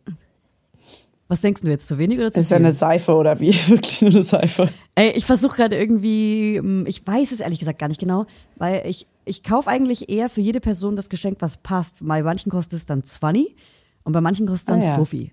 [1.30, 2.66] Was denkst du jetzt, zu wenig oder zu das ist ja viel?
[2.66, 3.52] eine Seife oder wie?
[3.68, 4.68] Wirklich nur eine Seife.
[4.96, 8.26] Ey, ich versuche gerade irgendwie, hm, ich weiß es ehrlich gesagt gar nicht genau,
[8.56, 11.98] weil ich, ich kaufe eigentlich eher für jede Person das Geschenk, was passt.
[12.00, 13.54] Bei manchen kostet es dann 20
[14.02, 14.96] und bei manchen kostet es dann Ah ja.
[14.96, 15.32] Fuffi.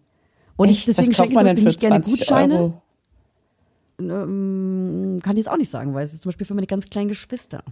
[0.56, 0.90] Und ich, Echt?
[0.90, 2.54] deswegen Was kauft schenke ich zum Beispiel nicht gerne 20 Gutscheine.
[2.54, 2.82] Euro?
[4.00, 6.88] Ähm, kann ich jetzt auch nicht sagen, weil es ist zum Beispiel für meine ganz
[6.88, 7.64] kleinen Geschwister.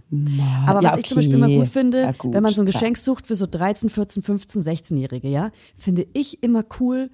[0.66, 1.58] Aber ja, was ich zum Beispiel immer okay.
[1.58, 2.80] gut finde, Ja, gut, wenn man so ein klar.
[2.80, 7.10] Geschenk sucht für so 13, 14, 15, 16-Jährige, ja, finde ich immer cool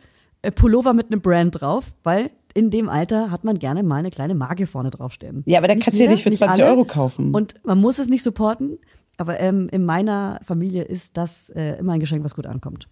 [0.51, 4.35] Pullover mit einem Brand drauf, weil in dem Alter hat man gerne mal eine kleine
[4.35, 5.43] Marke vorne draufstehen.
[5.47, 6.73] Ja, aber dann kannst du ja nicht für 20 alle.
[6.73, 7.35] Euro kaufen.
[7.35, 8.79] Und man muss es nicht supporten,
[9.17, 12.89] aber ähm, in meiner Familie ist das äh, immer ein Geschenk, was gut ankommt.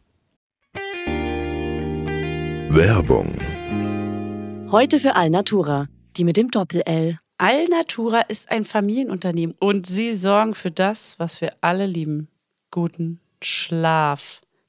[2.72, 3.34] Werbung,
[4.70, 7.16] Heute für Alnatura, die mit dem Doppel-L.
[7.38, 12.28] Alnatura ist ein Familienunternehmen und sie sorgen für das, was wir alle lieben.
[12.70, 14.42] Guten Schlaf.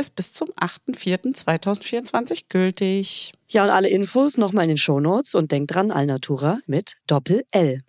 [0.00, 3.32] ist bis zum 8.4.2024 gültig.
[3.48, 7.82] Ja, und alle Infos nochmal in den Shownotes und denkt dran, Alnatura mit Doppel-L.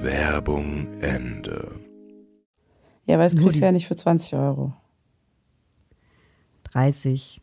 [0.00, 1.80] Werbung Ende.
[3.04, 4.72] Ja, aber es kriegst du ja nicht für 20 Euro.
[6.72, 7.40] 30.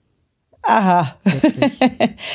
[0.63, 1.15] Aha.
[1.25, 1.71] 40.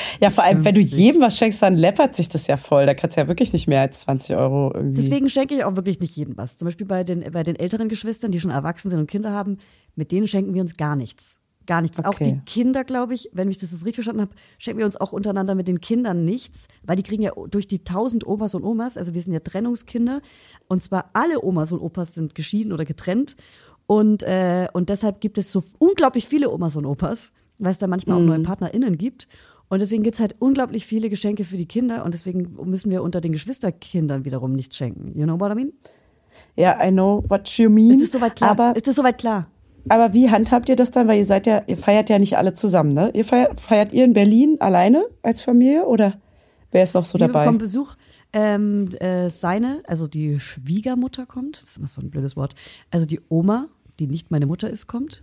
[0.20, 0.98] ja, vor allem, wenn du 50.
[0.98, 2.86] jedem was schenkst, dann läppert sich das ja voll.
[2.86, 5.02] Da kannst du ja wirklich nicht mehr als 20 Euro irgendwie.
[5.02, 6.56] Deswegen schenke ich auch wirklich nicht jedem was.
[6.56, 9.58] Zum Beispiel bei den, bei den älteren Geschwistern, die schon erwachsen sind und Kinder haben,
[9.96, 11.41] mit denen schenken wir uns gar nichts.
[11.66, 11.98] Gar nichts.
[12.00, 12.24] Auch Okay.
[12.24, 15.54] die Kinder, glaube ich, wenn ich das richtig verstanden habe, schenken wir uns auch untereinander
[15.54, 19.14] mit den Kindern nichts, weil die kriegen ja durch die tausend Omas und Omas, also
[19.14, 20.20] wir sind ja Trennungskinder,
[20.68, 23.36] und zwar alle Omas und Opas sind geschieden oder getrennt.
[23.86, 27.86] Und, äh, und deshalb gibt es so unglaublich viele Omas und Opas, weil es da
[27.86, 29.28] manchmal auch neue PartnerInnen gibt.
[29.68, 33.20] Und deswegen gibt's halt unglaublich viele Geschenke für die Kinder und deswegen müssen wir unter
[33.20, 35.18] den Geschwisterkindern wiederum nichts schenken.
[35.18, 35.72] You know what I mean?
[36.56, 37.90] ja, I know what you mean.
[37.98, 38.50] Ist es soweit klar?
[38.50, 39.48] Aber, ist es soweit klar?
[39.88, 41.08] Aber wie handhabt ihr das dann?
[41.08, 43.10] Weil ihr seid ja, ihr feiert ja nicht alle zusammen, ne?
[43.14, 46.14] Ihr feiert, feiert ihr in Berlin alleine als Familie oder
[46.70, 47.40] wer ist noch so Wir dabei?
[47.40, 47.94] bekommen Besuch.
[48.34, 52.54] Ähm, äh, seine, also die Schwiegermutter kommt, das ist immer so ein blödes Wort.
[52.90, 53.66] Also die Oma,
[53.98, 55.22] die nicht meine Mutter ist, kommt.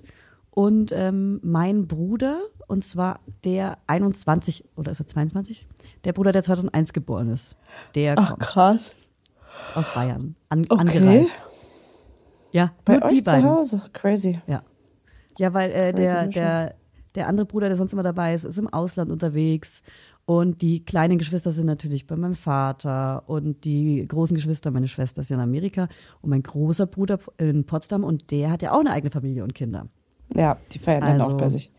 [0.52, 5.68] Und ähm, mein Bruder, und zwar der 21, oder ist er 22?
[6.04, 7.56] Der Bruder, der 2001 geboren ist.
[7.96, 8.96] Der Ach kommt krass.
[9.74, 10.80] aus Bayern, an, Okay.
[10.82, 11.46] angereist.
[12.52, 13.50] Ja, Bei nur die euch zu beiden.
[13.50, 13.82] Hause.
[13.94, 14.40] Crazy.
[14.48, 14.64] Ja.
[15.38, 16.76] Ja, weil äh, der, der,
[17.16, 19.84] der andere Bruder, der sonst immer dabei ist, ist im Ausland unterwegs.
[20.26, 23.24] Und die kleinen Geschwister sind natürlich bei meinem Vater.
[23.28, 25.88] Und die großen Geschwister, meine Schwester ist ja in Amerika.
[26.22, 28.04] Und mein großer Bruder in Potsdam.
[28.04, 29.88] Und der hat ja auch eine eigene Familie und Kinder.
[30.36, 31.72] Ja, die feiern dann Also, auch bei sich.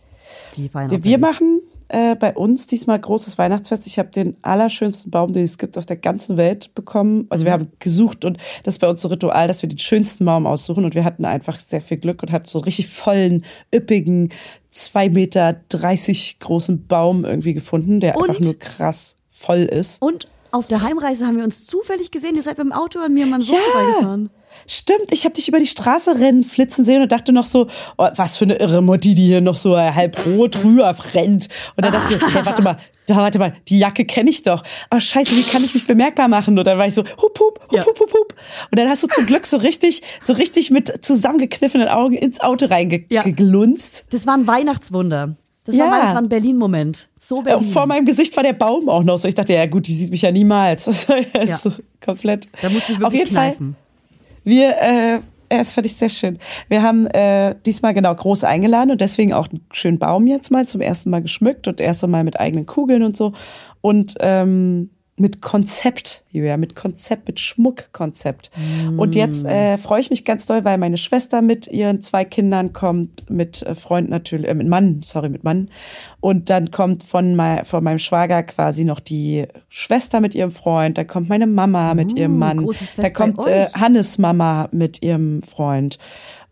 [0.57, 1.61] Die feiern Wir, auch wir machen
[1.91, 3.87] äh, bei uns diesmal großes Weihnachtsfest.
[3.87, 7.27] Ich habe den allerschönsten Baum, den es gibt auf der ganzen Welt bekommen.
[7.31, 7.47] Also Mhm.
[7.47, 10.47] wir haben gesucht und das ist bei uns so Ritual, dass wir den schönsten Baum
[10.47, 14.31] aussuchen und wir hatten einfach sehr viel Glück und hatten so einen richtig vollen, üppigen,
[14.71, 18.29] zwei Meter dreißig großen Baum irgendwie gefunden, der Und?
[18.31, 20.01] einfach nur krass voll ist.
[20.03, 22.35] Und auf der Heimreise haben wir uns zufällig gesehen.
[22.37, 23.61] Ihr seid mit dem Auto an mir und meinem Sohn Ja.
[23.73, 24.31] vorbeigefahren.
[24.67, 27.67] Stimmt, ich habe dich über die Straße rennen, flitzen sehen und dachte noch so,
[27.99, 31.49] oh, was für eine irre Mutti, die hier noch so halb rot rüber rennt.
[31.77, 32.79] Und dann dachte ich, so, hey, warte mal,
[33.09, 34.63] warte mal, die Jacke kenne ich doch.
[34.95, 36.57] Oh, scheiße, wie kann ich mich bemerkbar machen?
[36.59, 37.85] Und dann war ich so, hup, hup, hup, Ja.
[37.85, 38.35] hup, hup, hup.
[38.71, 42.67] Und dann hast du zum Glück so richtig, so richtig mit zusammengekniffenen Augen ins Auto
[42.67, 42.77] Ja.
[42.77, 44.05] reingeglunzt.
[44.11, 45.35] Das war ein Weihnachtswunder.
[45.65, 45.85] Das Ja.
[45.85, 47.09] war, mein- das war ein Berlin-Moment.
[47.19, 47.69] So Äh, Berlin.
[47.69, 49.29] Vor meinem Gesicht war der Baum auch noch so.
[49.29, 50.85] Ich dachte, ja gut, die sieht mich ja niemals.
[50.87, 51.57] Das war ja Ja.
[51.57, 51.71] so
[52.05, 52.49] komplett.
[52.63, 53.57] da musste ich Auf wirklich jeden Fall.
[54.45, 56.39] Wir, äh, das fand ich sehr schön.
[56.69, 60.67] Wir haben äh, diesmal genau groß eingeladen und deswegen auch einen schönen Baum jetzt mal
[60.67, 63.33] zum ersten Mal geschmückt und erst einmal mit eigenen Kugeln und so.
[63.81, 68.51] Und ähm, mit Konzept, Julia, mit Konzept, mit Schmuckkonzept.
[68.97, 72.73] Und jetzt äh, freue ich mich ganz doll, weil meine Schwester mit ihren zwei Kindern
[72.73, 75.69] kommt, mit äh, Freund natürlich, äh, mit Mann, sorry, mit Mann.
[76.21, 80.97] Und dann kommt von, mein, von meinem Schwager quasi noch die Schwester mit ihrem Freund,
[80.97, 82.67] dann kommt meine Mama mit ihrem Uh, Mann,
[82.97, 83.67] da kommt äh.
[83.75, 85.99] Hannes Mama mit ihrem Freund.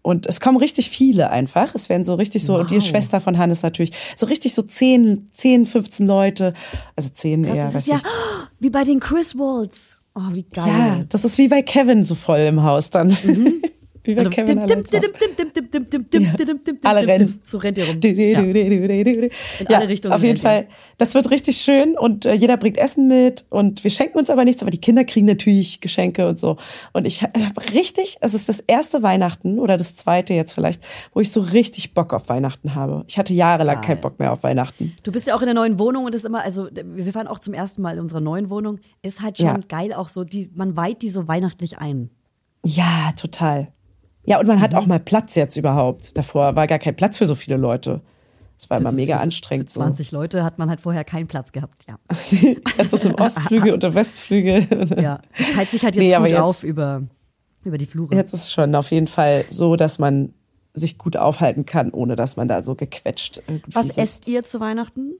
[0.02, 1.74] Und es kommen richtig viele einfach.
[1.74, 2.86] Es werden so richtig so, und die Wow.
[2.86, 6.54] Schwester von Hannes natürlich, so richtig so 10, 10, 15 Leute.
[6.96, 7.98] Also 10 Krass, eher, das ist ja
[8.60, 9.98] wie bei den Chris Walls.
[10.14, 10.66] Oh, wie geil.
[10.66, 13.10] Ja, das ist wie bei Kevin so voll im Haus dann.
[13.10, 13.62] wie
[14.14, 14.84] bei Also, Kevin dim,
[16.10, 17.40] dim, dim, Alle rennen.
[17.44, 18.00] So rennt ihr rum.
[18.02, 18.40] Ja.
[18.40, 20.38] In alle Richtungen Auf jeden.
[20.38, 20.66] Fall,
[20.98, 24.44] das wird richtig schön und äh, jeder bringt Essen mit und wir schenken uns aber
[24.44, 26.56] nichts, aber die Kinder kriegen natürlich Geschenke und so.
[26.92, 27.34] Und ich habe
[27.72, 30.82] richtig, es ist das erste Weihnachten oder das zweite jetzt vielleicht,
[31.12, 33.04] wo ich so richtig Bock auf Weihnachten habe.
[33.08, 34.94] Ich hatte jahrelang keinen Bock mehr auf Weihnachten.
[35.02, 37.26] Du bist ja auch in der neuen Wohnung und das ist immer, also wir fahren
[37.28, 38.80] auch zum ersten Mal in unserer neuen Wohnung.
[39.02, 39.60] Ist halt schon Ja.
[39.68, 42.10] geil auch so, die, man weiht die so weihnachtlich ein.
[42.64, 43.68] Ja, total.
[44.28, 44.62] Ja, und man Mhm.
[44.62, 46.16] hat auch mal Platz jetzt überhaupt.
[46.16, 48.00] Davor war gar kein Platz für so viele Leute.
[48.58, 49.68] Es war immer so- mega für- anstrengend.
[49.70, 51.96] Für 20 Leute hat man halt vorher keinen Platz gehabt, ja.
[52.12, 52.56] So.
[52.76, 54.66] Jetzt ist im Ostflügel und der Westflügel.
[55.00, 55.20] Ja,
[55.54, 57.02] teilt sich halt jetzt Nee, gut jetzt- auf über,
[57.64, 58.14] über die Flure.
[58.14, 60.34] Jetzt ist schon auf jeden Fall so, dass man
[60.74, 63.98] sich gut aufhalten kann, ohne dass man da so gequetscht irgendwie Was sitzt.
[63.98, 65.14] esst ihr zu Weihnachten?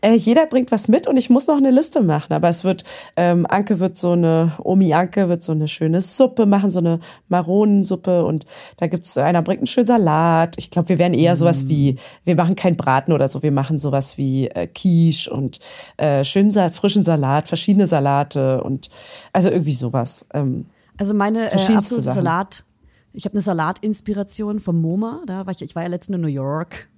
[0.00, 2.32] Äh, jeder bringt was mit und ich muss noch eine Liste machen.
[2.32, 2.84] Aber es wird,
[3.16, 7.00] ähm, Anke wird so eine, Omi Anke wird so eine schöne Suppe machen, so eine
[7.28, 8.46] Maronensuppe und
[8.76, 10.56] da gibt's, einer bringt einen schönen Salat.
[10.58, 13.78] Ich glaube, wir werden eher sowas wie, wir machen kein Braten oder so, wir machen
[13.78, 15.58] sowas wie äh, Quiche und
[15.96, 18.88] äh, schönen frischen Salat, verschiedene Salate und
[19.32, 20.26] also irgendwie sowas.
[20.32, 22.12] Ähm, Also meine äh, absolute.
[22.12, 22.64] Salat.
[23.12, 25.22] Ich habe eine Salatinspiration vom MoMA.
[25.26, 26.88] Da war ich, ich war ja letztens in New York.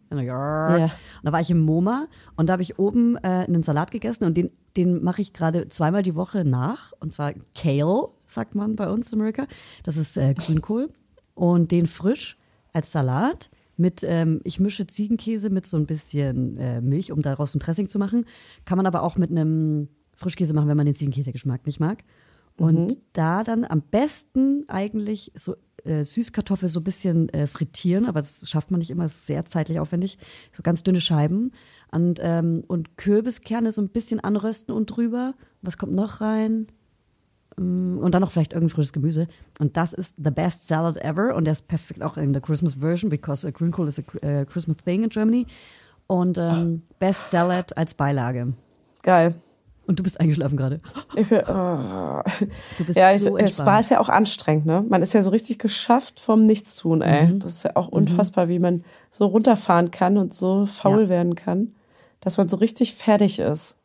[1.20, 4.24] Und da war ich im MoMA und da habe ich oben äh, einen Salat gegessen
[4.24, 6.92] und den, den mache ich gerade zweimal die Woche nach.
[7.00, 9.46] Und zwar Kale, sagt man bei uns in Amerika.
[9.84, 10.90] Das ist äh, Grünkohl.
[11.34, 12.38] Und den frisch
[12.72, 17.54] als Salat mit, ähm, ich mische Ziegenkäse mit so ein bisschen äh, Milch, um daraus
[17.54, 18.24] ein Dressing zu machen.
[18.64, 22.02] Kann man aber auch mit einem Frischkäse machen, wenn man den Ziegenkäsegeschmack nicht mag.
[22.58, 22.96] Und Mhm.
[23.12, 28.48] da dann am besten eigentlich so äh, Süßkartoffel so ein bisschen äh, frittieren, aber das
[28.48, 30.18] schafft man nicht immer, ist sehr zeitlich aufwendig.
[30.52, 31.52] So ganz dünne Scheiben.
[31.92, 35.34] Und, ähm, und Kürbiskerne so ein bisschen anrösten und drüber.
[35.62, 36.66] Was kommt noch rein?
[37.56, 39.28] Mm, Und dann noch vielleicht irgendein frisches Gemüse.
[39.60, 41.36] Und das ist the best salad ever.
[41.36, 44.02] Und der ist perfekt auch in der Christmas version, because a greenkohl is a
[44.42, 45.46] uh, Christmas thing in Germany.
[46.08, 48.54] Und ähm, best salad als Beilage.
[49.02, 49.34] Geil.
[49.86, 50.80] Und du bist eingeschlafen gerade.
[51.14, 52.22] Ich, will- oh.
[52.78, 53.80] Du bist Ja, ich, so es war entspannt.
[53.80, 54.84] ist ja auch anstrengend, ne?
[54.88, 57.26] Man ist ja so richtig geschafft vom Nichtstun, ey.
[57.28, 57.40] Mhm.
[57.40, 61.08] Das ist ja auch unfassbar, wie man so runterfahren kann und so faul Ja.
[61.08, 61.74] werden kann,
[62.20, 63.78] dass man so richtig fertig ist.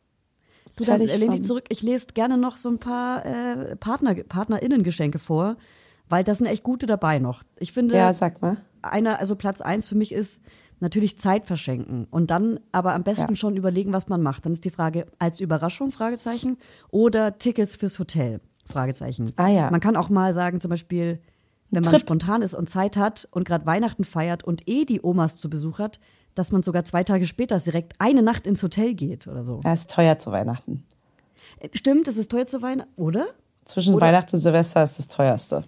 [0.76, 1.64] Du, dann Fertig äh, lehn dich zurück.
[1.68, 5.56] Ich lese gerne noch so ein paar äh, Partner, PartnerInnen-Geschenke vor,
[6.08, 7.42] weil da sind echt gute dabei noch.
[7.58, 8.56] Ich finde, Ja, sag mal.
[8.80, 10.40] einer, also Platz eins für mich ist
[10.82, 13.36] natürlich Zeit verschenken und dann aber am besten Ja.
[13.36, 14.44] schon überlegen, was man macht.
[14.44, 16.58] Dann ist die Frage als Überraschung Fragezeichen
[16.90, 19.32] oder Tickets fürs Hotel Fragezeichen.
[19.36, 19.70] Ah ja.
[19.70, 21.20] Man kann auch mal sagen, zum Beispiel,
[21.70, 22.00] wenn man Trip.
[22.02, 25.78] spontan ist und Zeit hat und gerade Weihnachten feiert und eh die Omas zu Besuch
[25.78, 25.98] hat,
[26.34, 29.60] dass man sogar zwei Tage später direkt eine Nacht ins Hotel geht oder so.
[29.64, 30.84] Ja, ist teuer zu Weihnachten.
[31.74, 33.26] Stimmt, es ist teuer zu Weihnachten, oder?
[33.64, 35.64] Zwischen Oder- Weihnachten und Silvester ist das teuerste.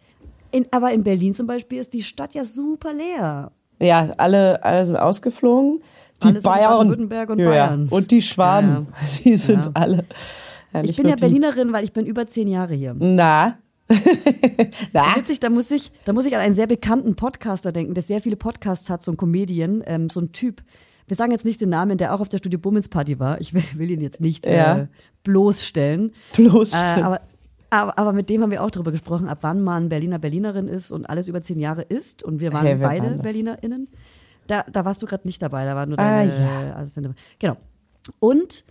[0.50, 3.50] In, aber in Berlin zum Beispiel ist die Stadt ja super leer.
[3.84, 5.80] Ja, alle, alle sind ausgeflogen.
[6.22, 6.90] Die Alle sind Bayern.
[6.92, 7.88] Und ja, Bayern.
[7.90, 8.86] Und die Schwaben.
[9.24, 9.70] Die sind Ja.
[9.74, 10.04] alle.
[10.72, 12.94] Ja, Ich bin ja Berlinerin, weil ich bin über zehn Jahre hier.
[12.98, 13.58] Na.
[14.92, 15.16] Na.
[15.16, 18.20] Witzig, da muss ich, da muss ich an einen sehr bekannten Podcaster denken, der sehr
[18.20, 20.62] viele Podcasts hat, so ein Comedian, ähm, so ein Typ.
[21.06, 23.40] Wir sagen jetzt nicht den Namen, der auch auf der Studio Bummens Party war.
[23.40, 24.78] Ich will, will ihn jetzt nicht Ja.
[24.78, 24.86] äh,
[25.22, 26.12] bloßstellen.
[26.34, 26.98] Bloßstellen.
[26.98, 27.20] Äh, aber,
[27.82, 30.92] aber, aber mit dem haben wir auch darüber gesprochen, ab wann man Berliner Berlinerin ist
[30.92, 32.22] und alles über zehn Jahre ist.
[32.22, 33.22] Und wir waren Hey, beide waren?
[33.22, 33.88] BerlinerInnen.
[34.46, 36.32] Da, da warst du gerade nicht dabei, da war nur Ah, deine
[36.68, 36.76] ja.
[36.76, 37.14] Assistentin.
[37.38, 37.56] Genau.
[38.20, 38.64] Und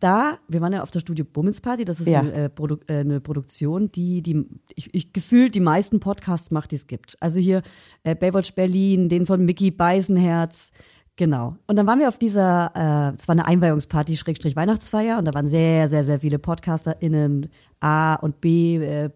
[0.00, 2.20] da, wir waren ja auf der Studio Bummens Party, das ist Ja.
[2.20, 6.72] eine, äh, Produ äh, eine Produktion, die, die ich, ich gefühlt die meisten Podcasts macht,
[6.72, 7.16] die es gibt.
[7.20, 7.62] Also hier
[8.04, 10.72] äh, Baywatch Berlin, den von Mickey Beisenherz,
[11.16, 11.56] genau.
[11.66, 15.32] Und dann waren wir auf dieser, äh, es war eine Einweihungsparty, Schrägstrich Weihnachtsfeier und da
[15.32, 17.48] waren sehr, sehr, sehr viele PodcasterInnen,
[17.80, 19.10] A und B, äh.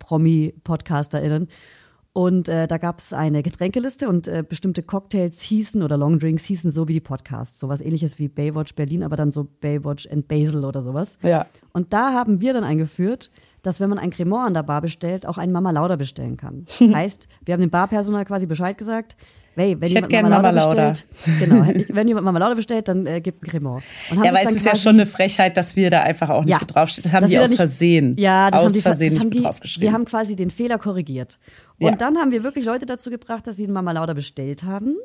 [2.12, 6.72] Und äh, da gab es eine Getränkeliste und äh, bestimmte Cocktails hießen oder Longdrinks hießen
[6.72, 7.60] so wie die Podcasts.
[7.60, 11.18] Sowas ähnliches wie Baywatch Berlin, aber dann so Baywatch and Basil oder sowas.
[11.22, 11.46] Ja.
[11.72, 13.30] Und da haben wir dann eingeführt,
[13.62, 16.64] dass wenn man ein Cremant an der Bar bestellt, auch ein Mama Lauda bestellen kann.
[16.80, 19.16] heißt, wir haben dem Barpersonal quasi Bescheid gesagt,
[19.56, 21.06] hey, wenn Ich hätte gern Mama Lauda bestellt,
[21.40, 23.82] genau, wenn jemand Mama Lauda bestellt, dann äh, gibt ein Cremant.
[24.10, 26.58] Ja, aber es ist ja schon eine Frechheit, dass wir da einfach auch nicht Ja.
[26.60, 27.02] mit draufstehen.
[27.02, 28.14] Das haben die aus nicht- Versehen.
[28.18, 29.88] Ja, das aus haben die, Versehen das nicht haben mit die, draufgeschrieben.
[29.88, 31.38] Wir haben quasi den Fehler korrigiert.
[31.78, 31.96] Und Ja.
[31.96, 34.96] dann haben wir wirklich Leute dazu gebracht, dass sie einen Mama Lauda bestellt haben.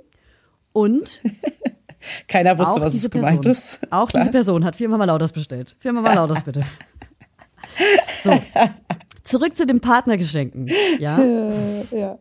[0.73, 1.21] Und
[2.27, 3.79] Keiner wusste, was es gemeint ist.
[3.89, 5.75] auch diese Person hat vier Mama Laudas bestellt.
[5.79, 6.63] Vier Mama Laudas bitte.
[8.23, 8.39] So.
[9.23, 10.69] Zurück zu den Partnergeschenken.
[10.99, 11.19] Ja.
[11.91, 12.19] ja.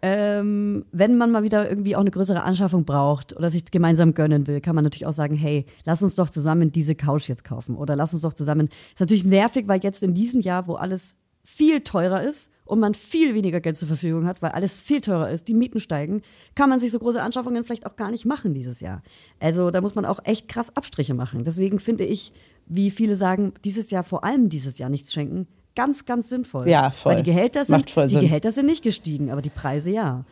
[0.00, 4.46] Ähm, wenn man mal wieder irgendwie auch eine größere Anschaffung braucht oder sich gemeinsam gönnen
[4.46, 7.76] will, kann man natürlich auch sagen, hey, lass uns doch zusammen diese Couch jetzt kaufen
[7.76, 8.68] oder lass uns doch zusammen.
[8.68, 11.16] Ist natürlich nervig, weil jetzt in diesem Jahr, wo alles
[11.48, 15.30] viel teurer ist und man viel weniger Geld zur Verfügung hat, weil alles viel teurer
[15.30, 16.20] ist, die Mieten steigen,
[16.54, 19.02] kann man sich so große Anschaffungen vielleicht auch gar nicht machen dieses Jahr.
[19.40, 21.44] Also da muss man auch echt krass Abstriche machen.
[21.44, 22.32] Deswegen finde ich,
[22.66, 26.68] wie viele sagen, dieses Jahr vor allem dieses Jahr nichts schenken, ganz, ganz sinnvoll.
[26.68, 27.12] Ja, voll.
[27.12, 28.22] Weil die Gehälter sind, Macht voll die Sinn.
[28.22, 30.24] Gehälter sind nicht gestiegen, aber die Preise ja.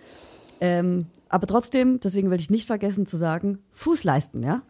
[0.60, 4.62] Ähm, aber trotzdem, deswegen will ich nicht vergessen zu sagen, Fußleisten, ja?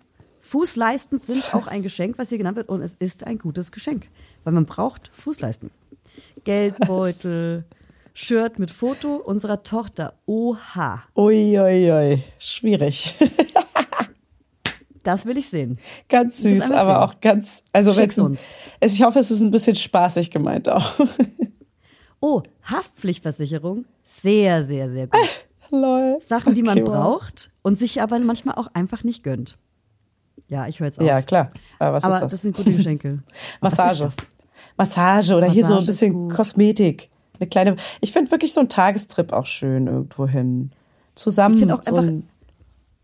[0.42, 4.08] Fußleisten sind auch ein Geschenk, was hier genannt wird, und es ist ein gutes Geschenk,
[4.44, 5.70] weil man braucht Fußleisten.
[6.44, 7.64] Geldbeutel,
[8.12, 10.12] Shirt mit Foto unserer Tochter.
[10.26, 12.22] Oha, Uiuiui, ui.
[12.38, 13.14] schwierig.
[15.07, 15.78] das will ich sehen.
[16.09, 16.96] ganz süß, aber sehen.
[16.96, 17.62] auch ganz.
[17.72, 18.40] Also Schick's uns.
[18.80, 20.94] Es, ich hoffe, es ist ein bisschen spaßig gemeint auch.
[22.18, 25.20] Oh, Haftpflichtversicherung, sehr, sehr, sehr gut.
[25.70, 26.16] Lol.
[26.22, 26.94] Sachen, die man Okay, wow.
[26.94, 29.59] braucht und sich aber manchmal auch einfach nicht gönnt.
[30.48, 31.07] Ja, ich höre jetzt auf.
[31.07, 31.52] Ja, klar.
[31.78, 32.32] Aber was aber ist das?
[32.32, 33.22] das sind gute Geschenke.
[33.61, 34.09] Massage.
[34.78, 36.30] Massage oder hier so ein Massage bisschen.
[36.30, 37.11] Kosmetik.
[37.38, 37.76] Eine kleine.
[38.00, 40.70] Ich finde wirklich so einen Tagestrip auch schön irgendwo hin.
[41.14, 41.57] Zusammen.
[41.57, 42.28] Ich finde auch so einfach ein,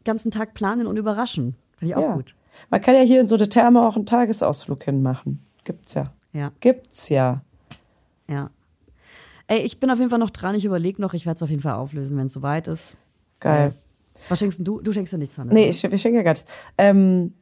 [0.05, 1.55] ganzen Tag planen und überraschen.
[1.83, 2.15] Finde ich auch ja.
[2.15, 2.37] gut.
[2.71, 5.45] Man kann ja hier in so eine Therme auch einen Tagesausflug hinmachen.
[5.65, 6.13] Gibt's ja.
[6.33, 7.43] Ja, Gibt's ja.
[8.29, 8.51] ja.
[9.49, 10.55] Ey, ich bin auf jeden Fall noch dran.
[10.55, 11.13] Ich überlege noch.
[11.13, 12.97] Ich werde es auf jeden Fall auflösen, wenn es soweit ist.
[13.41, 13.75] Geil.
[14.29, 14.81] Was schenkst du?
[14.81, 15.53] Du schenkst ja nichts, Hannes.
[15.53, 15.71] Nee, ne?
[15.71, 16.49] ich, ich schenke ja gar nichts.
[16.79, 17.35] Ähm,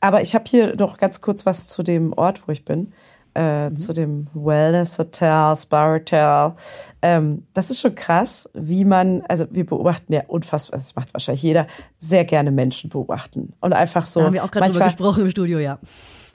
[0.00, 2.92] aber ich habe hier noch ganz kurz was zu dem Ort, wo ich bin.
[3.34, 6.52] Äh, zu dem Wellness Hotel, Spa Hotel.
[7.00, 11.42] Ähm, das ist schon krass, wie man, also wir beobachten ja unfassbar, das macht wahrscheinlich
[11.42, 11.66] jeder,
[11.98, 13.54] sehr gerne Menschen beobachten.
[13.60, 14.20] Und einfach so.
[14.20, 15.78] Da haben wir auch gerade drüber gesprochen im Studio, ja.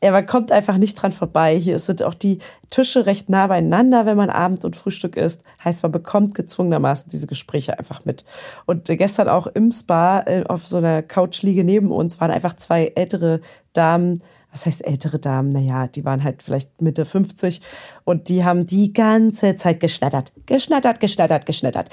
[0.04, 1.58] ja, man kommt einfach nicht dran vorbei.
[1.58, 2.40] Hier sind auch die
[2.70, 5.44] Tische recht nah beieinander, wenn man Abend und Frühstück isst.
[5.64, 8.26] Heißt, man bekommt gezwungenermaßen diese Gespräche einfach mit.
[8.66, 12.54] Und äh, gestern auch im Spa äh, auf so einer Couchliege neben uns waren einfach
[12.54, 13.42] zwei ältere
[13.74, 14.18] Damen.
[14.52, 15.50] Was heißt ältere Damen?
[15.50, 17.62] Naja, die waren halt vielleicht Mitte 50
[18.06, 20.32] und die haben die ganze Zeit geschnattert.
[20.46, 21.90] Geschnattert, geschnattert, geschnattert.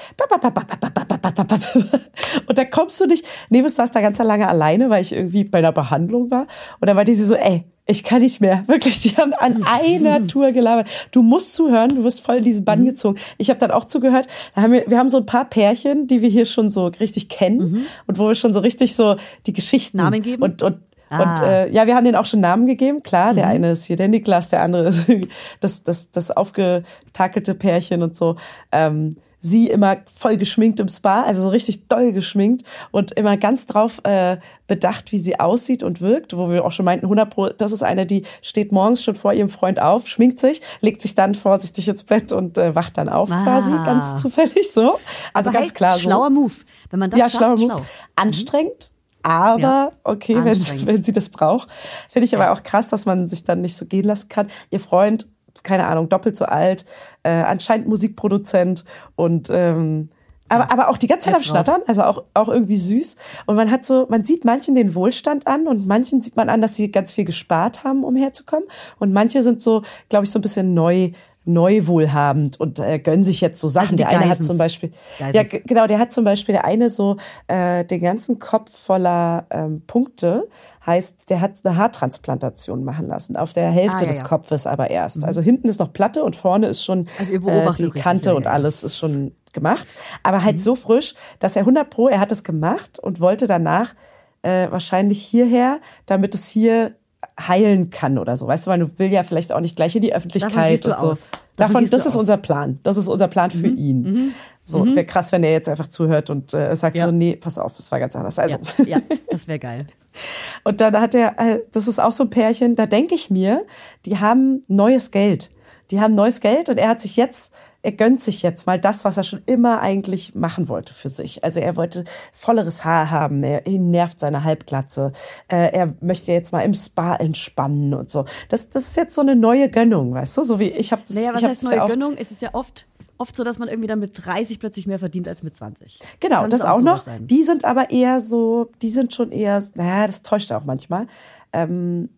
[2.46, 3.26] Und da kommst du nicht.
[3.50, 6.46] Neves saß da ganz lange alleine, weil ich irgendwie bei einer Behandlung war.
[6.80, 8.64] Und da war die so, ey, ich kann nicht mehr.
[8.66, 10.88] Wirklich, die haben an einer Tour gelabert.
[11.10, 13.18] Du musst zuhören, du wirst voll in diesen Bann gezogen.
[13.36, 14.26] Ich habe dann auch zugehört.
[14.54, 17.28] Da haben wir, wir haben so ein paar Pärchen, die wir hier schon so richtig
[17.28, 20.42] kennen und wo wir schon so richtig so die Geschichten Namen geben?
[20.42, 20.78] und und
[21.14, 21.22] Ah.
[21.22, 23.34] und äh, ja, wir haben denen auch schon Namen gegeben, klar.
[23.34, 25.06] Der eine ist hier der Niklas, der andere ist
[25.60, 28.36] das, das, das aufgetakelte Pärchen und so.
[28.72, 32.62] Ähm, sie immer voll geschminkt im Spa, also so richtig doll geschminkt
[32.92, 36.86] und immer ganz drauf äh, bedacht, wie sie aussieht und wirkt, wo wir auch schon
[36.86, 40.38] meinten, 100 Pro, das ist eine, die steht morgens schon vor ihrem Freund auf, schminkt
[40.40, 43.42] sich, legt sich dann vorsichtig ins Bett und äh, wacht dann auf Ah.
[43.44, 44.94] quasi, ganz zufällig so.
[45.34, 46.00] Also Aber ganz hey, klar so.
[46.00, 46.54] Schlauer Move.
[46.88, 47.64] Wenn man das Ja, schafft, schlauer Move.
[47.66, 47.78] schlau.
[47.80, 47.84] Mhm.
[48.16, 48.90] Anstrengend,
[49.24, 50.86] aber Ja, okay, wenn, anstrengend.
[50.86, 51.68] wenn sie das braucht.
[52.08, 54.48] Finde ich aber auch krass, dass man sich dann nicht so gehen lassen kann.
[54.70, 55.26] Ihr Freund,
[55.62, 56.84] keine Ahnung, doppelt so alt,
[57.22, 58.84] äh, anscheinend Musikproduzent
[59.16, 60.10] und ähm,
[60.50, 61.42] aber, aber auch die ganze Zeit am.
[61.42, 63.16] Schnattern, also auch, auch irgendwie süß.
[63.46, 66.60] Und man hat so, man sieht manchen den Wohlstand an und manchen sieht man an,
[66.60, 68.68] dass sie ganz viel gespart haben, um herzukommen.
[68.98, 71.12] Und manche sind so, glaube ich, so ein bisschen neu,
[71.46, 73.92] neu wohlhabend und äh, gönnen sich jetzt so Sachen.
[73.96, 75.52] die der eine hat zum Beispiel, Geisens.
[75.52, 77.16] ja, genau, der hat zum Beispiel der eine so
[77.48, 80.48] äh, den ganzen Kopf voller ähm, Punkte,
[80.86, 84.22] heißt, der hat eine Haartransplantation machen lassen, auf der Hälfte Ah, ja, des ja.
[84.24, 84.26] Mhm.
[84.28, 85.24] Kopfes aber erst.
[85.24, 88.36] Also hinten ist noch Platte und vorne ist schon Also äh, die Kante ja, Mhm.
[88.38, 89.86] und alles ist schon gemacht.
[90.22, 93.94] Aber halt so frisch, dass er 100 Pro, er hat es gemacht und wollte danach
[94.42, 96.96] äh, wahrscheinlich hierher, damit es hier
[97.40, 98.46] heilen kann oder so.
[98.46, 101.10] Weißt du, weil du will ja vielleicht auch nicht gleich in die Öffentlichkeit und so.
[101.10, 101.30] aus.
[101.56, 102.14] Davon Davon, das ist aus.
[102.14, 102.20] Mhm.
[102.20, 102.80] unser Plan.
[102.82, 104.34] Das ist unser Plan für ihn.
[104.64, 107.06] So, wäre krass, wenn er jetzt einfach zuhört und äh, sagt Ja.
[107.06, 108.38] so, nee, pass auf, es war ganz anders.
[108.38, 109.86] Also, Ja, ja, das wäre geil.
[110.64, 113.66] und dann hat er, äh, das ist auch so ein Pärchen, da denke ich mir,
[114.06, 115.50] die haben neues Geld.
[115.90, 117.52] Die haben neues Geld und er hat sich jetzt,
[117.84, 121.44] er gönnt sich jetzt mal das, was er schon immer eigentlich machen wollte für sich.
[121.44, 125.12] Also er wollte volleres Haar haben, er, ihn nervt seine Halbglatze,
[125.48, 128.24] äh, er möchte jetzt mal im Spa entspannen und so.
[128.48, 130.42] Das, das ist jetzt so eine neue Gönnung, weißt du?
[130.44, 131.14] So wie ich habe das.
[131.14, 132.16] Naja, was heißt neue ja auch, Gönnung?
[132.16, 132.86] Es ist ja oft,
[133.18, 135.98] oft so, dass man irgendwie dann mit 30 plötzlich mehr verdient als mit 20.
[136.20, 137.02] Genau, Kann das es auch, noch.
[137.02, 137.26] sein.
[137.26, 141.06] Die sind aber eher so, die sind schon eher, naja, das täuscht auch manchmal.
[141.52, 142.08] Ähm,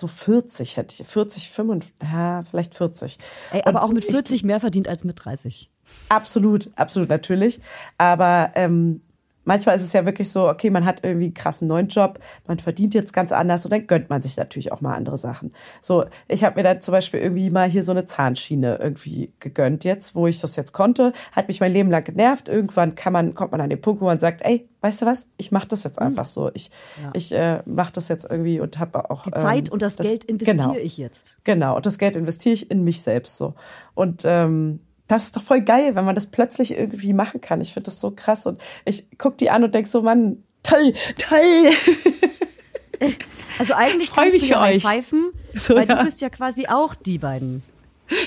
[0.00, 3.18] so 40 hätte ich, 40, 45, ja, vielleicht 40.
[3.52, 5.70] Ey, aber Und auch mit ich- 40 mehr verdient als mit 30.
[6.08, 7.60] Absolut, absolut natürlich.
[7.98, 9.02] Aber ähm,
[9.50, 12.60] manchmal ist es ja wirklich so, okay, man hat irgendwie einen krassen neuen Job, man
[12.60, 15.52] verdient jetzt ganz anders und dann gönnt man sich natürlich auch mal andere Sachen.
[15.80, 19.82] So, ich habe mir dann zum Beispiel irgendwie mal hier so eine Zahnschiene irgendwie gegönnt
[19.82, 22.48] jetzt, wo ich das jetzt konnte, hat mich mein Leben lang genervt.
[22.48, 25.26] Irgendwann kann man, kommt man an den Punkt, wo man sagt, ey, weißt du was,
[25.36, 26.52] ich mache das jetzt einfach so.
[26.54, 26.70] Ich,
[27.12, 30.22] ich äh, mache das jetzt irgendwie und habe auch Die Zeit ähm, und das, Geld
[30.26, 30.78] investiere genau.
[30.80, 31.38] ich jetzt.
[31.42, 33.54] Genau, und das Geld investiere ich in mich selbst so.
[33.94, 34.78] Und ähm,
[35.10, 37.60] das ist doch voll geil, wenn man das plötzlich irgendwie machen kann.
[37.60, 38.46] Ich finde das so krass.
[38.46, 41.70] Und ich guck die an und denk so, Mann, toll, toll.
[43.58, 44.82] Also eigentlich freu kannst mich du ja für euch.
[44.82, 45.96] pfeifen, So, weil ja.
[45.96, 47.62] du bist ja quasi auch die beiden.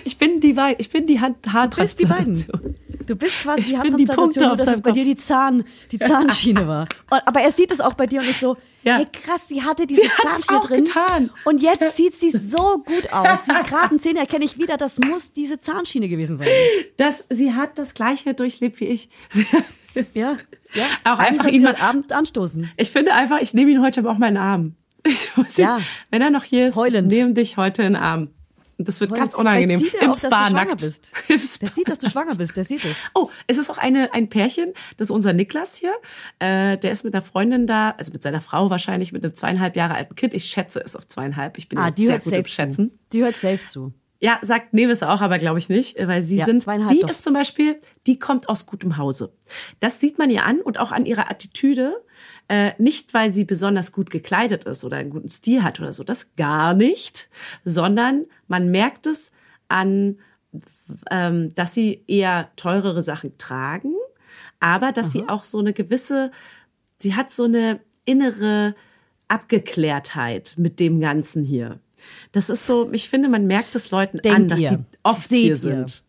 [0.03, 2.33] Ich bin die Wei ich bin die Hand Du bist die beiden.
[2.35, 2.75] Haartransplantation.
[3.05, 5.17] Du bist quasi Ich die bin die Punkte Haartransplantation, nur dass es bei dir die
[5.17, 6.87] Zahn, die Zahnschiene war.
[7.25, 8.97] Aber er sieht es auch bei dir und ist so, Ja.
[8.97, 10.01] hey krass, sie hatte diese
[10.49, 10.83] auch drin.
[10.83, 11.29] getan.
[11.45, 13.39] Und jetzt sieht sie so gut aus.
[13.47, 16.47] Die geraden Zähne erkenne ich wieder, das muss diese Zahnschiene gewesen sein.
[16.97, 19.09] Das, sie hat das gleiche durchlebt wie ich.
[20.15, 20.37] Ja,
[20.73, 20.85] ja.
[21.03, 22.71] Auch einfach ihn mal- heute Abend anstoßen.
[22.77, 24.75] Ich finde einfach, ich nehme ihn heute aber auch mal in den Arm.
[25.05, 25.77] Ich muss Ja.
[25.77, 27.13] ihn- wenn er noch hier ist, Heulend.
[27.13, 28.29] ich nehme dich heute in den Arm.
[28.77, 29.23] Und das wird Heulend.
[29.23, 29.79] ganz unangenehm.
[29.79, 30.81] Vielleicht sieht er Im auch, dass du Spa schwanger nackt.
[30.81, 31.11] bist.
[31.29, 31.65] Im Der Spa.
[31.67, 32.95] sieht, dass du schwanger bist, der sieht es.
[33.13, 35.93] Oh, es ist auch eine, ein Pärchen, das ist unser Niklas hier.
[36.39, 39.75] Äh, der ist mit einer Freundin da, also mit seiner Frau wahrscheinlich, mit einem zweieinhalb
[39.75, 40.33] Jahre alten Kind.
[40.33, 41.57] Ich schätze es auf zweieinhalb.
[41.57, 42.89] Ich bin Ah, die sehr hört gut safe im Schätzen.
[42.91, 42.97] zu.
[43.13, 43.93] Die hört safe zu.
[44.19, 47.09] Ja, sagt Neves auch, aber glaube ich nicht, weil sie Ja, sind, die doch.
[47.09, 49.33] ist zum Beispiel, die kommt aus gutem Hause.
[49.81, 52.01] Das sieht man ihr an und auch an ihrer Attitüde.
[52.49, 56.03] Äh, nicht, weil sie besonders gut gekleidet ist oder einen guten Stil hat oder so,
[56.03, 57.29] das gar nicht,
[57.63, 59.31] sondern man merkt es
[59.69, 60.17] an,
[61.09, 63.93] ähm, dass sie eher teurere Sachen tragen,
[64.59, 66.31] aber dass sie auch so eine gewisse,
[66.99, 68.75] sie hat so eine innere
[69.29, 71.79] Abgeklärtheit mit dem Ganzen hier.
[72.33, 74.69] Das ist so, ich finde, man merkt es Leuten Denkt an, dass ihr?
[74.71, 75.55] die oft Seht hier ihr?
[75.55, 76.03] sind.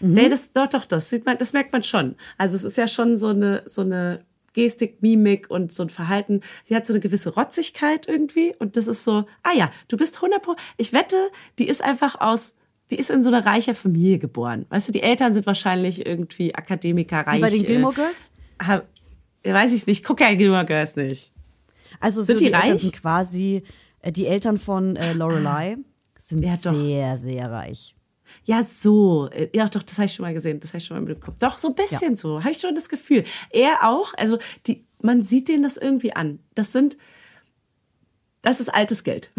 [0.00, 2.16] Nee, das, doch, doch, das sieht man, das merkt man schon.
[2.38, 4.20] Also es ist ja schon so eine, so eine
[4.52, 6.40] Gestik, Mimik und so ein Verhalten.
[6.64, 10.16] Sie hat so eine gewisse Rotzigkeit irgendwie und das ist so, ah ja, du bist
[10.16, 10.56] 100 Pro.
[10.76, 11.16] Ich wette,
[11.58, 12.54] die ist einfach aus,
[12.90, 14.66] die ist in so einer reicher Familie geboren.
[14.68, 17.36] Weißt du, die Eltern sind wahrscheinlich irgendwie Akademiker, reich.
[17.38, 18.32] Wie bei den äh, Gilmore Girls?
[18.62, 18.86] hab-
[19.44, 21.32] ja, weiß ich nicht, ich gucke ja Gilmore Girls nicht.
[22.00, 22.80] Also Sind so die die, Eltern reich?
[22.82, 23.62] sind quasi,
[24.00, 25.76] äh, die Eltern von äh, Lorelei
[26.18, 27.94] sind Ja, sehr, sehr reich.
[28.44, 29.28] Ja, so.
[29.30, 30.60] Äh, Ja, doch, das habe ich schon mal gesehen.
[30.60, 31.36] Das habe ich schon mal mitbekommen.
[31.40, 32.40] Doch, so ein bisschen so.
[32.40, 33.24] Habe ich schon das Gefühl.
[33.50, 34.12] Er auch.
[34.16, 36.38] Also, die, man sieht denen das irgendwie an.
[36.54, 36.96] Das sind,
[38.48, 39.30] das ist altes Geld.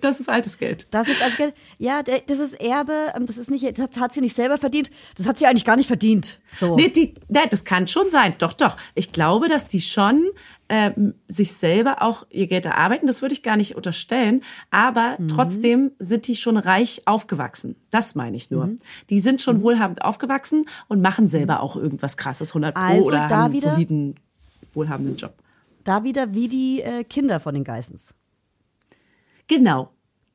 [0.00, 0.86] das ist altes Geld.
[0.90, 1.54] Das ist alles Geld.
[1.78, 3.12] Ja, das ist Erbe.
[3.16, 4.90] ähm, Das ist nicht, das hat sie nicht selber verdient.
[5.16, 6.38] Das hat sie eigentlich gar nicht verdient.
[6.58, 6.76] So.
[6.76, 8.34] Nee, die, nee, das kann schon sein.
[8.38, 8.76] Doch, doch.
[8.94, 10.28] Ich glaube, dass die schon
[10.70, 13.06] ähm, sich selber auch ihr Geld erarbeiten.
[13.06, 14.42] Das würde ich gar nicht unterstellen.
[14.70, 15.28] Aber Mhm.
[15.28, 17.76] trotzdem sind die schon reich aufgewachsen.
[17.90, 18.56] Das meine ich Mhm.
[18.56, 18.70] nur.
[19.10, 23.28] Die sind schon wohlhabend aufgewachsen und machen selber auch irgendwas krasses, 100 Pro Also oder
[23.28, 24.14] haben einen soliden,
[24.72, 25.34] wohlhabenden Job.
[25.84, 28.14] Da wieder wie die äh, Kinder von den Geissens.
[29.46, 29.90] Genau.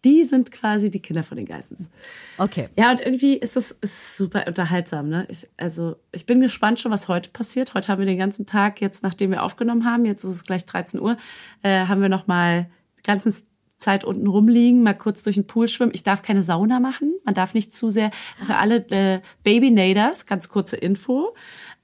[0.06, 1.90] Die sind quasi die Kinder von den Geissens.
[2.38, 2.70] Okay.
[2.78, 5.10] Ja, und irgendwie ist es ist super unterhaltsam.
[5.10, 5.26] Ne?
[5.30, 7.74] Ich, also ich bin gespannt schon, was heute passiert.
[7.74, 10.66] Heute haben wir den ganzen Tag, jetzt nachdem wir aufgenommen haben, jetzt ist es gleich
[10.66, 11.18] 13 Uhr,
[11.64, 12.70] äh, haben wir noch mal
[13.00, 13.44] die ganze
[13.80, 15.94] Zeit unten rumliegen, mal kurz durch den Pool schwimmen.
[15.94, 17.14] Ich darf keine Sauna machen.
[17.24, 18.12] Man darf nicht zu sehr.
[18.46, 21.34] Für alle äh, Baby-Naders, ganz kurze Info.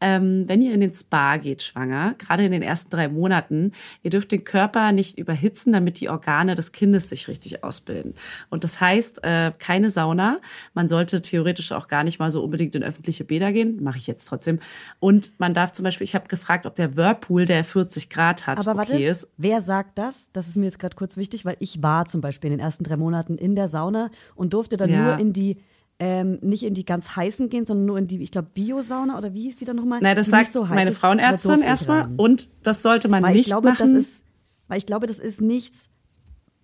[0.07, 3.71] Ähm, wenn ihr in den Spa geht, schwanger, gerade in den ersten drei Monaten,
[4.03, 8.13] ihr dürft den Körper nicht überhitzen, damit die Organe des Kindes sich richtig ausbilden.
[8.51, 10.39] Und das heißt, äh, keine Sauna.
[10.75, 13.81] Man sollte theoretisch auch gar nicht mal so unbedingt in öffentliche Bäder gehen.
[13.81, 14.59] Mache ich jetzt trotzdem.
[14.99, 18.59] Und man darf zum Beispiel, ich habe gefragt, ob der Whirlpool, der 40 Grad hat,
[18.59, 19.27] Aber warte, okay ist.
[19.37, 20.29] wer sagt das?
[20.33, 22.83] Das ist mir jetzt gerade kurz wichtig, weil ich war zum Beispiel in den ersten
[22.83, 25.01] drei Monaten in der Sauna und durfte dann Ja.
[25.03, 25.57] nur in die,
[25.99, 29.33] ähm, nicht in die ganz heißen gehen, sondern nur in die, ich glaube, Biosauna oder
[29.33, 30.01] wie hieß die dann nochmal?
[30.01, 32.09] Nein, das Die sagt so meine Frauenärztin erstmal.
[32.17, 33.93] Und das sollte man Weil nicht ich glaube, machen.
[33.93, 34.25] das ist,
[34.67, 35.89] weil ich glaube, das ist nichts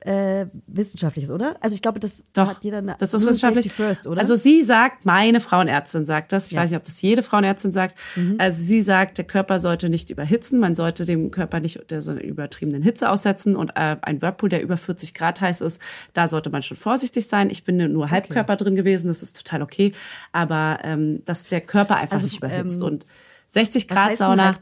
[0.02, 1.56] äh, Wissenschaftliches, oder?
[1.62, 3.72] Also ich glaube, das Doch, hat jeder eine, das ist wissenschaftlich.
[3.72, 4.20] First, oder?
[4.20, 6.48] Also sie sagt, meine Frauenärztin sagt das.
[6.48, 6.60] Ich Ja.
[6.60, 6.64] Mhm.
[6.64, 7.98] weiß nicht, ob das jede Frauenärztin sagt.
[8.40, 10.60] Also sie sagt, der Körper sollte nicht überhitzen.
[10.60, 13.56] Man sollte dem Körper nicht der so einer übertriebenen Hitze aussetzen.
[13.56, 15.82] Und äh, ein Whirlpool, der über 40 Grad heiß ist,
[16.14, 17.50] da sollte man schon vorsichtig sein.
[17.50, 19.08] Ich bin nur Halbkörper drin gewesen.
[19.08, 19.94] Das ist total okay.
[20.32, 22.82] Aber ähm, dass der Körper einfach Also, nicht überhitzt.
[22.82, 23.06] ähm, Und
[23.48, 24.56] 60 Was Grad Sauna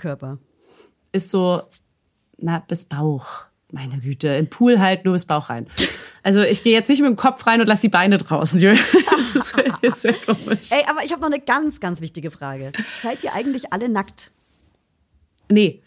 [1.12, 1.62] ist so,
[2.38, 3.46] na, bis Bauch.
[3.72, 5.68] Meine Güte, im Pool halt nur bis Bauch rein.
[6.24, 8.60] Also ich gehe jetzt nicht mit dem Kopf rein und lass die Beine draußen.
[9.20, 10.72] Das ist, das ist komisch.
[10.72, 12.72] Ey, aber ich habe noch eine ganz, ganz wichtige Frage.
[13.04, 14.32] Seid ihr eigentlich alle nackt?
[15.50, 15.82] Nee.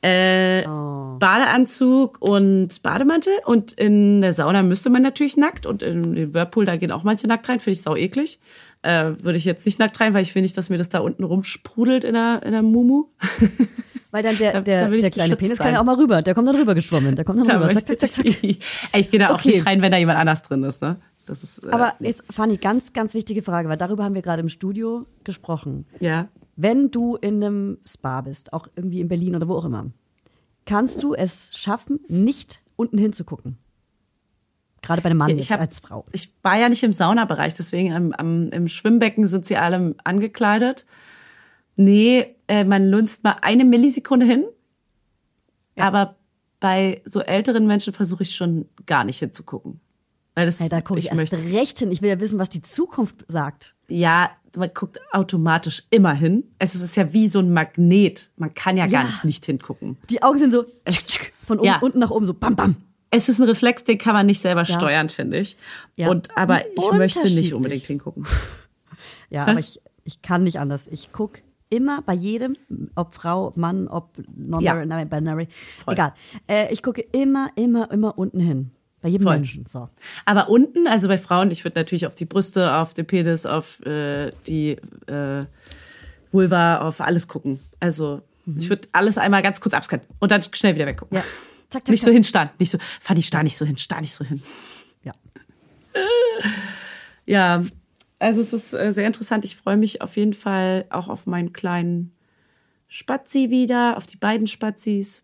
[0.00, 6.34] Äh, Badeanzug und Bademantel und in der Sauna müsste man natürlich nackt und in den
[6.34, 8.38] Whirlpool, da gehen auch manche nackt rein, finde ich sau eklig.
[8.82, 11.00] Äh, Würde ich jetzt nicht nackt rein, weil ich will nicht, dass mir das da
[11.00, 13.06] unten rumsprudelt in der, in der Mumu.
[14.10, 15.66] Weil dann der, Da- der, da ich der kleine Penis sein.
[15.66, 16.22] kann ja auch mal rüber.
[16.22, 17.14] Der kommt dann rüber geschwommen.
[17.14, 17.74] Der kommt dann Da rüber.
[17.74, 18.26] Zack, zack, zack, zack.
[18.42, 19.50] ich- gehe da auch Okay.
[19.50, 20.96] nicht rein, wenn da jemand anders drin ist, ne?
[21.26, 24.40] Das ist, äh, Aber jetzt, Fanny, ganz, ganz wichtige Frage, weil darüber haben wir gerade
[24.40, 25.86] im Studio gesprochen.
[26.00, 26.28] ja.
[26.60, 29.92] Wenn du in einem Spa bist, auch irgendwie in Berlin oder wo auch immer,
[30.66, 33.58] kannst du es schaffen, nicht unten hinzugucken?
[34.82, 36.04] Gerade bei einem Mann Ich hab- als Frau.
[36.10, 40.84] Ich war ja nicht im Saunabereich, deswegen am, im Schwimmbecken sind sie alle angekleidet.
[41.78, 44.44] Nee, äh, man lunzt mal eine Millisekunde hin.
[45.76, 46.16] Aber
[46.60, 49.80] bei so älteren Menschen versuche ich schon gar nicht hinzugucken.
[50.34, 51.90] Weil das, Hey, da gucke ich, erst möchte, recht hin.
[51.92, 53.76] Ich will ja wissen, was die Zukunft sagt.
[53.88, 56.42] ja, man guckt automatisch immer hin.
[56.58, 58.30] Es ist ja wie so ein Magnet.
[58.36, 59.06] Man kann ja, gar Ja.
[59.06, 59.98] nicht nicht hingucken.
[60.10, 61.78] Die Augen sind so tschik, tschik, von oben, Ja.
[61.80, 62.74] unten nach oben, so bam, bam.
[63.10, 65.56] Es ist ein Reflex, den kann man nicht selber steuern, finde ich.
[65.96, 66.08] Ja.
[66.08, 68.26] Und aber Wie ich möchte nicht unbedingt hingucken.
[69.30, 69.50] Ja, Krass.
[69.50, 70.88] aber ich, ich kann nicht anders.
[70.88, 72.56] Ich gucke immer bei jedem,
[72.94, 75.48] ob Frau, ob Mann, ob non-binary,
[75.84, 75.94] Voll.
[75.94, 76.14] egal.
[76.48, 78.70] Äh, ich gucke immer, immer, immer unten hin.
[79.00, 79.36] Bei jedem Voll.
[79.36, 79.64] Menschen.
[79.66, 79.88] So.
[80.24, 83.80] Aber unten, also bei Frauen, ich würde natürlich auf die Brüste, auf den Penis, auf
[83.86, 84.70] äh, die
[85.06, 85.44] äh,
[86.32, 87.60] Vulva, auf alles gucken.
[87.80, 88.22] Also
[88.58, 91.16] ich würde alles einmal ganz kurz abscannen und dann schnell wieder weggucken.
[91.18, 91.22] Ja.
[91.70, 92.14] Zack, zack, Nicht so zack.
[92.14, 94.42] hinstarren, nicht so, Fanny, starr nicht so hin, starr nicht so hin.
[95.04, 95.12] Ja.
[97.26, 97.62] Ja,
[98.18, 99.44] also es ist äh, sehr interessant.
[99.44, 102.12] Ich freue mich auf jeden Fall auch auf meinen kleinen
[102.88, 105.22] Spazi wieder, auf die beiden Spazis.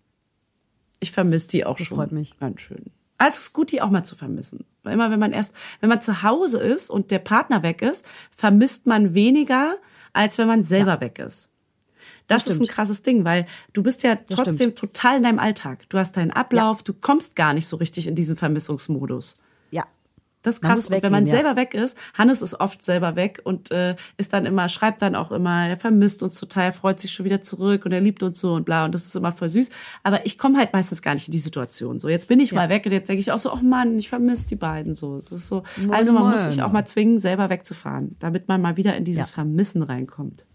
[1.01, 1.97] Ich vermisse die auch Das schon.
[1.97, 2.39] freut mich.
[2.39, 2.85] Ganz schön.
[3.19, 4.65] Also es ist gut, die auch mal zu vermissen.
[4.83, 8.07] Weil immer, wenn man erst, wenn man zu Hause ist und der Partner weg ist,
[8.31, 9.77] vermisst man weniger,
[10.13, 11.49] als wenn man selber weg ist.
[12.27, 15.89] Das, ist ein krasses Ding, weil du bist ja trotzdem total in deinem Alltag.
[15.89, 19.37] Du hast deinen Ablauf, du kommst gar nicht so richtig in diesen Vermissungsmodus.
[20.45, 20.51] Ja.
[20.51, 20.89] Das ist Man krass.
[20.89, 21.33] Und wenn man ja.
[21.33, 25.15] selber weg ist, Hannes ist oft selber weg und äh, ist dann immer, schreibt dann
[25.15, 28.23] auch immer, er vermisst uns total, er freut sich schon wieder zurück und er liebt
[28.23, 28.85] uns so und bla.
[28.85, 29.71] Und das ist immer voll süß.
[30.03, 31.99] Aber ich komme halt meistens gar nicht in die Situation.
[31.99, 34.09] So, jetzt bin ich mal weg und jetzt denke ich auch so, oh Mann, ich
[34.09, 35.17] vermisse die beiden so.
[35.17, 35.63] Das ist so.
[35.91, 39.29] Also man muss sich auch mal zwingen, selber wegzufahren, damit man mal wieder in dieses
[39.31, 39.35] Ja.
[39.35, 40.47] Vermissen reinkommt.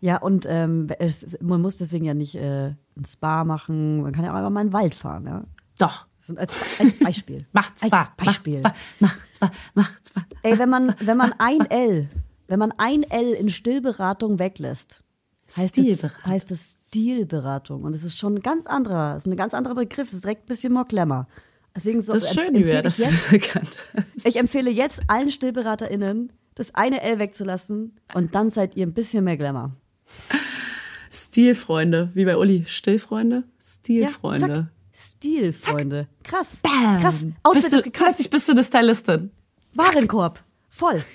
[0.00, 4.02] Ja, und ähm, es, man muss deswegen ja nicht äh, ein Spa machen.
[4.02, 5.24] Man kann ja auch einfach mal in den Wald fahren.
[5.26, 5.44] Ja?
[5.78, 6.05] Doch.
[6.26, 7.46] Sind als, als Beispiel.
[7.52, 8.60] Macht zwar, Als Beispiel.
[8.62, 10.26] macht zwar, macht zwar, macht zwar.
[10.42, 12.08] Ey, wenn man, wenn man ein L,
[12.48, 15.02] wenn man ein L in Stillberatung weglässt,
[15.48, 16.24] heißt es, Stilberatung.
[16.24, 17.82] heißt es Stilberatung.
[17.84, 20.08] Und es ist schon ein ganz anderer, es ist ein ganz anderer Begriff.
[20.08, 21.28] Es ist direkt ein bisschen more Glamour.
[21.76, 23.82] Deswegen so Das ist schön, empfehle Julia, ich dass du jetzt, das erkannt
[24.16, 24.26] hast.
[24.26, 29.24] Ich empfehle jetzt allen StillberaterInnen, das eine L wegzulassen und dann seid ihr ein bisschen
[29.24, 29.72] mehr Glamour.
[31.10, 32.64] Stilfreunde, wie bei Uli.
[32.66, 33.36] Stillfreunde?
[33.36, 34.46] Ja, Stilfreunde.
[34.46, 34.66] zack.
[34.98, 36.08] Stil, Freunde.
[36.24, 36.60] Krass.
[36.62, 37.02] Bam.
[37.02, 37.26] Krass.
[37.42, 38.04] Outfit bist du, ist gekauft.
[38.04, 39.30] plötzlich bist du eine Stylistin.
[39.74, 40.42] Warenkorb.
[40.70, 41.04] Voll.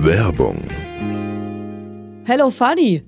[0.00, 0.68] Werbung.
[2.26, 3.04] Hello Fanny.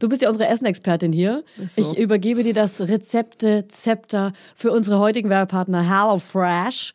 [0.00, 1.44] Du bist ja unsere Essenexpertin hier.
[1.68, 1.80] so.
[1.80, 6.94] Ich übergebe dir das Rezepte-Zepter für unsere heutigen Werbepartner HelloFresh.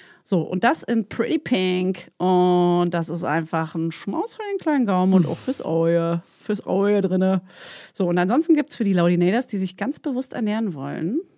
[0.23, 2.11] So, und das in Pretty Pink.
[2.17, 6.21] Und das ist einfach ein Schmaus für den kleinen Gaumen und auch fürs Auge.
[6.39, 7.41] Fürs Auge drinne.
[7.93, 11.21] So, und ansonsten gibt es für die Laudinators, die sich ganz bewusst ernähren wollen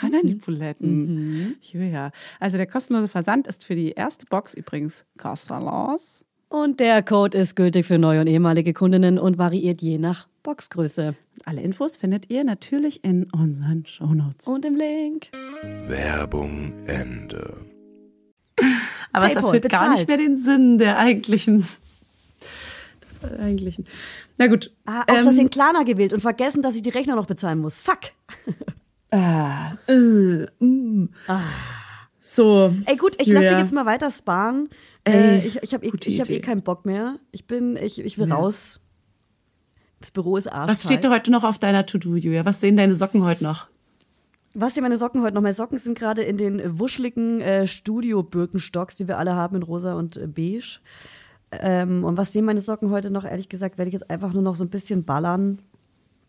[0.00, 1.56] Ran an die Buletten.
[1.72, 2.10] Ja.
[2.40, 6.24] Also der kostenlose Versand ist für die erste Box übrigens kostenlos.
[6.48, 11.14] Und der Code ist gültig für neue und ehemalige Kundinnen und variiert je nach Boxgröße.
[11.46, 14.46] Alle Infos findet ihr natürlich in unseren Shownotes.
[14.46, 15.28] Und im Link.
[15.86, 17.66] Werbung Ende.
[19.12, 20.08] Aber es erfüllt gar nicht bezahlt.
[20.08, 21.66] mehr den Sinn der eigentlichen.
[23.04, 23.86] Des eigentlichen.
[24.38, 24.72] Na gut.
[24.84, 27.80] Ah, aus ähm, Versehen Klarna gewählt und vergessen, dass ich die Rechnung noch bezahlen muss.
[27.80, 28.12] Fuck.
[32.20, 32.74] so.
[32.86, 34.68] Ey, gut, ich lass dich jetzt mal weiter sparen.
[35.04, 36.40] Ey, Äh, ich ich habe eh, ich hab eh Idee.
[36.40, 37.16] keinen Bock mehr.
[37.32, 38.80] Ich bin, ich, ich will raus.
[40.00, 40.68] Das Büro ist arschkalt.
[40.70, 42.44] Was steht da heute noch auf deiner To-Do, Julia?
[42.44, 43.68] Was sehen deine Socken heute noch?
[44.52, 45.42] Was sehen meine Socken heute noch?
[45.42, 49.94] Meine Socken sind gerade in den wuscheligen äh, Studio-Birkenstocks, die wir alle haben in rosa
[49.94, 50.78] und äh, beige.
[51.50, 53.24] Ähm, und was sehen meine Socken heute noch?
[53.24, 55.58] Ehrlich gesagt, werde ich jetzt einfach nur noch so ein bisschen ballern,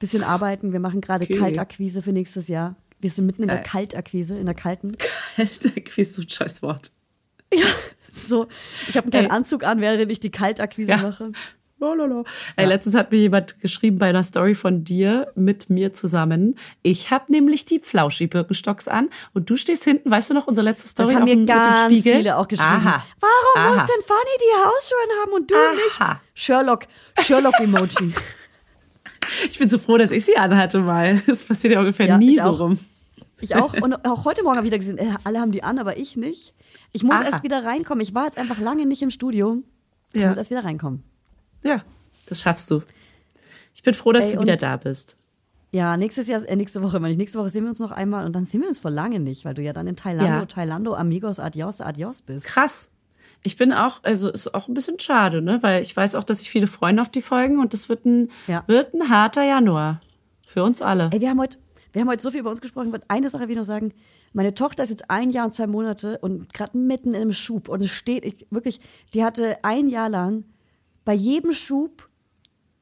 [0.06, 0.72] bisschen arbeiten.
[0.74, 1.38] Wir machen gerade Okay.
[1.38, 2.76] Kaltakquise für nächstes Jahr.
[3.02, 3.68] Wir sind mitten in der Geil.
[3.68, 4.96] Kaltakquise, in der kalten.
[5.38, 6.92] Alter, Quiz, so ein Scheißwort.
[8.18, 8.48] So,
[8.88, 9.30] ich habe einen Ey.
[9.32, 10.98] Anzug an, während ich die Kaltakquise Ja.
[10.98, 11.34] mache.
[11.80, 12.24] Lalala.
[12.56, 16.56] Ey, letztens hat mir jemand geschrieben bei einer Story von dir mit mir zusammen.
[16.82, 20.88] Ich habe nämlich die Flauschi-Birkenstocks an und du stehst hinten, weißt du noch, unsere letzte
[20.88, 22.16] Story Das haben mir dem, mit dem ganz Spiegel?
[22.16, 22.70] viele auch geschrieben.
[22.70, 23.04] Aha.
[23.20, 23.68] Warum Aha.
[23.74, 25.74] muss denn Fanny die Hausschuhe haben und du Aha.
[26.14, 26.22] nicht?
[26.36, 26.86] Sherlock,
[27.20, 28.14] Sherlock-Emoji.
[29.50, 31.22] Ich bin so froh, dass ich sie anhatte mal.
[31.28, 32.60] Das passiert ja ungefähr Ja, nie so auch.
[32.60, 32.80] rum.
[33.42, 33.74] Ich auch.
[33.74, 36.16] Und auch heute Morgen habe ich wieder gesehen, äh, alle haben die an, aber ich
[36.16, 36.54] nicht.
[36.94, 37.26] Ich muss Aha.
[37.26, 38.02] erst wieder reinkommen.
[38.02, 39.62] Ich war jetzt einfach lange nicht im Studio.
[40.14, 40.30] Ich Ja.
[40.30, 41.04] muss erst wieder reinkommen.
[41.64, 41.84] Ja,
[42.28, 42.82] das schaffst du.
[43.74, 45.18] Ich bin froh, dass Ey, du wieder da bist.
[45.72, 47.18] Ja, nächstes Jahr, äh, nächste Woche, meine ich.
[47.18, 49.44] Nächste Woche sehen wir uns noch einmal und dann sehen wir uns vor lange nicht,
[49.44, 50.46] weil du ja dann in Thailand, Ja.
[50.46, 52.46] Thailand, Amigos, Adios, Adios bist.
[52.46, 52.90] Krass.
[53.46, 55.60] Ich bin auch, also ist auch ein bisschen schade, ne?
[55.62, 58.30] Weil ich weiß auch, dass ich viele Freunde auf die folgen und das wird ein,
[58.48, 58.64] Ja.
[58.68, 60.00] wird ein harter Januar.
[60.48, 61.10] Für uns alle.
[61.14, 61.58] Ey, wir haben heute,
[61.94, 62.88] wir haben heute so viel über uns gesprochen.
[62.88, 63.94] Ich wollte eine Sache will ich noch sagen.
[64.34, 67.70] Meine Tochter ist jetzt ein Jahr und zwei Monate und gerade mitten in einem Schub.
[67.70, 68.80] Und es steht, ich, wirklich,
[69.14, 70.44] die hatte ein Jahr lang
[71.06, 72.10] bei jedem Schub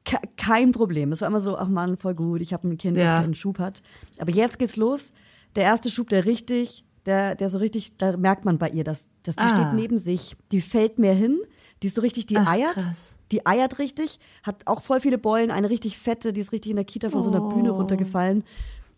[0.04, 1.12] ke- kein Problem.
[1.12, 3.16] Es war immer so, ach Mann, voll gut, ich habe ein Kind, das Ja.
[3.16, 3.82] keinen Schub hat.
[4.18, 5.12] Aber jetzt geht's los.
[5.56, 9.08] Der erste Schub, der richtig, der, der so richtig, da merkt man bei ihr, dass,
[9.24, 9.48] dass die Ah.
[9.48, 11.38] steht neben sich, die fällt mehr hin,
[11.82, 13.18] die ist so richtig, die Ach, eiert, krass.
[13.32, 16.76] die eiert richtig, hat auch voll viele Beulen, eine richtig fette, die ist richtig in
[16.76, 17.76] der Kita von so einer Bühne Oh.
[17.76, 18.44] runtergefallen.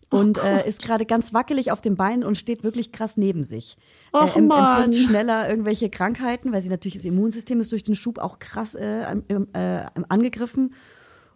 [0.09, 3.75] Und äh, ist gerade ganz wackelig auf den Beinen und steht wirklich krass neben sich.
[4.13, 7.93] Och, äh, em- empfängt schneller irgendwelche Krankheiten, weil sie natürlich das Immunsystem ist durch den
[7.95, 10.73] Schub auch krass äh, äh, angegriffen.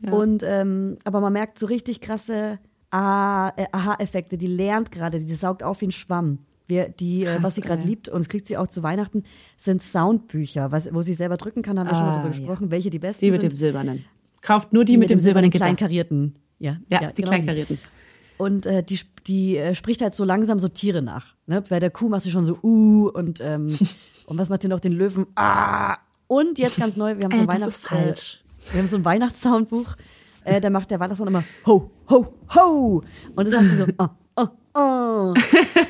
[0.10, 2.60] Und ähm, aber man merkt so richtig krasse
[2.94, 4.38] äh, Aha-Effekte.
[4.38, 6.40] Die lernt gerade, die saugt auf wie ein Schwamm.
[6.72, 9.24] Wir, die, äh, Krass, was sie gerade liebt, und das kriegt sie auch zu Weihnachten,
[9.58, 12.38] sind Soundbücher, was, wo sie selber drücken kann, haben wir schon mal Ah, drüber ja.
[12.38, 13.52] gesprochen, welche die besten Die mit sind.
[13.52, 14.06] dem Silbernen.
[14.42, 15.66] Kauft nur die, mit dem silbernen Gitter.
[15.66, 16.36] kleinkarierten.
[16.60, 17.78] Ja, Ja, ja, die genau kleinkarierten.
[18.38, 21.36] und äh, die, die äh, spricht halt so langsam so Tiere nach.
[21.46, 21.62] Ne?
[21.68, 23.68] Bei der Kuh macht sie schon so uh und ähm,
[24.28, 25.28] und was macht sie noch den Löwen?
[25.36, 25.98] Ah!
[26.28, 28.44] Und jetzt ganz neu, wir haben so ein das Weihnachts ist falsch.
[28.70, 29.96] Äh, wir haben so ein Weihnachtssoundbuch.
[30.46, 33.04] Äh, da macht der Weihnachtsmann immer ho ho ho
[33.36, 34.08] und das macht sie so oh,
[34.42, 35.34] oh, oh.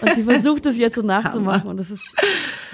[0.01, 2.01] und die versucht es jetzt so nachzumachen und das ist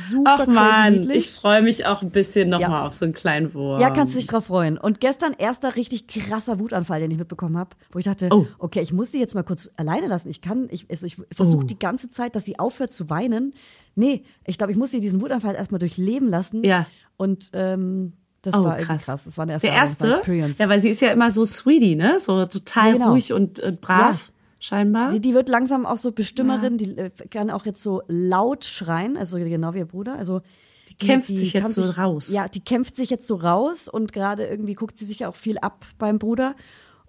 [0.09, 2.85] super Ach man, ich freue mich auch ein bisschen nochmal Ja.
[2.85, 3.79] auf so einen kleinen Wurm.
[3.81, 4.77] Ja, kannst du dich drauf freuen.
[4.77, 8.45] Und gestern erster richtig krasser Wutanfall, den ich mitbekommen habe, wo ich dachte, Oh.
[8.59, 10.29] okay, ich muss sie jetzt mal kurz alleine lassen.
[10.29, 11.67] Ich kann, ich, also ich versuche Oh.
[11.67, 13.53] die ganze Zeit, dass sie aufhört zu weinen.
[13.95, 16.63] Nee, ich glaube, ich muss sie diesen Wutanfall erstmal durchleben lassen.
[16.63, 16.85] Ja.
[17.17, 18.13] Und ähm,
[18.43, 19.05] das Oh, war krass.
[19.05, 19.23] krass.
[19.25, 19.99] Das war eine Der Erfahrung.
[19.99, 20.63] war erste?
[20.63, 22.17] Ja, weil sie ist ja immer so sweetie, ne?
[22.19, 23.11] So total Ja, genau.
[23.11, 25.11] ruhig und äh, brav, scheinbar.
[25.11, 29.17] Die, die wird langsam auch so Bestimmerin, die äh, kann auch jetzt so laut schreien,
[29.17, 30.15] also genau wie ihr Bruder.
[30.15, 30.41] Also
[30.89, 32.31] die, kämpft sich jetzt so raus.
[32.31, 35.35] Ja, die kämpft sich jetzt so raus und gerade irgendwie guckt sie sich ja auch
[35.35, 36.55] viel ab beim Bruder.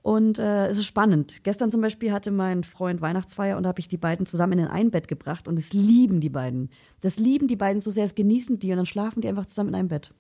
[0.03, 1.41] Und äh, es ist spannend.
[1.43, 4.67] Gestern zum Beispiel hatte mein Freund Weihnachtsfeier und da habe ich die beiden zusammen in
[4.67, 6.71] ein Bett gebracht und es lieben die beiden.
[7.01, 9.71] Das lieben die beiden so sehr, es genießen die und dann schlafen die einfach zusammen
[9.71, 10.15] in einem Bett.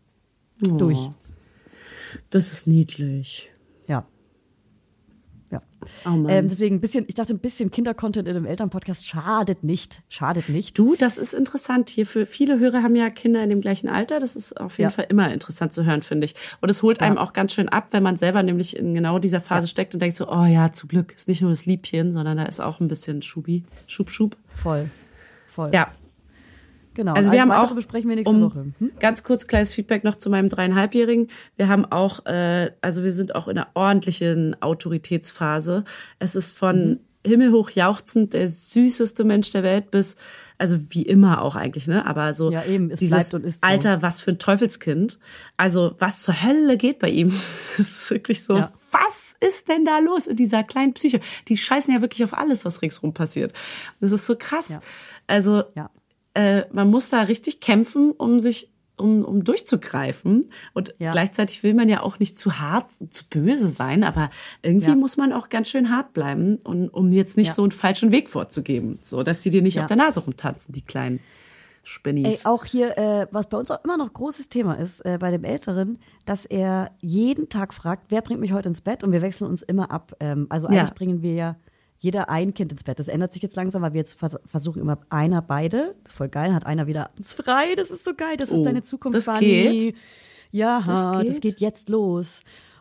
[0.60, 0.98] Durch.
[0.98, 1.14] Oh.
[2.30, 3.50] Das ist niedlich.
[6.04, 6.10] Ja.
[6.10, 6.16] Ja.
[6.16, 10.00] Oh ähm, deswegen ein bisschen, ich dachte, ein bisschen Kindercontent in einem Elternpodcast schadet nicht.
[10.08, 10.78] Schadet nicht.
[10.78, 12.06] Du, das ist interessant hier.
[12.06, 14.18] Für viele Hörer haben ja Kinder in dem gleichen Alter.
[14.18, 14.90] Das ist auf jeden Ja.
[14.90, 16.34] Fall immer interessant zu hören, finde ich.
[16.60, 19.40] Und es holt einem auch ganz schön ab, wenn man selber nämlich in genau dieser
[19.40, 22.36] Phase steckt und denkt so, oh ja, zum Glück ist nicht nur das Liebchen, sondern
[22.36, 24.36] da ist auch ein bisschen Schubi, Schub, Schub.
[24.54, 24.90] Voll.
[25.48, 25.70] Voll.
[25.72, 25.88] Ja,
[26.98, 27.12] Genau.
[27.12, 28.66] Also wir alles haben auch besprechen wir nächste um, Woche.
[28.80, 28.90] Hm?
[28.98, 31.28] Ganz kurz kleines Feedback noch zu meinem dreieinhalbjährigen.
[31.54, 35.84] Wir haben auch, äh, also wir sind auch in einer ordentlichen Autoritätsphase.
[36.18, 36.98] Es ist von Mhm.
[37.24, 40.16] himmelhoch jauchzend der süßeste Mensch der Welt bis,
[40.58, 42.04] also wie immer auch eigentlich, ne?
[42.04, 43.66] Aber so Ja, eben, es dieses und ist so.
[43.68, 45.20] Alter, was für ein Teufelskind.
[45.56, 47.28] Also was zur Hölle geht bei ihm?
[47.76, 48.56] Das ist wirklich so.
[48.56, 48.72] Ja.
[48.90, 51.20] Was ist denn da los in dieser kleinen Psyche?
[51.46, 53.52] Die scheißen ja wirklich auf alles, was ringsrum passiert.
[54.00, 54.70] Das ist so krass.
[54.70, 54.80] Ja.
[55.28, 55.90] Also Ja.
[56.38, 60.46] Äh, man muss da richtig kämpfen, um sich, um, um durchzugreifen.
[60.74, 61.10] Und Ja.
[61.10, 64.30] gleichzeitig will man ja auch nicht zu hart, zu böse sein, aber
[64.62, 64.96] irgendwie Ja.
[64.96, 67.54] muss man auch ganz schön hart bleiben, und, um jetzt nicht Ja.
[67.54, 70.82] so einen falschen Weg vorzugeben, so dass sie dir nicht auf der Nase rumtanzen, die
[70.82, 71.20] kleinen
[71.82, 72.40] Spinnis.
[72.44, 75.30] Ey, auch hier, äh, was bei uns auch immer noch großes Thema ist, äh, bei
[75.30, 79.02] dem Älteren, dass er jeden Tag fragt, wer bringt mich heute ins Bett?
[79.04, 80.12] Und wir wechseln uns immer ab.
[80.20, 81.56] Ähm, also eigentlich bringen wir ja
[81.98, 82.98] jeder ein Kind ins Bett.
[82.98, 85.94] Das ändert sich jetzt langsam, weil wir jetzt vers versuchen immer einer beide.
[86.04, 87.74] Das ist voll geil, hat einer wieder abends frei.
[87.76, 88.36] Das ist so geil.
[88.36, 89.40] Das ist Oh, deine Zukunft, das Fanny.
[89.80, 89.94] geht?
[90.50, 91.42] Ja, Das das geht?
[91.42, 92.40] geht, jetzt los.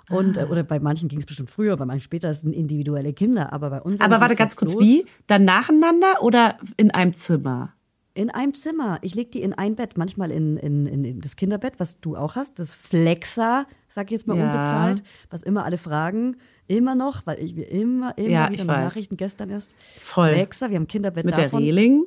[0.09, 3.11] Und, äh, oder bei manchen ging es bestimmt früher, bei manchen später, das sind individuelle
[3.11, 3.99] Kinder, aber bei uns.
[3.99, 4.81] aber warte ganz kurz, los.
[4.83, 5.05] wie?
[5.27, 7.73] Dann nacheinander oder in einem Zimmer?
[8.13, 8.99] In einem Zimmer.
[9.01, 12.15] Ich leg die in ein Bett, manchmal in, in, in, in das Kinderbett, was du
[12.15, 14.45] auch hast, das Flexa, sag ich jetzt mal Ja.
[14.45, 16.37] unbezahlt, was immer alle fragen,
[16.67, 18.63] immer noch, weil ich wir immer, immer Ja, wieder.
[18.65, 19.73] Nachrichten gestern erst.
[19.95, 20.33] Voll.
[20.33, 22.05] Flexa, wir haben Kinderbett Mit der davon Reling?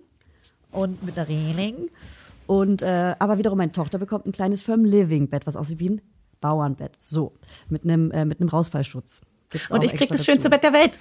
[0.73, 1.89] und mit der Reling.
[2.47, 5.91] Und äh, aber wiederum meine Tochter bekommt ein kleines Firm Living Bett, was aussieht wie
[5.91, 6.01] ein
[6.41, 7.01] Bauernbett.
[7.01, 7.33] So,
[7.69, 9.21] mit einem äh, mit einem Rausfallschutz.
[9.51, 10.31] Gibt's Und ich krieg das dazu.
[10.31, 10.99] schönste Bett der Welt.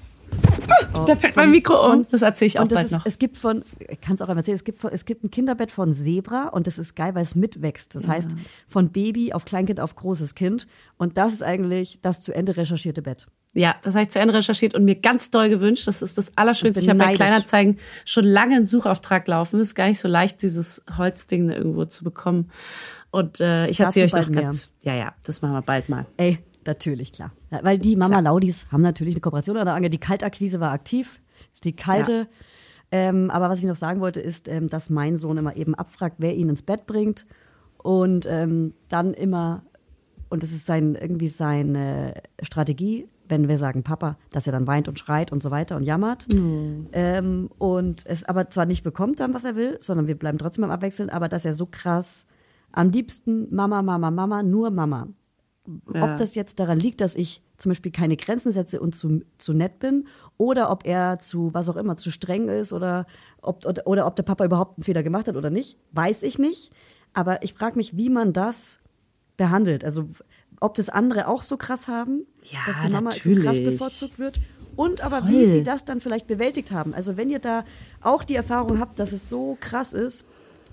[0.94, 2.06] Oh, Da fällt von- mein Mikro um.
[2.12, 3.06] Das erzähle ich auch und das bald ist, noch.
[3.06, 5.32] Es gibt von, ich kann es auch einmal erzählen, es gibt, von, es gibt ein
[5.32, 7.96] Kinderbett von Zebra und das ist geil, weil es mitwächst.
[7.96, 8.32] Das heißt,
[8.68, 10.68] von Baby auf Kleinkind auf großes Kind.
[10.98, 13.26] Und das ist eigentlich das zu Ende recherchierte Bett.
[13.56, 15.88] Ja, das habe ich zu Ende recherchiert und mir ganz doll gewünscht.
[15.88, 16.80] Das ist das Allerschönste.
[16.80, 17.18] Ich Ich, habe bei neidisch.
[17.18, 19.60] Kleinanzeigen schon lange einen Suchauftrag laufen.
[19.60, 22.52] Es ist gar nicht so leicht, dieses Holzding irgendwo zu bekommen.
[23.12, 24.44] Und äh, ich erzähle euch noch mehr.
[24.44, 24.70] ganz.
[24.84, 26.06] Ja, ja, das machen wir bald mal.
[26.18, 27.32] Ey, natürlich, klar.
[27.50, 29.90] Ja, weil die Mama Laudis haben natürlich eine Kooperation oder Ange.
[29.90, 31.20] Die Kaltakquise war aktiv.
[31.52, 32.28] Ist die kalte.
[32.92, 36.18] Ähm, aber was ich noch sagen wollte, ist, ähm, dass mein Sohn immer eben abfragt,
[36.20, 37.26] wer ihn ins Bett bringt.
[37.78, 39.64] Und ähm, dann immer,
[40.30, 44.88] und das ist sein, irgendwie seine Strategie, wenn wir sagen Papa, dass er dann weint
[44.88, 46.28] und schreit und so weiter und jammert.
[46.92, 50.64] Ähm, und es aber zwar nicht bekommt dann, was er will, sondern wir bleiben trotzdem
[50.64, 52.26] am Abwechseln, aber dass er so krass
[52.72, 55.08] am liebsten Mama, Mama, Mama, nur Mama.
[55.94, 56.04] Ja.
[56.04, 59.54] Ob das jetzt daran liegt, dass ich zum Beispiel keine Grenzen setze und zu, zu
[59.54, 60.08] nett bin,
[60.38, 63.06] oder ob er zu was auch immer zu streng ist oder
[63.42, 66.40] ob, oder, oder ob der Papa überhaupt einen Fehler gemacht hat oder nicht, weiß ich
[66.40, 66.72] nicht.
[67.14, 68.80] Aber ich frage mich, wie man das
[69.38, 69.84] behandelt.
[69.84, 70.10] Also
[70.60, 74.40] ob das andere auch so krass haben, Ja, dass die Mama so krass bevorzugt wird.
[74.76, 76.94] Und aber wie sie das dann vielleicht bewältigt haben.
[76.94, 77.66] Also wenn ihr da
[78.02, 80.26] auch die Erfahrung habt, dass es so krass ist,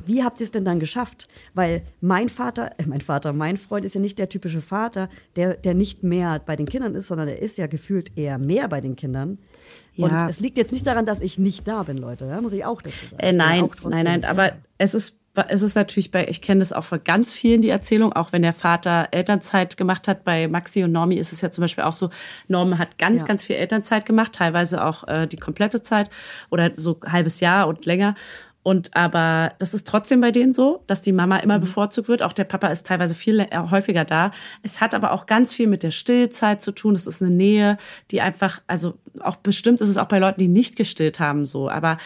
[0.05, 1.27] wie habt ihr es denn dann geschafft?
[1.55, 5.55] Weil mein Vater, äh, mein Vater, mein Freund ist ja nicht der typische Vater, der,
[5.55, 8.81] der nicht mehr bei den Kindern ist, sondern er ist ja gefühlt eher mehr bei
[8.81, 9.39] den Kindern.
[9.97, 10.29] Und Ja.
[10.29, 12.27] es liegt jetzt nicht daran, dass ich nicht da bin, Leute.
[12.27, 13.23] Ja, muss ich auch dazu sagen.
[13.23, 15.17] Äh, nein, nein, nein, aber es ist,
[15.49, 18.43] es ist natürlich bei, ich kenne das auch von ganz vielen, die Erzählung, auch wenn
[18.43, 21.93] der Vater Elternzeit gemacht hat, bei Maxi und Normi ist es ja zum Beispiel auch
[21.93, 22.11] so,
[22.49, 23.29] Norm hat ganz, Ja.
[23.29, 26.11] ganz viel Elternzeit gemacht, teilweise auch äh, die komplette Zeit
[26.51, 28.15] oder so ein halbes Jahr und länger.
[28.63, 31.43] Und aber das ist trotzdem bei denen so, dass die Mama Mhm.
[31.45, 32.21] immer bevorzugt wird.
[32.23, 34.33] Auch der Papa ist teilweise viel äh, häufiger da.
[34.65, 36.97] Es hat aber auch ganz viel mit der Stillzeit zu tun.
[36.97, 37.79] Es ist eine Nähe,
[38.11, 41.71] die einfach, also auch bestimmt ist es auch bei Leuten, die nicht gestillt haben, so.
[41.71, 41.97] Aber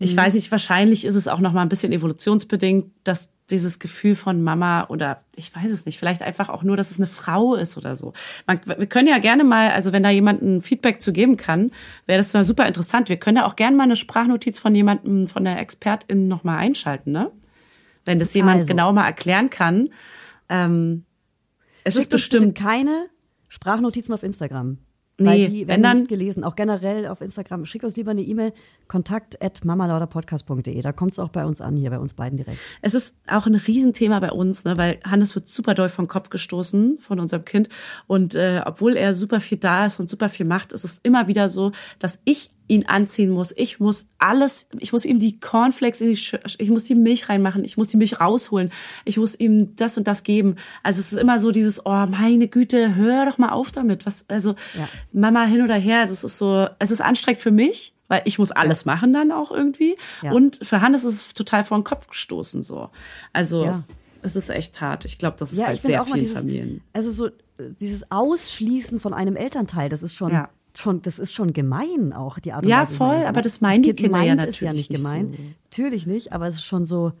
[0.00, 4.14] ich weiß nicht, wahrscheinlich ist es auch noch mal ein bisschen evolutionsbedingt, dass dieses Gefühl
[4.14, 7.56] von Mama oder ich weiß es nicht, vielleicht einfach auch nur, dass es eine Frau
[7.56, 8.12] ist oder so.
[8.46, 11.72] Man, wir können ja gerne mal, also wenn da jemand ein Feedback zu geben kann,
[12.06, 13.08] wäre das super interessant.
[13.08, 16.58] Wir können ja auch gerne mal eine Sprachnotiz von jemandem, von der Expertin noch mal
[16.58, 17.32] einschalten, ne?
[18.04, 18.68] Wenn das jemand Also.
[18.68, 19.90] genau mal erklären kann.
[20.48, 21.04] Ähm,
[21.84, 23.08] es ist bestimmt keine
[23.48, 24.78] Sprachnotizen auf Instagram.
[25.20, 27.64] Nee, weil die wenn werden dann- nicht gelesen, auch generell auf Instagram.
[27.66, 28.52] Schick uns lieber eine E-Mail,
[28.86, 30.80] kontakt at mamalauderpodcast.de.
[30.80, 32.58] Da kommt es auch bei uns an, hier bei uns beiden direkt.
[32.82, 36.30] Es ist auch ein Riesenthema bei uns, ne, weil Hannes wird super doll vom Kopf
[36.30, 37.68] gestoßen von unserem Kind.
[38.06, 41.28] Und äh, obwohl er super viel da ist und super viel macht, ist es immer
[41.28, 43.52] wieder so, dass ich ihn anziehen muss.
[43.56, 47.28] Ich muss alles, ich muss ihm die Cornflakes in die, Sch ich muss die Milch
[47.28, 48.70] reinmachen, ich muss die Milch rausholen,
[49.04, 50.56] ich muss ihm das und das geben.
[50.82, 54.06] Also es ist immer so dieses, oh meine Güte, hör doch mal auf damit.
[54.06, 54.88] Was, also Ja.
[55.12, 58.52] Mama hin oder her, das ist so, es ist anstrengend für mich, weil ich muss
[58.52, 59.96] alles machen dann auch irgendwie.
[60.22, 60.32] Ja.
[60.32, 62.90] Und für Hannes ist es total vor den Kopf gestoßen so.
[63.32, 63.82] Also Ja.
[64.22, 65.04] es ist echt hart.
[65.06, 66.80] Ich glaube, das ist Ja, bei sehr vielen dieses, Familien.
[66.92, 67.30] also so äh,
[67.80, 70.48] dieses Ausschließen von einem Elternteil, das ist schon, Ja.
[70.78, 72.92] Schon, das ist schon gemein auch die Art und Ja, Weise.
[72.92, 75.34] wie voll, aber das meinen die Kind Kinder ja meint es ja natürlich nicht gemein,
[75.36, 75.42] so.
[75.64, 77.12] natürlich nicht, aber es ist schon so.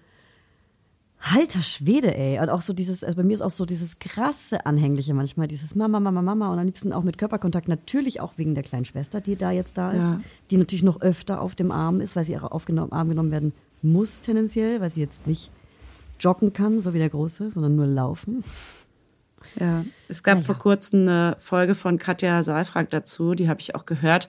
[1.20, 2.38] Halter Schwede, ey.
[2.38, 5.74] Und auch so dieses, also bei mir ist auch so dieses krasse Anhängliche manchmal, dieses
[5.74, 9.20] Mama, Mama, Mama und am liebsten auch mit Körperkontakt, natürlich auch wegen der kleinen Schwester,
[9.20, 10.20] die da jetzt da ist, Ja.
[10.52, 13.52] die natürlich noch öfter auf dem Arm ist, weil sie auch aufgenommen, Arm genommen werden
[13.82, 15.50] muss tendenziell, weil sie jetzt nicht
[16.20, 18.44] joggen kann, so wie der Große, sondern nur laufen.
[19.58, 20.46] Ja, es gab Naja.
[20.46, 24.28] vor kurzem eine Folge von Katja Saalfrank dazu, die habe ich auch gehört.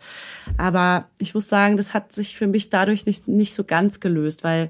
[0.57, 4.43] Aber ich muss sagen, das hat sich für mich dadurch nicht, nicht so ganz gelöst,
[4.43, 4.69] weil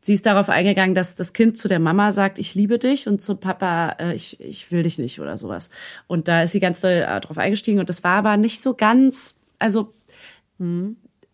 [0.00, 3.20] sie ist darauf eingegangen, dass das Kind zu der Mama sagt, ich liebe dich und
[3.20, 5.70] zu Papa, äh, ich, ich will dich nicht oder sowas.
[6.06, 8.74] Und da ist sie ganz doll äh, drauf eingestiegen und das war aber nicht so
[8.74, 9.92] ganz, also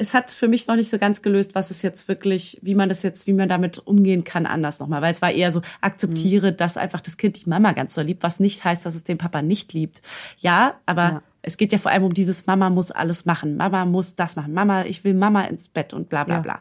[0.02, 2.88] es hat für mich noch nicht so ganz gelöst, was es jetzt wirklich, wie man
[2.88, 5.00] das jetzt, wie man damit umgehen kann, anders nochmal.
[5.00, 6.56] Weil es war eher so, akzeptiere, Mhm.
[6.56, 9.18] dass einfach das Kind die Mama ganz so liebt, was nicht heißt, dass es den
[9.18, 10.02] Papa nicht liebt.
[10.38, 11.22] Ja, aber Ja.
[11.42, 13.56] es geht ja vor allem um dieses Mama muss alles machen.
[13.56, 14.52] Mama muss das machen.
[14.52, 16.40] Mama, ich will Mama ins Bett und bla bla Ja.
[16.40, 16.60] bla.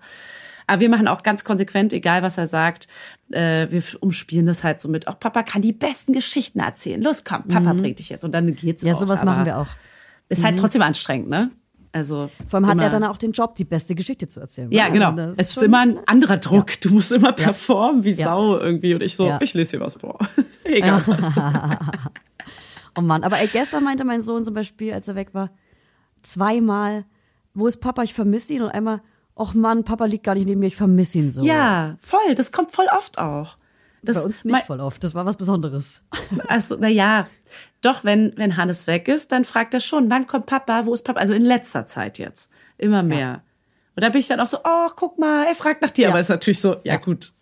[0.67, 2.87] Aber wir machen auch ganz konsequent, egal was er sagt,
[3.31, 7.01] äh, wir umspielen das halt so mit, auch Papa kann die besten Geschichten erzählen.
[7.01, 8.23] Los, komm, Papa bringt dich jetzt.
[8.23, 8.89] Und dann geht's Mhm.
[8.89, 8.99] Ja, auch.
[8.99, 9.67] sowas machen wir auch.
[10.29, 11.51] Ist halt trotzdem anstrengend, ne?
[11.93, 14.71] Also Vor allem hat er dann auch den Job, die beste Geschichte zu erzählen.
[14.71, 15.11] ja, Also genau.
[15.11, 16.79] das es ist schon- immer ein anderer Druck.
[16.79, 18.25] Du musst immer performen wie Ja.
[18.25, 18.93] Sau irgendwie.
[18.93, 19.39] Und ich so, Ja.
[19.41, 20.17] ich lese hier was vor.
[20.63, 21.33] Egal was.
[22.97, 25.49] Oh Mann, aber ey, gestern meinte mein Sohn zum Beispiel, als er weg war,
[26.23, 27.05] zweimal,
[27.53, 29.01] wo ist Papa, ich vermisse ihn und einmal,
[29.35, 31.41] ach Mann, Papa liegt gar nicht neben mir, ich vermisse ihn so.
[31.43, 32.35] Ja, voll.
[32.35, 33.57] Das kommt voll oft auch.
[34.03, 35.03] Das, Bei uns nicht voll oft.
[35.03, 36.03] Das war was Besonderes.
[36.47, 37.27] Also, na ja,
[37.81, 41.03] doch, wenn, wenn Hannes weg ist, dann fragt er schon, wann kommt Papa, wo ist
[41.03, 41.19] Papa?
[41.19, 42.49] Also in letzter Zeit jetzt.
[42.77, 43.43] Immer mehr.
[43.95, 46.03] Und da bin ich dann auch so, oh, guck mal, er fragt nach dir.
[46.03, 46.09] Ja.
[46.09, 47.33] Aber ist natürlich so, ja, gut.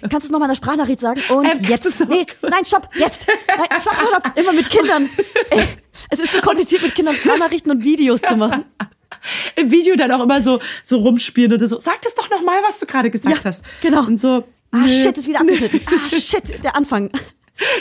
[0.00, 1.20] Kannst du es nochmal in der Sprachnachricht sagen?
[1.28, 2.00] Und Ähm, jetzt.
[2.08, 3.26] Nee, nein, stopp, jetzt.
[3.46, 4.38] Nein, stopp, stopp, stopp.
[4.38, 5.08] Immer mit Kindern.
[5.50, 5.66] Äh,
[6.08, 8.64] Es ist so kompliziert, mit Kindern Sprachnachrichten und Videos zu machen.
[9.56, 12.80] Im Video dann auch immer so, so rumspielen oder so, sag das doch nochmal, was
[12.80, 13.62] du gerade gesagt Ja, hast.
[13.82, 14.06] genau.
[14.06, 15.80] Und so, Ah, shit, ist wieder abgeschnitten.
[15.88, 17.10] Ah, shit, der Anfang.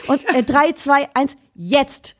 [0.07, 2.15] Und äh, drei, zwei, eins, jetzt.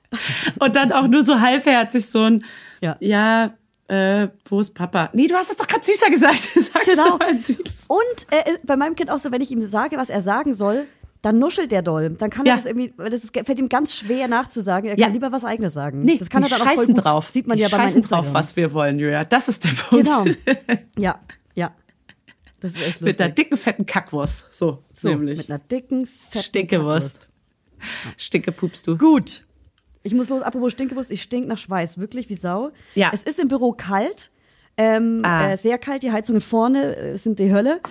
[0.60, 2.46] Und dann auch nur so halbherzig so ein,
[2.82, 2.96] Ja.
[3.00, 3.54] ja,
[3.88, 5.10] äh, wo ist Papa?
[5.14, 6.40] Nee, du hast es doch gerade süßer gesagt.
[6.56, 7.10] Sag es Genau.
[7.12, 7.86] doch mal süß.
[7.88, 10.88] Und äh, bei meinem Kind auch so, wenn ich ihm sage, was er sagen soll,
[11.22, 12.12] dann nuschelt der doll.
[12.12, 12.54] Dann kann Ja.
[12.54, 14.90] er das irgendwie, das ist, fällt ihm ganz schwer nachzusagen.
[14.90, 15.06] Er Ja.
[15.08, 16.04] kann lieber was eigenes sagen.
[16.04, 17.04] Nee, das kann die er dann auch voll scheißen gut.
[17.06, 17.28] drauf.
[17.30, 19.26] Sieht man die ja bei scheißen drauf, was wir wollen, Julia.
[19.26, 20.06] Das ist der Punkt.
[20.06, 20.26] Genau.
[20.98, 21.20] Ja.
[22.61, 23.02] Das ist echt lustig.
[23.03, 24.45] Mit einer dicken, fetten Kackwurst.
[24.53, 25.38] So, so, nämlich.
[25.38, 27.30] Mit einer dicken, fetten Stinkewurst.
[28.18, 28.98] Stinke pupst du.
[28.98, 29.45] Gut.
[30.03, 32.72] Ich muss los, apropos Stinkewurst, ich stink nach Schweiß, wirklich wie Sau.
[32.95, 33.11] Ja.
[33.14, 34.31] Es ist im Büro kalt,
[34.77, 35.52] ähm, Ah.
[35.52, 37.81] äh, sehr kalt, die Heizungen vorne äh, sind die Hölle.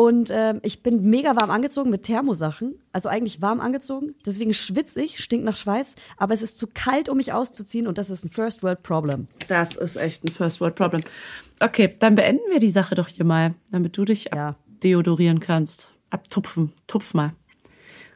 [0.00, 4.14] Und ähm, ich bin mega warm angezogen mit Thermosachen, also eigentlich warm angezogen.
[4.24, 7.98] Deswegen schwitze ich, stink nach Schweiß, aber es ist zu kalt, um mich auszuziehen und
[7.98, 9.26] das ist ein First World Problem.
[9.48, 11.02] Das ist echt ein First World Problem.
[11.58, 14.54] Okay, dann beenden wir die Sache doch hier mal, damit du dich Ja.
[14.76, 15.90] abdeodorieren kannst.
[16.10, 16.72] Abtupfen.
[16.86, 17.32] Tupf mal.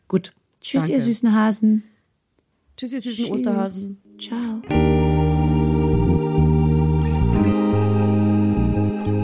[0.06, 0.32] Gut.
[0.60, 0.98] Tschüss, Danke.
[0.98, 1.82] ihr süßen Hasen.
[2.76, 4.00] Tschüss, ihr süßen Osterhasen.
[4.20, 5.11] Ciao.